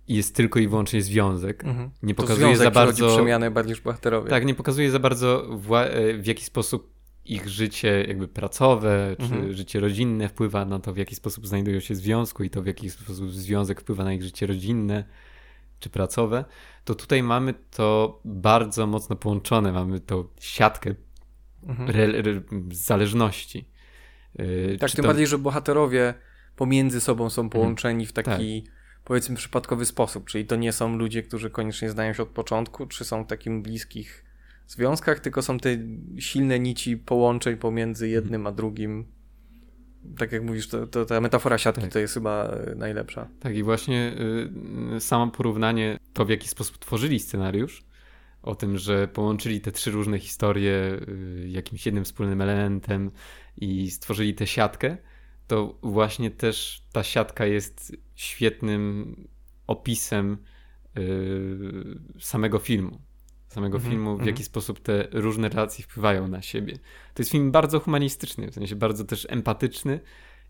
jest 0.09 0.35
tylko 0.37 0.59
i 0.61 0.69
wyłącznie 0.69 1.03
związek. 1.03 1.65
Mhm. 1.65 1.91
Nie 2.03 2.15
pokazuje 2.15 2.47
związek 2.47 2.65
za 2.65 2.71
bardzo. 2.71 3.09
przemianę 3.17 3.51
bardziej 3.51 3.73
niż 3.73 3.81
bohaterowie. 3.81 4.31
Tak, 4.31 4.45
nie 4.47 4.55
pokazuje 4.55 4.91
za 4.91 4.99
bardzo 4.99 5.47
wła- 5.51 5.85
e, 5.91 6.19
w 6.19 6.27
jaki 6.27 6.45
sposób 6.45 6.99
ich 7.25 7.49
życie 7.49 8.05
jakby 8.09 8.29
pracowe, 8.29 9.17
czy 9.19 9.25
Mhm. 9.25 9.53
życie 9.53 9.81
rodzinne 9.81 10.29
wpływa 10.29 10.65
na 10.65 10.79
to, 10.79 10.93
w 10.95 10.97
jaki 10.97 11.15
sposób 11.15 11.47
znajdują 11.47 11.81
się 11.81 11.95
w 11.95 11.97
związku 11.97 12.45
i 12.45 12.51
to, 12.51 12.63
w 12.63 12.67
jaki 12.67 12.91
sposób 12.91 13.31
związek 13.31 13.81
wpływa 13.81 14.05
na 14.05 14.13
ich 14.13 14.23
życie 14.23 14.47
rodzinne 14.47 15.05
czy 15.79 15.91
pracowe, 15.91 16.45
to 16.85 16.95
tutaj 16.95 17.23
mamy 17.23 17.55
to 17.71 18.21
bardzo 18.25 18.87
mocno 18.87 19.17
połączone. 19.17 19.73
Mamy 19.73 20.01
tą 20.01 20.25
siatkę 20.41 20.95
Mhm. 21.67 21.93
zależności. 22.71 23.69
Yy, 24.39 24.79
Tak, 24.81 24.91
tym 24.91 25.03
to- 25.03 25.09
bardziej, 25.09 25.27
że 25.27 25.39
bohaterowie 25.39 26.15
pomiędzy 26.57 27.01
sobą 27.01 27.31
są 27.31 27.51
połączeni 27.51 28.07
w 28.07 28.13
taki 28.13 28.65
powiedzmy 29.05 29.37
przypadkowy 29.37 29.87
sposób, 29.87 30.25
czyli 30.25 30.47
to 30.47 30.57
nie 30.57 30.73
są 30.73 30.97
ludzie, 30.97 31.23
którzy 31.23 31.51
koniecznie 31.51 31.91
znają 31.91 32.13
się 32.13 32.23
od 32.23 32.29
początku, 32.29 32.87
czy 32.87 33.05
są 33.05 33.25
w 33.25 33.27
takim 33.27 33.63
bliskich 33.63 34.25
związkach, 34.67 35.21
tylko 35.21 35.43
są 35.43 35.59
te 35.59 35.79
silne 36.19 36.59
nici 36.59 36.97
połączeń 36.97 37.57
pomiędzy 37.57 38.09
jednym 38.09 38.47
a 38.47 38.53
drugim. 38.53 39.07
Tak 40.19 40.33
jak 40.33 40.43
mówisz, 40.43 40.69
to, 40.69 40.87
to 40.87 41.05
ta 41.05 41.21
metafora 41.21 41.59
siatki 41.59 41.83
tak. 41.83 41.93
to 41.93 41.99
jest 41.99 42.15
chyba 42.15 42.45
e, 42.45 42.75
najlepsza. 42.75 43.29
Tak 43.41 43.57
i 43.57 43.63
właśnie 43.63 44.13
y, 44.97 45.01
samo 45.01 45.31
porównanie 45.31 45.99
to, 46.13 46.25
w 46.25 46.29
jaki 46.29 46.49
sposób 46.49 46.79
tworzyli 46.79 47.21
scenariusz, 47.21 47.85
o 48.43 48.55
tym, 48.55 48.79
że 48.79 49.09
połączyli 49.09 49.61
te 49.61 49.73
trzy 49.73 49.91
różne 49.91 50.19
historie 50.19 51.01
y, 51.09 51.49
jakimś 51.49 51.87
jednym 51.87 52.05
wspólnym 52.05 52.41
elementem 52.41 53.11
i 53.61 53.91
stworzyli 53.91 54.35
tę 54.35 54.47
siatkę, 54.47 54.97
to 55.47 55.79
właśnie 55.83 56.31
też 56.31 56.83
ta 56.93 57.03
siatka 57.03 57.47
jest 57.47 57.97
świetnym 58.15 59.17
opisem 59.67 60.39
y, 60.99 62.21
samego 62.21 62.59
filmu. 62.59 63.01
Samego 63.49 63.79
mm 63.79 63.87
-hmm, 63.87 63.91
filmu, 63.91 64.11
w 64.11 64.15
mm 64.15 64.25
-hmm. 64.25 64.29
jaki 64.29 64.45
sposób 64.45 64.81
te 64.81 65.09
różne 65.13 65.49
relacje 65.49 65.85
wpływają 65.85 66.29
na 66.29 66.43
siebie. 66.43 66.79
To 67.15 67.23
jest 67.23 67.31
film 67.31 67.51
bardzo 67.51 67.81
humanistyczny, 67.81 68.51
w 68.51 68.55
sensie 68.55 68.77
bardzo 68.77 69.05
też 69.05 69.27
empatyczny 69.31 70.01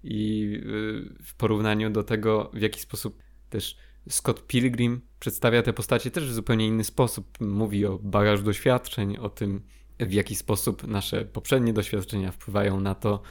i 0.03 0.53
y, 0.55 1.25
w 1.25 1.35
porównaniu 1.35 1.91
do 1.91 2.05
tego, 2.05 2.51
w 2.55 2.61
jaki 2.61 2.81
sposób 2.81 3.23
też 3.51 3.77
Scott 4.09 4.47
Pilgrim 4.47 5.01
przedstawia 5.21 5.63
te 5.63 5.73
postacie 5.73 6.11
też 6.11 6.25
w 6.25 6.33
zupełnie 6.33 6.67
inny 6.67 6.85
sposób. 6.85 7.41
Mówi 7.41 7.87
o 7.87 7.99
bagażu 7.99 8.43
doświadczeń, 8.43 9.17
o 9.17 9.31
tym, 9.31 9.63
w 10.01 10.13
jaki 10.13 10.35
sposób 10.35 10.87
nasze 10.87 11.25
poprzednie 11.25 11.73
doświadczenia 11.73 12.33
wpływają 12.33 12.81
na 12.81 12.95
to, 12.95 13.23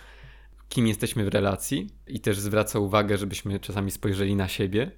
kim 0.69 0.87
jesteśmy 0.87 1.25
w 1.25 1.27
relacji 1.27 1.89
i 2.07 2.19
też 2.19 2.39
zwraca 2.39 2.79
uwagę, 2.79 3.17
żebyśmy 3.17 3.59
czasami 3.59 3.91
spojrzeli 3.91 4.35
na 4.35 4.47
siebie, 4.47 4.91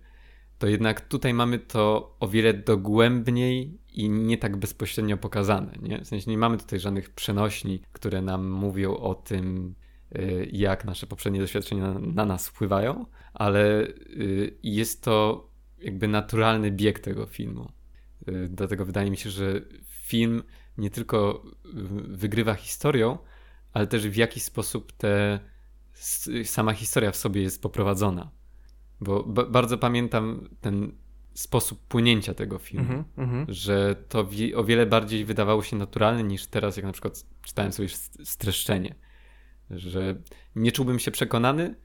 to 0.60 0.68
jednak 0.68 1.02
tutaj 1.02 1.34
mamy 1.34 1.60
to 1.60 2.16
o 2.20 2.28
wiele 2.28 2.54
dogłębniej 2.54 3.80
i 3.94 4.10
nie 4.10 4.38
tak 4.38 4.58
bezpośrednio 4.58 5.18
pokazane. 5.18 5.74
Nie? 5.82 6.00
W 6.02 6.08
sensie 6.08 6.32
nie 6.32 6.38
mamy 6.38 6.58
tutaj 6.58 6.80
żadnych 6.80 7.10
przenośni, 7.10 7.82
które 7.92 8.22
nam 8.22 8.50
mówią 8.50 8.98
o 8.98 9.16
tym, 9.16 9.76
y, 10.16 10.50
jak 10.52 10.86
nasze 10.86 11.08
poprzednie 11.08 11.40
doświadczenia 11.40 11.94
na, 11.94 12.00
na 12.00 12.26
nas 12.26 12.48
wpływają, 12.48 13.06
ale 13.34 13.88
y, 13.88 14.58
jest 14.64 15.04
to 15.04 15.50
jakby 15.82 16.08
naturalny 16.08 16.72
bieg 16.72 17.00
tego 17.00 17.26
filmu. 17.26 17.72
Y, 18.30 18.50
dlatego 18.50 18.86
wydaje 18.86 19.12
mi 19.12 19.18
się, 19.18 19.30
że 19.30 19.62
film 19.90 20.44
nie 20.80 20.90
tylko 20.90 21.44
wygrywa 22.10 22.54
historią, 22.54 23.18
ale 23.74 23.88
też 23.88 24.08
w 24.08 24.16
jaki 24.16 24.40
sposób 24.40 24.92
te, 24.92 25.40
sama 26.44 26.74
historia 26.74 27.12
w 27.12 27.16
sobie 27.16 27.42
jest 27.42 27.62
poprowadzona. 27.62 28.32
Bo 29.02 29.24
bardzo 29.24 29.78
pamiętam 29.78 30.50
ten 30.62 30.92
sposób 31.34 31.88
płynięcia 31.88 32.34
tego 32.34 32.58
filmu, 32.58 33.04
mm 33.18 33.46
-hmm. 33.46 33.46
że 33.48 33.96
to 34.10 34.30
o 34.56 34.64
wiele 34.64 34.86
bardziej 34.86 35.26
wydawało 35.26 35.64
się 35.64 35.76
naturalne 35.76 36.24
niż 36.24 36.48
teraz, 36.48 36.78
jak 36.78 36.86
na 36.86 36.92
przykład 36.92 37.26
czytałem 37.42 37.72
sobie 37.72 37.90
streszczenie, 38.24 38.96
że 39.70 40.16
nie 40.56 40.72
czułbym 40.72 41.00
się 41.00 41.12
przekonany 41.12 41.76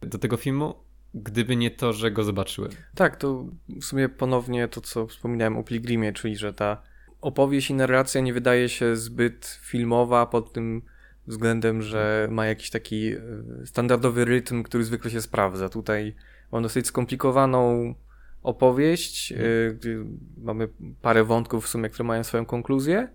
do 0.00 0.18
tego 0.18 0.36
filmu, 0.36 0.74
gdyby 1.14 1.56
nie 1.56 1.70
to, 1.70 1.92
że 1.92 2.10
go 2.10 2.24
zobaczyłem. 2.24 2.70
Tak, 2.94 3.16
to 3.16 3.46
w 3.68 3.84
sumie 3.84 4.08
ponownie 4.08 4.68
to, 4.68 4.80
co 4.80 5.06
wspominałem 5.06 5.56
o 5.56 5.64
Pilgrimie, 5.64 6.12
czyli 6.12 6.36
że 6.36 6.52
ta 6.52 6.82
opowieść 7.20 7.70
i 7.70 7.74
narracja 7.74 8.20
nie 8.20 8.32
wydaje 8.32 8.68
się 8.68 8.96
zbyt 8.96 9.58
filmowa 9.62 10.26
pod 10.26 10.52
tym 10.52 10.82
względem, 11.26 11.82
że 11.82 12.28
ma 12.30 12.46
jakiś 12.46 12.70
taki 12.70 13.08
e, 13.08 13.20
standardowy 13.64 14.24
rytm, 14.24 14.62
który 14.62 14.84
zwykle 14.84 15.10
się 15.10 15.22
sprawdza. 15.22 15.68
Tutaj 15.68 16.14
mam 16.52 16.62
dosyć 16.62 16.86
skomplikowaną 16.86 17.94
opowieść, 18.42 19.34
hmm. 19.36 19.76
gdzie 19.76 19.96
mamy 20.38 20.68
parę 21.02 21.24
wątków 21.24 21.64
w 21.64 21.68
sumie, 21.68 21.88
które 21.88 22.06
mają 22.06 22.24
swoją 22.24 22.46
konkluzję, 22.46 23.08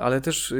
ale 0.00 0.20
też 0.20 0.54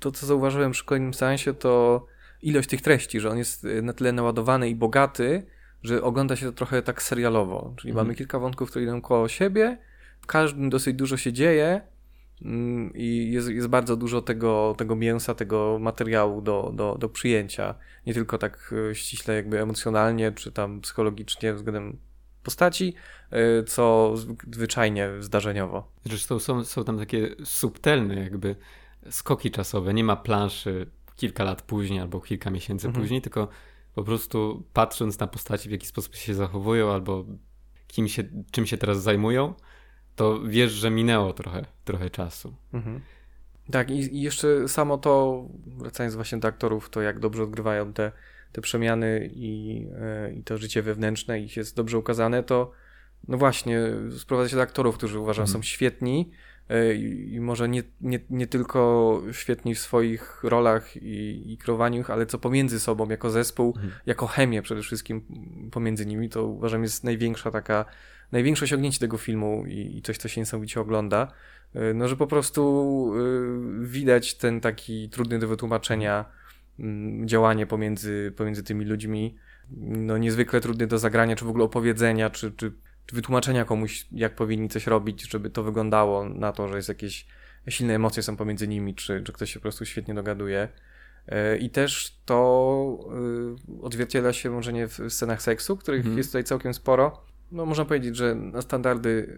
to, 0.00 0.10
co 0.10 0.26
zauważyłem 0.26 0.72
przy 0.72 0.84
kolejnym 0.84 1.14
sensie, 1.14 1.54
to 1.54 2.06
ilość 2.42 2.68
tych 2.68 2.80
treści, 2.82 3.20
że 3.20 3.30
on 3.30 3.38
jest 3.38 3.66
na 3.82 3.92
tyle 3.92 4.12
naładowany 4.12 4.68
i 4.68 4.74
bogaty, 4.74 5.46
że 5.82 6.02
ogląda 6.02 6.36
się 6.36 6.46
to 6.46 6.52
trochę 6.52 6.82
tak 6.82 7.02
serialowo. 7.02 7.74
Czyli 7.76 7.90
mhm. 7.90 8.06
mamy 8.06 8.16
kilka 8.16 8.38
wątków, 8.38 8.70
które 8.70 8.84
idą 8.84 9.00
koło 9.00 9.28
siebie, 9.28 9.78
każdym 10.30 10.70
dosyć 10.70 10.96
dużo 10.96 11.16
się 11.16 11.32
dzieje 11.32 11.80
mm, 12.42 12.92
i 12.94 13.30
jest, 13.32 13.48
jest 13.48 13.68
bardzo 13.68 13.96
dużo 13.96 14.22
tego, 14.22 14.74
tego 14.78 14.96
mięsa, 14.96 15.34
tego 15.34 15.78
materiału 15.80 16.42
do, 16.42 16.72
do, 16.74 16.96
do 16.98 17.08
przyjęcia. 17.08 17.74
Nie 18.06 18.14
tylko 18.14 18.38
tak 18.38 18.74
e, 18.90 18.94
ściśle 18.94 19.34
jakby 19.34 19.60
emocjonalnie, 19.60 20.32
czy 20.32 20.52
tam 20.52 20.80
psychologicznie 20.80 21.54
względem 21.54 21.98
postaci, 22.42 22.94
e, 23.30 23.64
co 23.64 24.14
zwyczajnie 24.52 25.08
zdarzeniowo. 25.20 25.92
Zresztą 26.04 26.38
są, 26.38 26.64
są 26.64 26.84
tam 26.84 26.98
takie 26.98 27.28
subtelne 27.44 28.14
jakby 28.14 28.56
skoki 29.10 29.50
czasowe. 29.50 29.94
Nie 29.94 30.04
ma 30.04 30.16
planszy 30.16 30.90
kilka 31.16 31.44
lat 31.44 31.62
później 31.62 32.00
albo 32.00 32.20
kilka 32.20 32.50
miesięcy 32.50 32.86
mhm. 32.86 33.02
później, 33.02 33.22
tylko 33.22 33.48
po 33.94 34.04
prostu 34.04 34.64
patrząc 34.72 35.18
na 35.18 35.26
postaci, 35.26 35.68
w 35.68 35.72
jaki 35.72 35.86
sposób 35.86 36.14
się 36.14 36.34
zachowują 36.34 36.92
albo 36.92 37.24
kim 37.86 38.08
się, 38.08 38.24
czym 38.50 38.66
się 38.66 38.76
teraz 38.76 39.02
zajmują, 39.02 39.54
to 40.16 40.40
wiesz, 40.44 40.72
że 40.72 40.90
minęło 40.90 41.32
trochę, 41.32 41.64
trochę 41.84 42.10
czasu. 42.10 42.54
Mhm. 42.72 43.00
Tak, 43.70 43.90
i, 43.90 44.16
i, 44.16 44.22
jeszcze 44.22 44.68
samo 44.68 44.98
to, 44.98 45.44
wracając 45.66 46.14
właśnie 46.14 46.38
do 46.38 46.48
aktorów, 46.48 46.90
to 46.90 47.02
jak 47.02 47.18
dobrze 47.18 47.42
odgrywają 47.42 47.92
te, 47.92 48.12
te 48.52 48.60
przemiany 48.60 49.30
i, 49.34 49.80
yy, 50.26 50.34
i 50.34 50.42
to 50.42 50.58
życie 50.58 50.82
wewnętrzne 50.82 51.40
i 51.40 51.48
jest 51.56 51.76
dobrze 51.76 51.98
ukazane, 51.98 52.42
to 52.42 52.72
no 53.28 53.38
właśnie, 53.38 53.80
sprowadza 54.18 54.48
się 54.48 54.56
do 54.56 54.62
aktorów, 54.62 54.96
którzy 54.96 55.18
uważam 55.18 55.42
mhm. 55.42 55.62
są 55.62 55.68
świetni 55.68 56.30
E, 56.70 56.94
i 56.94 57.40
może 57.40 57.68
nie, 57.68 57.82
nie, 58.00 58.20
nie 58.30 58.46
tylko 58.46 59.22
świetni 59.32 59.74
w 59.74 59.78
swoich 59.78 60.44
rolach 60.44 60.96
i, 60.96 61.52
i 61.52 61.58
kreowaniu 61.58 62.00
ich, 62.00 62.10
ale 62.10 62.26
co 62.26 62.38
pomiędzy 62.38 62.80
sobą, 62.80 63.08
jako 63.08 63.30
zespół, 63.30 63.72
mhm. 63.76 63.92
jako 64.06 64.26
chemię 64.26 64.62
przede 64.62 64.82
wszystkim 64.82 65.22
pomiędzy 65.70 66.06
nimi, 66.06 66.28
to 66.28 66.46
uważam 66.46 66.82
jest 66.82 67.04
największa 67.04 67.50
taka, 67.50 67.84
największe 68.32 68.64
osiągnięcie 68.64 68.98
tego 68.98 69.18
filmu 69.18 69.64
i, 69.66 69.96
i 69.96 70.02
coś, 70.02 70.18
co 70.18 70.28
się 70.28 70.40
niesamowicie 70.40 70.80
ogląda. 70.80 71.32
E, 71.74 71.94
no, 71.94 72.08
że 72.08 72.16
po 72.16 72.26
prostu 72.26 73.12
y, 73.82 73.86
widać 73.86 74.34
ten 74.34 74.60
taki 74.60 75.10
trudny 75.10 75.38
do 75.38 75.48
wytłumaczenia 75.48 76.24
y, 76.80 76.82
działanie 77.24 77.66
pomiędzy, 77.66 78.32
pomiędzy 78.36 78.62
tymi 78.62 78.84
ludźmi, 78.84 79.36
no 79.78 80.18
niezwykle 80.18 80.60
trudny 80.60 80.86
do 80.86 80.98
zagrania, 80.98 81.36
czy 81.36 81.44
w 81.44 81.48
ogóle 81.48 81.64
opowiedzenia, 81.64 82.30
czy, 82.30 82.52
czy 82.52 82.72
wytłumaczenia 83.12 83.64
komuś, 83.64 84.06
jak 84.12 84.34
powinni 84.34 84.68
coś 84.68 84.86
robić, 84.86 85.30
żeby 85.30 85.50
to 85.50 85.62
wyglądało 85.62 86.28
na 86.28 86.52
to, 86.52 86.68
że 86.68 86.76
jest 86.76 86.88
jakieś 86.88 87.26
silne 87.68 87.94
emocje 87.94 88.22
są 88.22 88.36
pomiędzy 88.36 88.68
nimi, 88.68 88.94
czy, 88.94 89.22
czy 89.22 89.32
ktoś 89.32 89.52
się 89.52 89.60
po 89.60 89.62
prostu 89.62 89.84
świetnie 89.84 90.14
dogaduje. 90.14 90.68
E, 91.26 91.56
I 91.56 91.70
też 91.70 92.18
to 92.24 92.98
odzwierciedla 93.82 94.32
się 94.32 94.50
może 94.50 94.72
nie 94.72 94.88
w 94.88 94.98
scenach 95.08 95.42
seksu, 95.42 95.76
których 95.76 96.06
mm. 96.06 96.18
jest 96.18 96.30
tutaj 96.30 96.44
całkiem 96.44 96.74
sporo. 96.74 97.29
No 97.52 97.66
można 97.66 97.84
powiedzieć, 97.84 98.16
że 98.16 98.34
na 98.34 98.62
standardy 98.62 99.36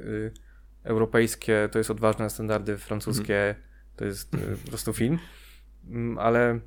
e, 0.84 0.88
europejskie 0.88 1.68
to 1.72 1.78
jest 1.78 1.90
odważne, 1.90 2.24
na 2.24 2.28
standardy 2.28 2.78
francuskie 2.78 3.42
mm. 3.44 3.62
to 3.96 4.04
jest 4.04 4.30
po 4.64 4.68
prostu 4.68 4.92
film. 4.92 5.18
Mm, 5.88 6.18
ale 6.18 6.60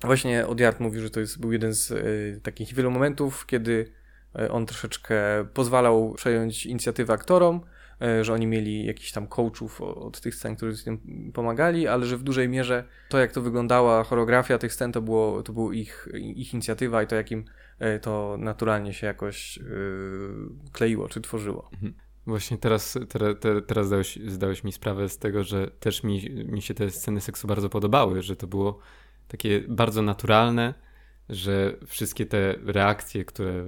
właśnie 0.00 0.46
Odiart 0.46 0.80
mówił, 0.80 1.02
że 1.02 1.10
to 1.10 1.20
jest, 1.20 1.40
był 1.40 1.52
jeden 1.52 1.72
z 1.72 1.92
takich 2.42 2.74
wielu 2.74 2.90
momentów, 2.90 3.46
kiedy 3.46 3.92
on 4.50 4.66
troszeczkę 4.66 5.16
pozwalał 5.54 6.14
przejąć 6.14 6.66
inicjatywę 6.66 7.12
aktorom, 7.12 7.60
że 8.22 8.32
oni 8.32 8.46
mieli 8.46 8.86
jakiś 8.86 9.12
tam 9.12 9.26
coachów 9.26 9.80
od 9.80 10.20
tych 10.20 10.34
scen, 10.34 10.56
którzy 10.56 10.76
z 10.76 10.84
tym 10.84 10.98
pomagali, 11.34 11.86
ale 11.88 12.06
że 12.06 12.16
w 12.16 12.22
dużej 12.22 12.48
mierze 12.48 12.84
to, 13.08 13.18
jak 13.18 13.32
to 13.32 13.42
wyglądała 13.42 14.04
choreografia 14.04 14.58
tych 14.58 14.72
scen, 14.72 14.92
to 14.92 15.02
było, 15.02 15.42
to 15.42 15.52
było 15.52 15.72
ich, 15.72 16.08
ich 16.14 16.54
inicjatywa 16.54 17.02
i 17.02 17.06
to, 17.06 17.16
jakim 17.16 17.44
e, 17.78 17.98
to 17.98 18.36
naturalnie 18.38 18.94
się 18.94 19.06
jakoś 19.06 19.56
yy, 19.56 19.64
kleiło 20.72 21.08
czy 21.08 21.20
tworzyło. 21.20 21.70
Mhm. 21.72 21.94
Właśnie 22.26 22.58
teraz, 22.58 22.98
teraz, 23.08 23.36
teraz 23.66 23.86
zdałeś, 23.86 24.18
zdałeś 24.26 24.64
mi 24.64 24.72
sprawę 24.72 25.08
z 25.08 25.18
tego, 25.18 25.44
że 25.44 25.66
też 25.66 26.02
mi, 26.02 26.30
mi 26.44 26.62
się 26.62 26.74
te 26.74 26.90
sceny 26.90 27.20
seksu 27.20 27.48
bardzo 27.48 27.68
podobały, 27.68 28.22
że 28.22 28.36
to 28.36 28.46
było 28.46 28.78
takie 29.28 29.60
bardzo 29.68 30.02
naturalne, 30.02 30.74
że 31.28 31.76
wszystkie 31.86 32.26
te 32.26 32.54
reakcje, 32.64 33.24
które 33.24 33.64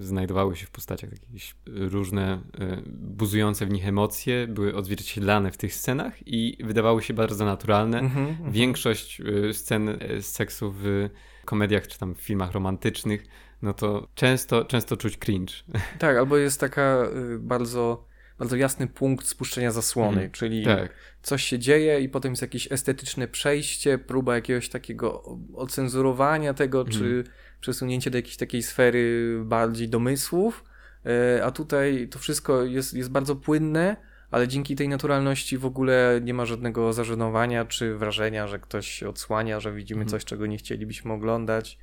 znajdowały 0.00 0.56
się 0.56 0.66
w 0.66 0.70
postaciach 0.70 1.10
jakieś 1.12 1.54
różne 1.66 2.40
e, 2.60 2.82
buzujące 2.86 3.66
w 3.66 3.70
nich 3.70 3.88
emocje, 3.88 4.46
były 4.48 4.74
odzwierciedlane 4.74 5.52
w 5.52 5.56
tych 5.56 5.74
scenach 5.74 6.28
i 6.28 6.58
wydawały 6.64 7.02
się 7.02 7.14
bardzo 7.14 7.44
naturalne. 7.44 7.98
Mm 7.98 8.12
-hmm, 8.12 8.52
Większość 8.52 9.20
e, 9.20 9.54
scen 9.54 9.88
e, 9.88 10.22
seksu 10.22 10.74
w 10.76 11.08
komediach 11.44 11.88
czy 11.88 11.98
tam 11.98 12.14
w 12.14 12.20
filmach 12.20 12.52
romantycznych, 12.52 13.26
no 13.62 13.74
to 13.74 14.08
często, 14.14 14.64
często 14.64 14.96
czuć 14.96 15.16
cringe. 15.16 15.54
Tak, 15.98 16.16
albo 16.16 16.36
jest 16.36 16.60
taka 16.60 17.08
bardzo 17.38 18.06
bardzo 18.38 18.56
jasny 18.56 18.86
punkt 18.86 19.26
spuszczenia 19.26 19.70
zasłony, 19.70 20.18
mm, 20.18 20.30
czyli 20.30 20.64
tak. 20.64 20.92
coś 21.22 21.44
się 21.44 21.58
dzieje 21.58 22.00
i 22.00 22.08
potem 22.08 22.32
jest 22.32 22.42
jakieś 22.42 22.72
estetyczne 22.72 23.28
przejście, 23.28 23.98
próba 23.98 24.34
jakiegoś 24.34 24.68
takiego 24.68 25.38
ocenzurowania 25.54 26.54
tego, 26.54 26.80
mm. 26.80 26.92
czy 26.92 27.24
przesunięcie 27.60 28.10
do 28.10 28.18
jakiejś 28.18 28.36
takiej 28.36 28.62
sfery 28.62 29.36
bardziej 29.44 29.88
domysłów 29.88 30.64
e, 31.06 31.44
a 31.44 31.50
tutaj 31.50 32.08
to 32.10 32.18
wszystko 32.18 32.62
jest, 32.62 32.94
jest 32.94 33.10
bardzo 33.10 33.36
płynne, 33.36 33.96
ale 34.30 34.48
dzięki 34.48 34.76
tej 34.76 34.88
naturalności 34.88 35.58
w 35.58 35.66
ogóle 35.66 36.20
nie 36.24 36.34
ma 36.34 36.46
żadnego 36.46 36.92
zażenowania 36.92 37.64
czy 37.64 37.94
wrażenia, 37.94 38.48
że 38.48 38.58
ktoś 38.58 39.02
odsłania, 39.02 39.60
że 39.60 39.72
widzimy 39.72 40.02
Mhm. 40.02 40.10
coś, 40.10 40.24
czego 40.24 40.46
nie 40.46 40.58
chcielibyśmy 40.58 41.12
oglądać. 41.12 41.78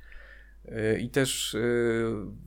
E, 0.68 0.98
I 0.98 1.10
też 1.10 1.54
e, 1.54 1.58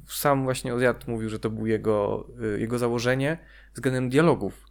sam 0.07 0.43
właśnie 0.43 0.73
Odiat 0.73 1.07
mówił, 1.07 1.29
że 1.29 1.39
to 1.39 1.49
było 1.49 1.67
jego, 1.67 2.27
jego 2.57 2.77
założenie 2.77 3.37
względem 3.77 4.09
dialogów, 4.09 4.65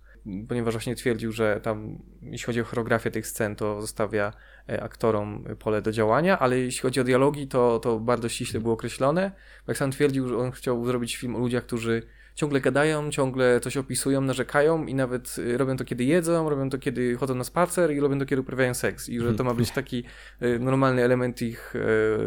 ponieważ 0.49 0.75
właśnie 0.75 0.95
twierdził, 0.95 1.33
że 1.33 1.61
tam, 1.63 1.99
jeśli 2.23 2.47
chodzi 2.47 2.61
o 2.61 2.65
choreografię 2.65 3.11
tych 3.11 3.27
scen, 3.27 3.57
to 3.57 3.81
zostawia 3.81 4.33
e, 4.69 4.83
aktorom 4.83 5.45
pole 5.59 5.83
do 5.83 5.93
działania, 5.93 6.39
ale 6.39 6.59
jeśli 6.59 6.83
chodzi 6.83 7.01
o 7.01 7.05
dialogi, 7.05 7.49
to, 7.49 7.79
to 7.79 8.01
bardzo 8.01 8.29
ściśle 8.29 8.61
było 8.61 8.75
określone. 8.75 9.33
Jak 9.69 9.77
sam 9.77 9.91
twierdził, 9.91 10.29
że 10.29 10.39
on 10.39 10.51
chciał 10.53 10.87
zrobić 10.87 11.17
film 11.17 11.37
o 11.37 11.39
ludziach, 11.39 11.65
którzy 11.65 12.03
ciągle 12.35 12.61
gadają, 12.61 13.11
ciągle 13.11 13.61
coś 13.61 13.77
opisują, 13.77 14.21
narzekają 14.21 14.87
i 14.87 14.95
nawet 14.95 15.39
y, 15.39 15.59
robią 15.59 15.77
to, 15.77 15.85
kiedy 15.85 16.05
jedzą, 16.05 16.49
robią 16.49 16.71
to, 16.71 16.79
kiedy 16.79 17.17
chodzą 17.17 17.35
na 17.35 17.45
spacer 17.45 17.93
i 17.93 18.01
robią 18.01 18.19
to, 18.19 18.27
kiedy 18.27 18.43
uprawiają 18.43 18.75
seks. 18.75 19.09
I 19.09 19.21
że 19.21 19.35
to 19.35 19.45
ma 19.45 19.55
być 19.55 19.71
taki 19.71 20.05
y, 20.43 20.59
normalny 20.59 21.03
element 21.03 21.43
ich 21.43 21.75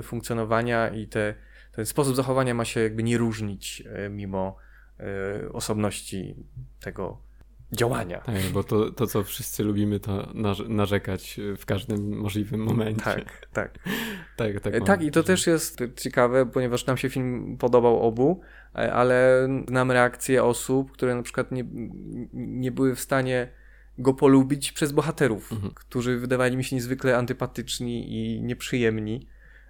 funkcjonowania 0.03 0.89
i 0.89 1.07
te, 1.07 1.35
ten 1.71 1.85
sposób 1.85 2.15
zachowania 2.15 2.53
ma 2.53 2.65
się 2.65 2.79
jakby 2.79 3.03
nie 3.03 3.17
różnić 3.17 3.83
mimo 4.09 4.68
osobności 5.53 6.35
tego 6.81 7.17
działania. 7.71 8.19
Tak, 8.19 8.35
bo 8.53 8.63
to, 8.63 8.91
to 8.91 9.07
co 9.07 9.23
wszyscy 9.23 9.63
lubimy, 9.63 9.99
to 9.99 10.11
narz- 10.33 10.69
narzekać 10.69 11.39
w 11.57 11.65
każdym 11.65 12.17
możliwym 12.17 12.63
momencie. 12.63 13.03
Tak, 13.03 13.47
tak. 13.53 13.79
tak, 14.37 14.59
tak, 14.59 14.75
E, 14.75 14.81
Tak, 14.81 15.01
i 15.03 15.11
to 15.11 15.23
też 15.23 15.47
jest 15.47 15.79
ciekawe, 15.95 16.45
ponieważ 16.45 16.85
nam 16.85 16.97
się 16.97 17.09
film 17.09 17.57
podobał 17.59 17.99
obu, 18.01 18.41
e, 18.75 18.93
ale 18.93 19.47
znam 19.67 19.91
reakcje 19.91 20.43
osób, 20.43 20.91
które 20.91 21.15
na 21.15 21.21
przykład 21.23 21.51
nie, 21.51 21.63
nie 22.33 22.71
były 22.71 22.95
w 22.95 22.99
stanie 22.99 23.47
go 23.97 24.13
polubić 24.13 24.71
przez 24.71 24.91
bohaterów, 24.91 25.51
Mhm. 25.51 25.73
którzy 25.73 26.17
wydawali 26.19 26.57
mi 26.57 26.63
się 26.63 26.75
niezwykle 26.75 27.17
antypatyczni 27.17 28.13
i 28.13 28.41
nieprzyjemni. 28.41 29.27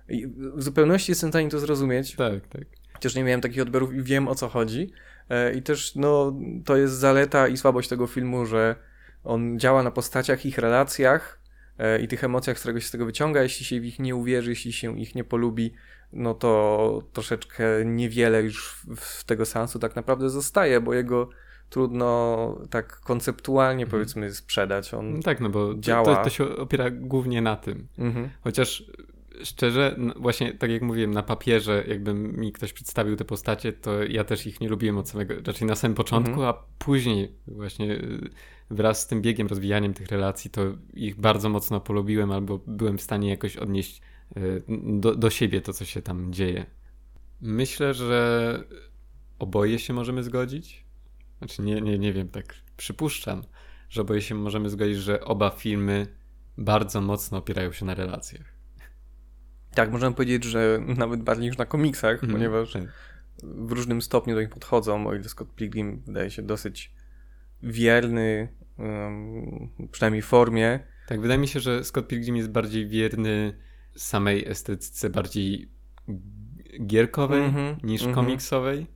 I 0.09 0.27
w 0.55 0.63
zupełności 0.63 1.11
jestem 1.11 1.29
w 1.29 1.33
stanie 1.33 1.49
to 1.49 1.59
zrozumieć, 1.59 2.15
Tak, 2.15 2.47
tak. 2.47 2.61
chociaż 2.93 3.15
nie 3.15 3.23
miałem 3.23 3.41
takich 3.41 3.61
odbiorów 3.61 3.93
i 3.93 4.03
wiem 4.03 4.27
o 4.27 4.35
co 4.35 4.47
chodzi. 4.47 4.91
E, 5.29 5.53
I 5.53 5.61
też 5.61 5.95
no, 5.95 6.33
to 6.65 6.77
jest 6.77 6.93
zaleta 6.93 7.47
i 7.47 7.57
słabość 7.57 7.89
tego 7.89 8.07
filmu, 8.07 8.45
że 8.45 8.75
on 9.23 9.59
działa 9.59 9.83
na 9.83 9.91
postaciach, 9.91 10.45
ich 10.45 10.57
relacjach 10.57 11.39
e, 11.77 11.99
i 12.01 12.07
tych 12.07 12.23
emocjach, 12.23 12.57
z 12.57 12.59
którego 12.59 12.79
się 12.79 12.87
z 12.87 12.91
tego 12.91 13.05
wyciąga. 13.05 13.43
Jeśli 13.43 13.65
się 13.65 13.81
w 13.81 13.85
ich 13.85 13.99
nie 13.99 14.15
uwierzy, 14.15 14.49
jeśli 14.49 14.73
się 14.73 14.99
ich 14.99 15.15
nie 15.15 15.23
polubi, 15.23 15.73
no 16.13 16.33
to 16.33 17.01
troszeczkę 17.13 17.63
niewiele 17.85 18.41
już 18.43 18.81
w- 18.97 19.23
tego 19.23 19.45
sensu 19.45 19.79
tak 19.79 19.95
naprawdę 19.95 20.29
zostaje, 20.29 20.81
bo 20.81 20.93
jego 20.93 21.29
trudno 21.69 22.57
tak 22.69 22.99
konceptualnie 22.99 23.83
Mhm. 23.83 23.91
powiedzmy 23.91 24.33
sprzedać. 24.33 24.93
On... 24.93 25.13
No 25.13 25.21
tak, 25.21 25.39
no 25.41 25.49
bo 25.49 25.73
Działa. 25.75 26.15
to, 26.15 26.23
to 26.23 26.29
się 26.29 26.43
opiera 26.57 26.89
głównie 26.89 27.41
na 27.41 27.55
tym. 27.55 27.87
Mhm. 27.97 28.29
Chociaż 28.41 28.83
szczerze, 29.43 29.95
właśnie 30.15 30.53
tak 30.53 30.71
jak 30.71 30.81
mówiłem, 30.81 31.11
na 31.11 31.23
papierze, 31.23 31.83
jakby 31.87 32.13
mi 32.13 32.51
ktoś 32.51 32.73
przedstawił 32.73 33.15
te 33.15 33.25
postacie, 33.25 33.73
to 33.73 34.03
ja 34.03 34.23
też 34.23 34.45
ich 34.47 34.61
nie 34.61 34.69
lubiłem 34.69 34.97
od 34.97 35.09
samego, 35.09 35.33
raczej 35.45 35.67
na 35.67 35.75
samym 35.75 35.95
początku, 35.95 36.31
Mhm. 36.31 36.47
a 36.49 36.53
później 36.79 37.31
właśnie 37.47 37.91
y, 37.91 38.29
wraz 38.69 39.01
z 39.01 39.07
tym 39.07 39.21
biegiem, 39.21 39.47
rozwijaniem 39.47 39.93
tych 39.93 40.07
relacji, 40.07 40.51
to 40.51 40.61
ich 40.93 41.15
bardzo 41.19 41.49
mocno 41.49 41.79
polubiłem 41.81 42.31
albo 42.31 42.59
byłem 42.67 42.97
w 42.97 43.01
stanie 43.01 43.29
jakoś 43.29 43.57
odnieść 43.57 44.01
y, 44.37 44.63
do, 44.99 45.15
do 45.15 45.29
siebie 45.29 45.61
to, 45.61 45.73
co 45.73 45.85
się 45.85 46.01
tam 46.01 46.33
dzieje. 46.33 46.65
Myślę, 47.41 47.93
że 47.93 48.63
oboje 49.39 49.79
się 49.79 49.93
możemy 49.93 50.23
zgodzić. 50.23 50.85
Znaczy 51.37 51.61
nie, 51.61 51.81
nie, 51.81 51.99
nie 51.99 52.13
wiem, 52.13 52.29
tak 52.29 52.55
przypuszczam, 52.77 53.43
że 53.89 54.01
oboje 54.01 54.21
się 54.21 54.35
możemy 54.35 54.69
zgodzić, 54.69 54.97
że 54.97 55.21
oba 55.21 55.49
filmy 55.49 56.07
bardzo 56.57 57.01
mocno 57.01 57.37
opierają 57.37 57.71
się 57.71 57.85
na 57.85 57.93
relacjach. 57.93 58.58
Tak, 59.79 59.91
możemy 59.91 60.15
powiedzieć, 60.15 60.43
że 60.43 60.79
nawet 60.97 61.23
bardziej 61.23 61.49
niż 61.49 61.57
na 61.57 61.65
komiksach, 61.65 62.13
Mhm. 62.13 62.31
ponieważ 62.33 62.73
Tak. 62.73 62.83
w 63.43 63.71
różnym 63.71 64.01
stopniu 64.01 64.35
do 64.35 64.41
nich 64.41 64.49
podchodzą, 64.49 65.07
o 65.07 65.13
ile 65.15 65.23
Scott 65.23 65.55
Pilgrim 65.55 66.01
wydaje 66.07 66.31
się 66.31 66.41
dosyć 66.41 66.93
wierny, 67.63 68.47
um, 68.77 69.69
przynajmniej 69.91 70.21
formie. 70.21 70.79
Tak, 71.07 71.21
wydaje 71.21 71.39
mi 71.39 71.47
się, 71.47 71.59
że 71.59 71.83
Scott 71.83 72.07
Pilgrim 72.07 72.35
jest 72.35 72.49
bardziej 72.49 72.87
wierny 72.87 73.53
samej 73.95 74.47
estetyce, 74.47 75.09
bardziej 75.09 75.69
gierkowej 76.85 77.43
Mhm, 77.43 77.77
niż 77.83 78.01
mhm. 78.03 78.15
komiksowej. 78.15 78.87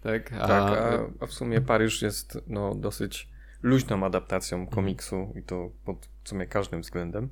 Tak, 0.00 0.32
a, 0.32 0.48
Tak, 0.48 0.78
a, 0.78 1.06
a 1.20 1.26
w 1.26 1.32
sumie 1.32 1.60
Paryż 1.60 2.02
jest 2.02 2.38
no, 2.46 2.74
dosyć 2.74 3.28
luźną 3.62 4.04
adaptacją 4.06 4.66
komiksu 4.66 5.32
i 5.36 5.42
to 5.42 5.70
pod 5.84 6.08
w 6.24 6.28
sumie 6.28 6.46
każdym 6.46 6.80
względem. 6.80 7.28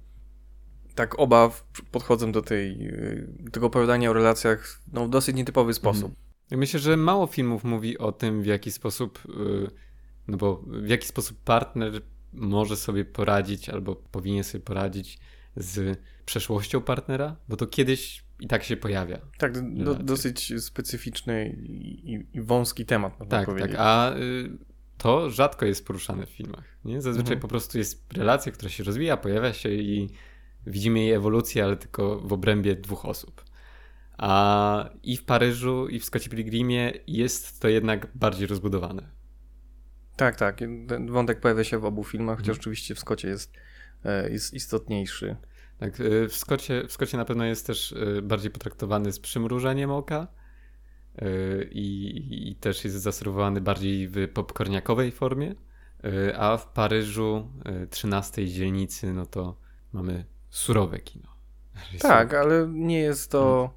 Tak, 0.94 1.18
oba 1.18 1.50
podchodzą 1.90 2.32
do 2.32 2.42
tej, 2.42 2.88
y, 2.88 3.50
tego 3.52 3.66
opowiadania 3.66 4.10
o 4.10 4.12
relacjach 4.12 4.80
no, 4.92 5.06
w 5.06 5.10
dosyć 5.10 5.36
nietypowy 5.36 5.74
sposób. 5.74 6.14
Ja 6.50 6.56
myślę, 6.56 6.80
że 6.80 6.96
mało 6.96 7.26
filmów 7.26 7.64
mówi 7.64 7.98
o 7.98 8.12
tym, 8.12 8.42
w 8.42 8.46
jaki 8.46 8.72
sposób, 8.72 9.18
y, 9.28 9.70
no 10.28 10.36
bo 10.36 10.62
w 10.66 10.88
jaki 10.88 11.06
sposób 11.06 11.38
partner 11.44 12.02
może 12.32 12.76
sobie 12.76 13.04
poradzić 13.04 13.68
albo 13.68 13.96
powinien 13.96 14.44
sobie 14.44 14.64
poradzić 14.64 15.18
z 15.56 15.98
przeszłością 16.26 16.80
partnera, 16.80 17.36
bo 17.48 17.56
to 17.56 17.66
kiedyś 17.66 18.24
i 18.40 18.46
tak 18.48 18.64
się 18.64 18.76
pojawia. 18.76 19.18
Tak, 19.38 19.74
do, 19.84 19.94
dosyć 19.94 20.52
specyficzny 20.62 21.56
i, 21.62 22.12
i, 22.12 22.26
i 22.36 22.40
wąski 22.40 22.86
temat, 22.86 23.20
można 23.20 23.38
Tak, 23.38 23.46
powiedzieć. 23.46 23.70
tak, 23.70 23.80
a 23.80 24.16
y, 24.16 24.50
to 24.98 25.30
rzadko 25.30 25.66
jest 25.66 25.86
poruszane 25.86 26.26
w 26.26 26.30
filmach. 26.30 26.64
Nie? 26.84 27.02
Zazwyczaj 27.02 27.32
Mhm. 27.32 27.40
po 27.40 27.48
prostu 27.48 27.78
jest 27.78 28.12
relacja, 28.12 28.52
która 28.52 28.70
się 28.70 28.84
rozwija, 28.84 29.16
pojawia 29.16 29.52
się 29.52 29.68
i 29.68 30.10
widzimy 30.66 31.00
jej 31.00 31.12
ewolucję, 31.12 31.64
ale 31.64 31.76
tylko 31.76 32.20
w 32.20 32.32
obrębie 32.32 32.76
dwóch 32.76 33.04
osób. 33.04 33.44
A 34.18 34.90
i 35.02 35.16
w 35.16 35.24
Paryżu, 35.24 35.88
i 35.88 36.00
w 36.00 36.04
Scottie 36.04 36.30
Pilgrimie 36.30 36.92
jest 37.06 37.60
to 37.60 37.68
jednak 37.68 38.08
bardziej 38.14 38.46
rozbudowane. 38.46 39.08
Tak, 40.16 40.36
tak. 40.36 40.58
Ten 40.88 41.10
wątek 41.10 41.40
pojawia 41.40 41.64
się 41.64 41.78
w 41.78 41.84
obu 41.84 42.04
filmach, 42.04 42.36
chociaż 42.38 42.48
Mhm. 42.48 42.60
oczywiście 42.60 42.94
w 42.94 42.98
Skocie 42.98 43.28
jest, 43.28 43.52
e, 44.04 44.30
jest 44.30 44.54
istotniejszy. 44.54 45.36
Tak, 45.78 46.00
y, 46.00 46.28
w 46.28 46.36
Scottie, 46.36 46.82
w 46.88 46.92
Scottie 46.92 47.16
na 47.16 47.24
pewno 47.24 47.44
jest 47.44 47.66
też 47.66 47.92
y, 47.92 48.22
bardziej 48.22 48.50
potraktowany 48.50 49.12
z 49.12 49.20
przymrużeniem 49.20 49.90
oka 49.90 50.26
i, 51.70 52.50
i 52.50 52.56
też 52.56 52.84
jest 52.84 52.96
zaserwowany 52.96 53.60
bardziej 53.60 54.08
w 54.08 54.28
popcorniakowej 54.28 55.12
formie, 55.12 55.54
a 56.36 56.56
w 56.56 56.66
Paryżu 56.66 57.48
y, 57.84 57.86
13 57.86 58.48
dzielnicy 58.48 59.12
no 59.12 59.26
to 59.26 59.56
mamy 59.92 60.24
surowe 60.52 60.98
kino. 60.98 61.28
Tak, 62.00 62.34
ale 62.34 62.68
nie 62.68 62.98
jest 62.98 63.30
to 63.30 63.74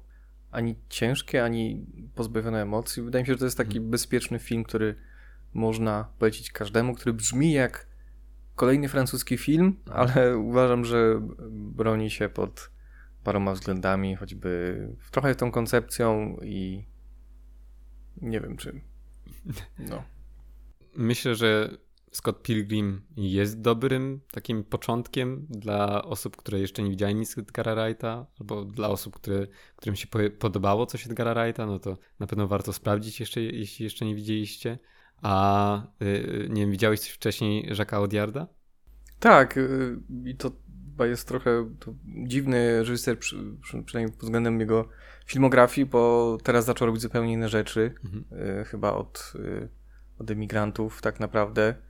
ani 0.50 0.76
ciężkie, 0.88 1.44
ani 1.44 1.86
pozbawione 2.14 2.62
emocji. 2.62 3.02
Wydaje 3.02 3.22
mi 3.22 3.26
się, 3.26 3.32
że 3.32 3.38
to 3.38 3.44
jest 3.44 3.58
taki 3.58 3.80
bezpieczny 3.80 4.38
film, 4.38 4.64
który 4.64 4.94
można 5.54 6.08
polecić 6.18 6.52
każdemu, 6.52 6.94
który 6.94 7.12
brzmi 7.12 7.52
jak 7.52 7.86
kolejny 8.54 8.88
francuski 8.88 9.38
film, 9.38 9.76
ale 9.90 10.38
uważam, 10.38 10.84
że 10.84 11.20
broni 11.50 12.10
się 12.10 12.28
pod 12.28 12.70
paroma 13.24 13.52
względami, 13.52 14.16
choćby 14.16 14.80
trochę 15.10 15.34
tą 15.34 15.50
koncepcją 15.50 16.36
i 16.42 16.84
nie 18.22 18.40
wiem 18.40 18.56
czy. 18.56 18.80
No. 19.78 20.02
Myślę, 20.96 21.34
że 21.34 21.78
Scott 22.16 22.42
Pilgrim 22.42 23.02
jest 23.16 23.60
dobrym 23.60 24.20
takim 24.32 24.64
początkiem 24.64 25.46
dla 25.50 26.04
osób, 26.04 26.36
które 26.36 26.60
jeszcze 26.60 26.82
nie 26.82 26.90
widziały 26.90 27.14
nic 27.14 27.38
Edgara 27.38 27.74
Wrighta, 27.74 28.26
albo 28.40 28.64
dla 28.64 28.88
osób, 28.88 29.16
które, 29.16 29.46
którym 29.76 29.96
się 29.96 30.06
po- 30.06 30.30
podobało 30.38 30.86
coś 30.86 31.06
Edgara 31.06 31.34
Wrighta, 31.34 31.66
no 31.66 31.78
to 31.78 31.98
na 32.20 32.26
pewno 32.26 32.48
warto 32.48 32.72
sprawdzić, 32.72 33.20
jeszcze, 33.20 33.40
jeśli 33.40 33.84
jeszcze 33.84 34.04
nie 34.04 34.14
widzieliście. 34.14 34.78
A 35.22 35.82
y, 36.02 36.48
nie 36.50 36.62
wiem, 36.62 36.70
widziałeś 36.70 37.00
coś 37.00 37.10
wcześniej 37.10 37.72
Jacques'a 37.72 37.94
Audiarda? 37.96 38.46
Tak, 39.20 39.56
y, 39.56 39.98
i 40.24 40.36
to 40.36 40.50
chyba 40.90 41.06
jest 41.06 41.28
trochę 41.28 41.70
dziwny 42.26 42.78
reżyser, 42.78 43.18
przy, 43.18 43.36
przy, 43.62 43.82
przynajmniej 43.82 44.16
pod 44.16 44.22
względem 44.24 44.60
jego 44.60 44.88
filmografii, 45.26 45.86
bo 45.86 46.38
teraz 46.42 46.64
zaczął 46.64 46.86
robić 46.86 47.02
zupełnie 47.02 47.32
inne 47.32 47.48
rzeczy. 47.48 47.94
Mhm. 48.04 48.24
y, 48.60 48.64
chyba 48.64 48.92
od, 48.92 49.32
y, 49.34 49.68
od 50.18 50.30
emigrantów 50.30 51.02
tak 51.02 51.20
naprawdę. 51.20 51.85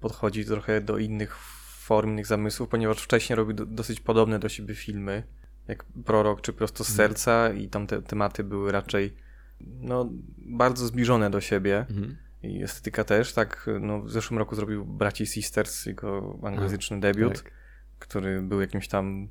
Podchodzi 0.00 0.44
trochę 0.44 0.80
do 0.80 0.98
innych 0.98 1.36
form, 1.78 2.10
innych 2.10 2.26
zamysłów, 2.26 2.68
ponieważ 2.68 2.98
wcześniej 2.98 3.36
robił 3.36 3.54
do, 3.56 3.66
dosyć 3.66 4.00
podobne 4.00 4.38
do 4.38 4.48
siebie 4.48 4.74
filmy, 4.74 5.22
jak 5.68 5.84
Prorok 6.04 6.40
czy 6.40 6.52
Prosto 6.52 6.84
z 6.84 6.90
Mhm. 6.90 7.08
serca 7.08 7.52
i 7.52 7.68
tam 7.68 7.86
te 7.86 8.02
tematy 8.02 8.44
były 8.44 8.72
raczej 8.72 9.14
no, 9.60 10.08
bardzo 10.38 10.86
zbliżone 10.86 11.30
do 11.30 11.40
siebie 11.40 11.78
Mhm. 11.90 12.16
i 12.42 12.62
estetyka 12.62 13.04
też, 13.04 13.32
tak 13.32 13.66
no, 13.80 14.02
w 14.02 14.10
zeszłym 14.10 14.38
roku 14.38 14.54
zrobił 14.54 14.84
Braci 14.84 15.26
Sisters, 15.26 15.86
jego 15.86 16.38
anglojęzyczny 16.42 17.00
debiut, 17.00 17.42
Tak. 17.42 17.52
który 17.98 18.42
był 18.42 18.60
jakimś 18.60 18.88
tam 18.88 19.28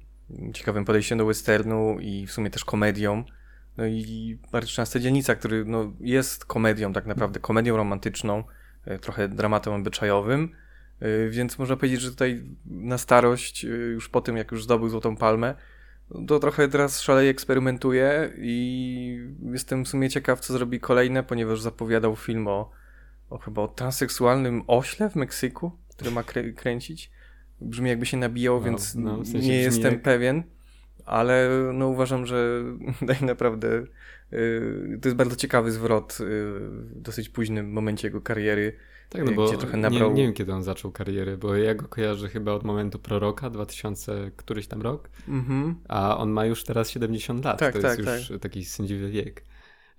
ciekawym 0.53 0.85
podejściem 0.85 1.17
do 1.17 1.25
westernu 1.25 1.97
i 1.99 2.27
w 2.27 2.31
sumie 2.31 2.49
też 2.49 2.65
komedią, 2.65 3.23
No 3.77 3.85
i 3.85 4.37
bardzo 4.51 4.67
często 4.67 4.99
dzielnica, 4.99 5.35
który 5.35 5.65
no, 5.65 5.93
jest 5.99 6.45
komedią, 6.45 6.93
tak 6.93 7.05
naprawdę 7.05 7.39
komedią 7.39 7.77
romantyczną, 7.77 8.43
trochę 9.01 9.27
dramatem 9.27 9.73
obyczajowym, 9.73 10.49
e, 10.99 11.29
więc 11.29 11.59
można 11.59 11.75
powiedzieć, 11.75 12.01
że 12.01 12.09
tutaj 12.09 12.43
na 12.65 12.97
starość, 12.97 13.65
e, 13.65 13.67
już 13.67 14.09
po 14.09 14.21
tym 14.21 14.37
jak 14.37 14.51
już 14.51 14.63
zdobył 14.63 14.89
Złotą 14.89 15.15
Palmę, 15.15 15.55
to 16.27 16.39
trochę 16.39 16.67
teraz 16.67 17.01
szaleje 17.01 17.29
eksperymentuje 17.29 18.31
i 18.37 19.19
jestem 19.51 19.85
w 19.85 19.87
sumie 19.87 20.09
ciekaw, 20.09 20.39
co 20.39 20.53
zrobi 20.53 20.79
kolejne, 20.79 21.23
ponieważ 21.23 21.61
zapowiadał 21.61 22.15
film 22.15 22.47
o, 22.47 22.71
o 23.29 23.37
chyba 23.37 23.61
o 23.61 23.67
transseksualnym 23.67 24.63
ośle 24.67 25.09
w 25.09 25.15
Meksyku, 25.15 25.71
który 25.89 26.11
ma 26.11 26.23
krę 26.23 26.51
kręcić. 26.51 27.11
Brzmi 27.61 27.89
jakby 27.89 28.05
się 28.05 28.17
nabijał, 28.17 28.55
no, 28.55 28.61
więc 28.61 28.95
no, 28.95 29.17
w 29.17 29.27
sensie 29.27 29.47
nie 29.47 29.57
jestem 29.57 29.93
jak... 29.93 30.01
pewien 30.01 30.43
ale 31.05 31.49
no 31.73 31.87
uważam, 31.87 32.25
że 32.25 32.63
tak 33.07 33.21
naprawdę 33.21 33.83
to 35.01 35.07
jest 35.07 35.15
bardzo 35.17 35.35
ciekawy 35.35 35.71
zwrot 35.71 36.11
y, 36.11 36.15
w 36.19 37.01
dosyć 37.01 37.29
późnym 37.29 37.71
momencie 37.71 38.07
jego 38.07 38.21
kariery. 38.21 38.73
Tak, 39.09 39.25
no 39.25 39.31
bo 39.31 39.47
gdzie 39.47 39.57
trochę 39.57 39.77
nabrał... 39.77 40.09
nie, 40.09 40.15
nie 40.15 40.23
wiem 40.23 40.33
kiedy 40.33 40.53
on 40.53 40.63
zaczął 40.63 40.91
karierę, 40.91 41.37
bo 41.37 41.55
ja 41.55 41.75
go 41.75 41.87
kojarzę 41.87 42.29
chyba 42.29 42.51
od 42.51 42.63
momentu 42.63 42.99
Proroka, 42.99 43.49
2000 43.49 44.31
któryś 44.35 44.67
tam 44.67 44.81
rok, 44.81 45.09
mm-hmm. 45.27 45.73
a 45.87 46.17
on 46.17 46.29
ma 46.29 46.45
już 46.45 46.63
teraz 46.63 46.89
70 46.89 47.45
lat, 47.45 47.59
tak, 47.59 47.73
to 47.73 47.81
tak, 47.81 47.99
jest 47.99 48.19
już 48.19 48.27
tak. 48.27 48.39
taki 48.39 48.65
sędziwy 48.65 49.09
wiek. 49.09 49.45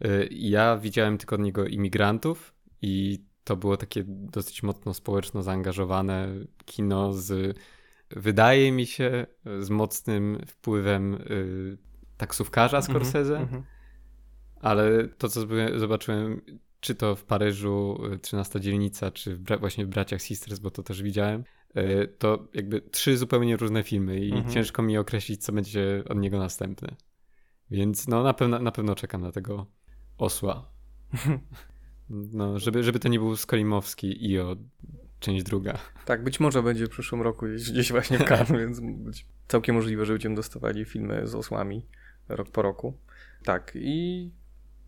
Y, 0.04 0.28
ja 0.30 0.76
widziałem 0.76 1.18
tylko 1.18 1.34
od 1.34 1.42
niego 1.42 1.66
imigrantów 1.66 2.54
i 2.82 3.24
to 3.44 3.56
było 3.56 3.76
takie 3.76 4.04
dosyć 4.06 4.62
mocno 4.62 4.94
społeczno 4.94 5.42
zaangażowane 5.42 6.28
kino 6.64 7.12
z 7.12 7.58
wydaje 8.10 8.72
mi 8.72 8.86
się 8.86 9.26
z 9.60 9.70
mocnym 9.70 10.38
wpływem 10.46 11.14
y, 11.14 11.78
taksówkarza 12.16 12.76
mhm, 12.76 12.94
Scorsese, 12.94 13.36
mm 13.36 13.48
-hmm. 13.48 13.75
Ale 14.60 15.08
to, 15.08 15.28
co 15.28 15.40
zobaczyłem, 15.76 16.40
czy 16.80 16.94
to 16.94 17.16
w 17.16 17.24
Paryżu 17.24 18.00
13 18.22 18.58
y, 18.58 18.62
dzielnica, 18.62 19.10
czy 19.10 19.40
właśnie 19.60 19.84
w 19.84 19.88
Braciach 19.88 20.22
Sisters, 20.22 20.58
bo 20.58 20.70
to 20.70 20.82
też 20.82 21.02
widziałem, 21.02 21.44
y, 21.76 22.08
to 22.18 22.48
jakby 22.54 22.80
trzy 22.80 23.16
zupełnie 23.16 23.56
różne 23.56 23.82
filmy 23.82 24.20
i 24.20 24.32
-hmm. 24.32 24.52
ciężko 24.52 24.82
mi 24.82 24.98
określić, 24.98 25.44
co 25.44 25.52
będzie 25.52 26.02
od 26.08 26.18
niego 26.18 26.38
następne. 26.38 26.96
Więc 27.70 28.08
no 28.08 28.22
na 28.22 28.34
pewno, 28.34 28.58
na 28.58 28.72
pewno 28.72 28.94
czekam 28.94 29.22
na 29.22 29.32
tego 29.32 29.66
osła. 30.18 30.70
No, 32.10 32.58
żeby, 32.58 32.82
żeby 32.82 32.98
to 32.98 33.08
nie 33.08 33.18
był 33.18 33.36
Skolimowski 33.36 34.30
i 34.30 34.38
o 34.38 34.56
część 35.20 35.44
druga. 35.44 35.78
Tak, 36.04 36.24
być 36.24 36.40
może 36.40 36.62
będzie 36.62 36.86
w 36.86 36.90
przyszłym 36.90 37.22
roku 37.22 37.46
gdzieś, 37.46 37.70
gdzieś 37.70 37.92
właśnie 37.92 38.18
w 38.18 38.24
Cannes, 38.30 38.50
więc 38.50 38.80
być 38.80 39.26
całkiem 39.48 39.76
możliwe, 39.76 40.06
że 40.06 40.12
będziemy 40.12 40.34
dostawali 40.34 40.84
filmy 40.84 41.26
z 41.26 41.34
osłami 41.34 41.86
rok 42.28 42.50
po 42.50 42.62
roku. 42.62 42.98
Tak, 43.44 43.72
i 43.74 44.30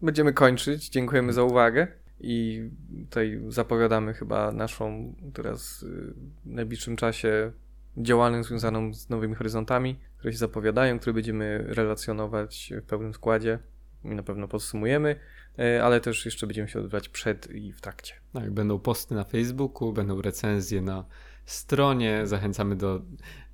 będziemy 0.02 0.32
kończyć. 0.32 0.88
Dziękujemy 0.88 1.32
za 1.32 1.42
uwagę 1.42 1.86
i 2.20 2.68
tutaj 3.04 3.40
zapowiadamy 3.48 4.14
chyba 4.14 4.52
naszą 4.52 5.14
teraz 5.34 5.82
y, 5.82 6.14
w 6.44 6.46
najbliższym 6.46 6.96
czasie 6.96 7.52
działalność 7.96 8.48
związaną 8.48 8.94
z 8.94 9.08
nowymi 9.08 9.34
horyzontami, 9.34 9.98
które 10.18 10.32
się 10.32 10.38
zapowiadają, 10.38 10.98
które 10.98 11.14
będziemy 11.14 11.64
relacjonować 11.66 12.72
w 12.82 12.86
pełnym 12.86 13.14
składzie 13.14 13.58
i 14.04 14.08
na 14.08 14.22
pewno 14.22 14.48
podsumujemy. 14.48 15.16
E, 15.58 15.84
ale 15.84 16.00
też 16.00 16.24
jeszcze 16.24 16.46
będziemy 16.46 16.68
się 16.68 16.78
odbywać 16.78 17.08
przed 17.08 17.50
i 17.50 17.72
w 17.72 17.80
trakcie. 17.80 18.14
Tak, 18.32 18.50
będą 18.50 18.78
posty 18.78 19.14
na 19.14 19.24
Facebooku, 19.24 19.92
będą 19.92 20.22
recenzje 20.22 20.82
na 20.82 21.04
stronie. 21.44 22.26
Zachęcamy 22.26 22.76
do 22.76 23.02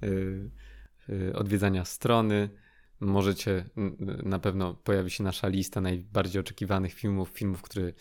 y, 0.03 0.51
y, 1.09 1.33
odwiedzania 1.35 1.85
strony. 1.85 2.49
Możecie, 3.01 3.65
na 4.25 4.39
pewno 4.39 4.75
pojawi 4.75 5.11
się 5.11 5.25
nasza 5.25 5.49
lista 5.49 5.81
najbardziej 5.81 6.41
oczekiwanych 6.41 6.95
filmów, 6.95 7.29
filmów, 7.29 7.63
które 7.63 7.93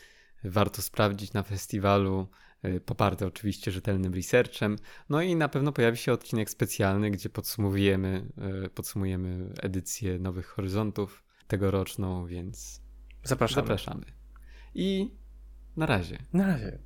warto 0.44 0.82
sprawdzić 0.82 1.34
na 1.34 1.44
festiwalu, 1.44 2.28
y, 2.66 2.82
poparte 2.82 3.28
oczywiście 3.28 3.72
rzetelnym 3.72 4.14
researchem. 4.14 4.76
No 5.10 5.22
i 5.22 5.36
na 5.36 5.50
pewno 5.50 5.72
pojawi 5.72 5.98
się 5.98 6.14
odcinek 6.14 6.50
specjalny, 6.50 7.12
gdzie 7.12 7.30
podsumujemy, 7.30 8.32
podsumujemy 8.76 9.54
edycję 9.62 10.20
Nowych 10.20 10.46
Horyzontów 10.46 11.24
tegoroczną, 11.48 12.26
więc 12.26 12.84
Zapraszamy. 13.24 13.68
Zapraszamy. 13.68 14.06
I 14.76 15.18
na 15.78 15.86
razie. 15.86 16.18
Na 16.34 16.48
razie. 16.48 16.80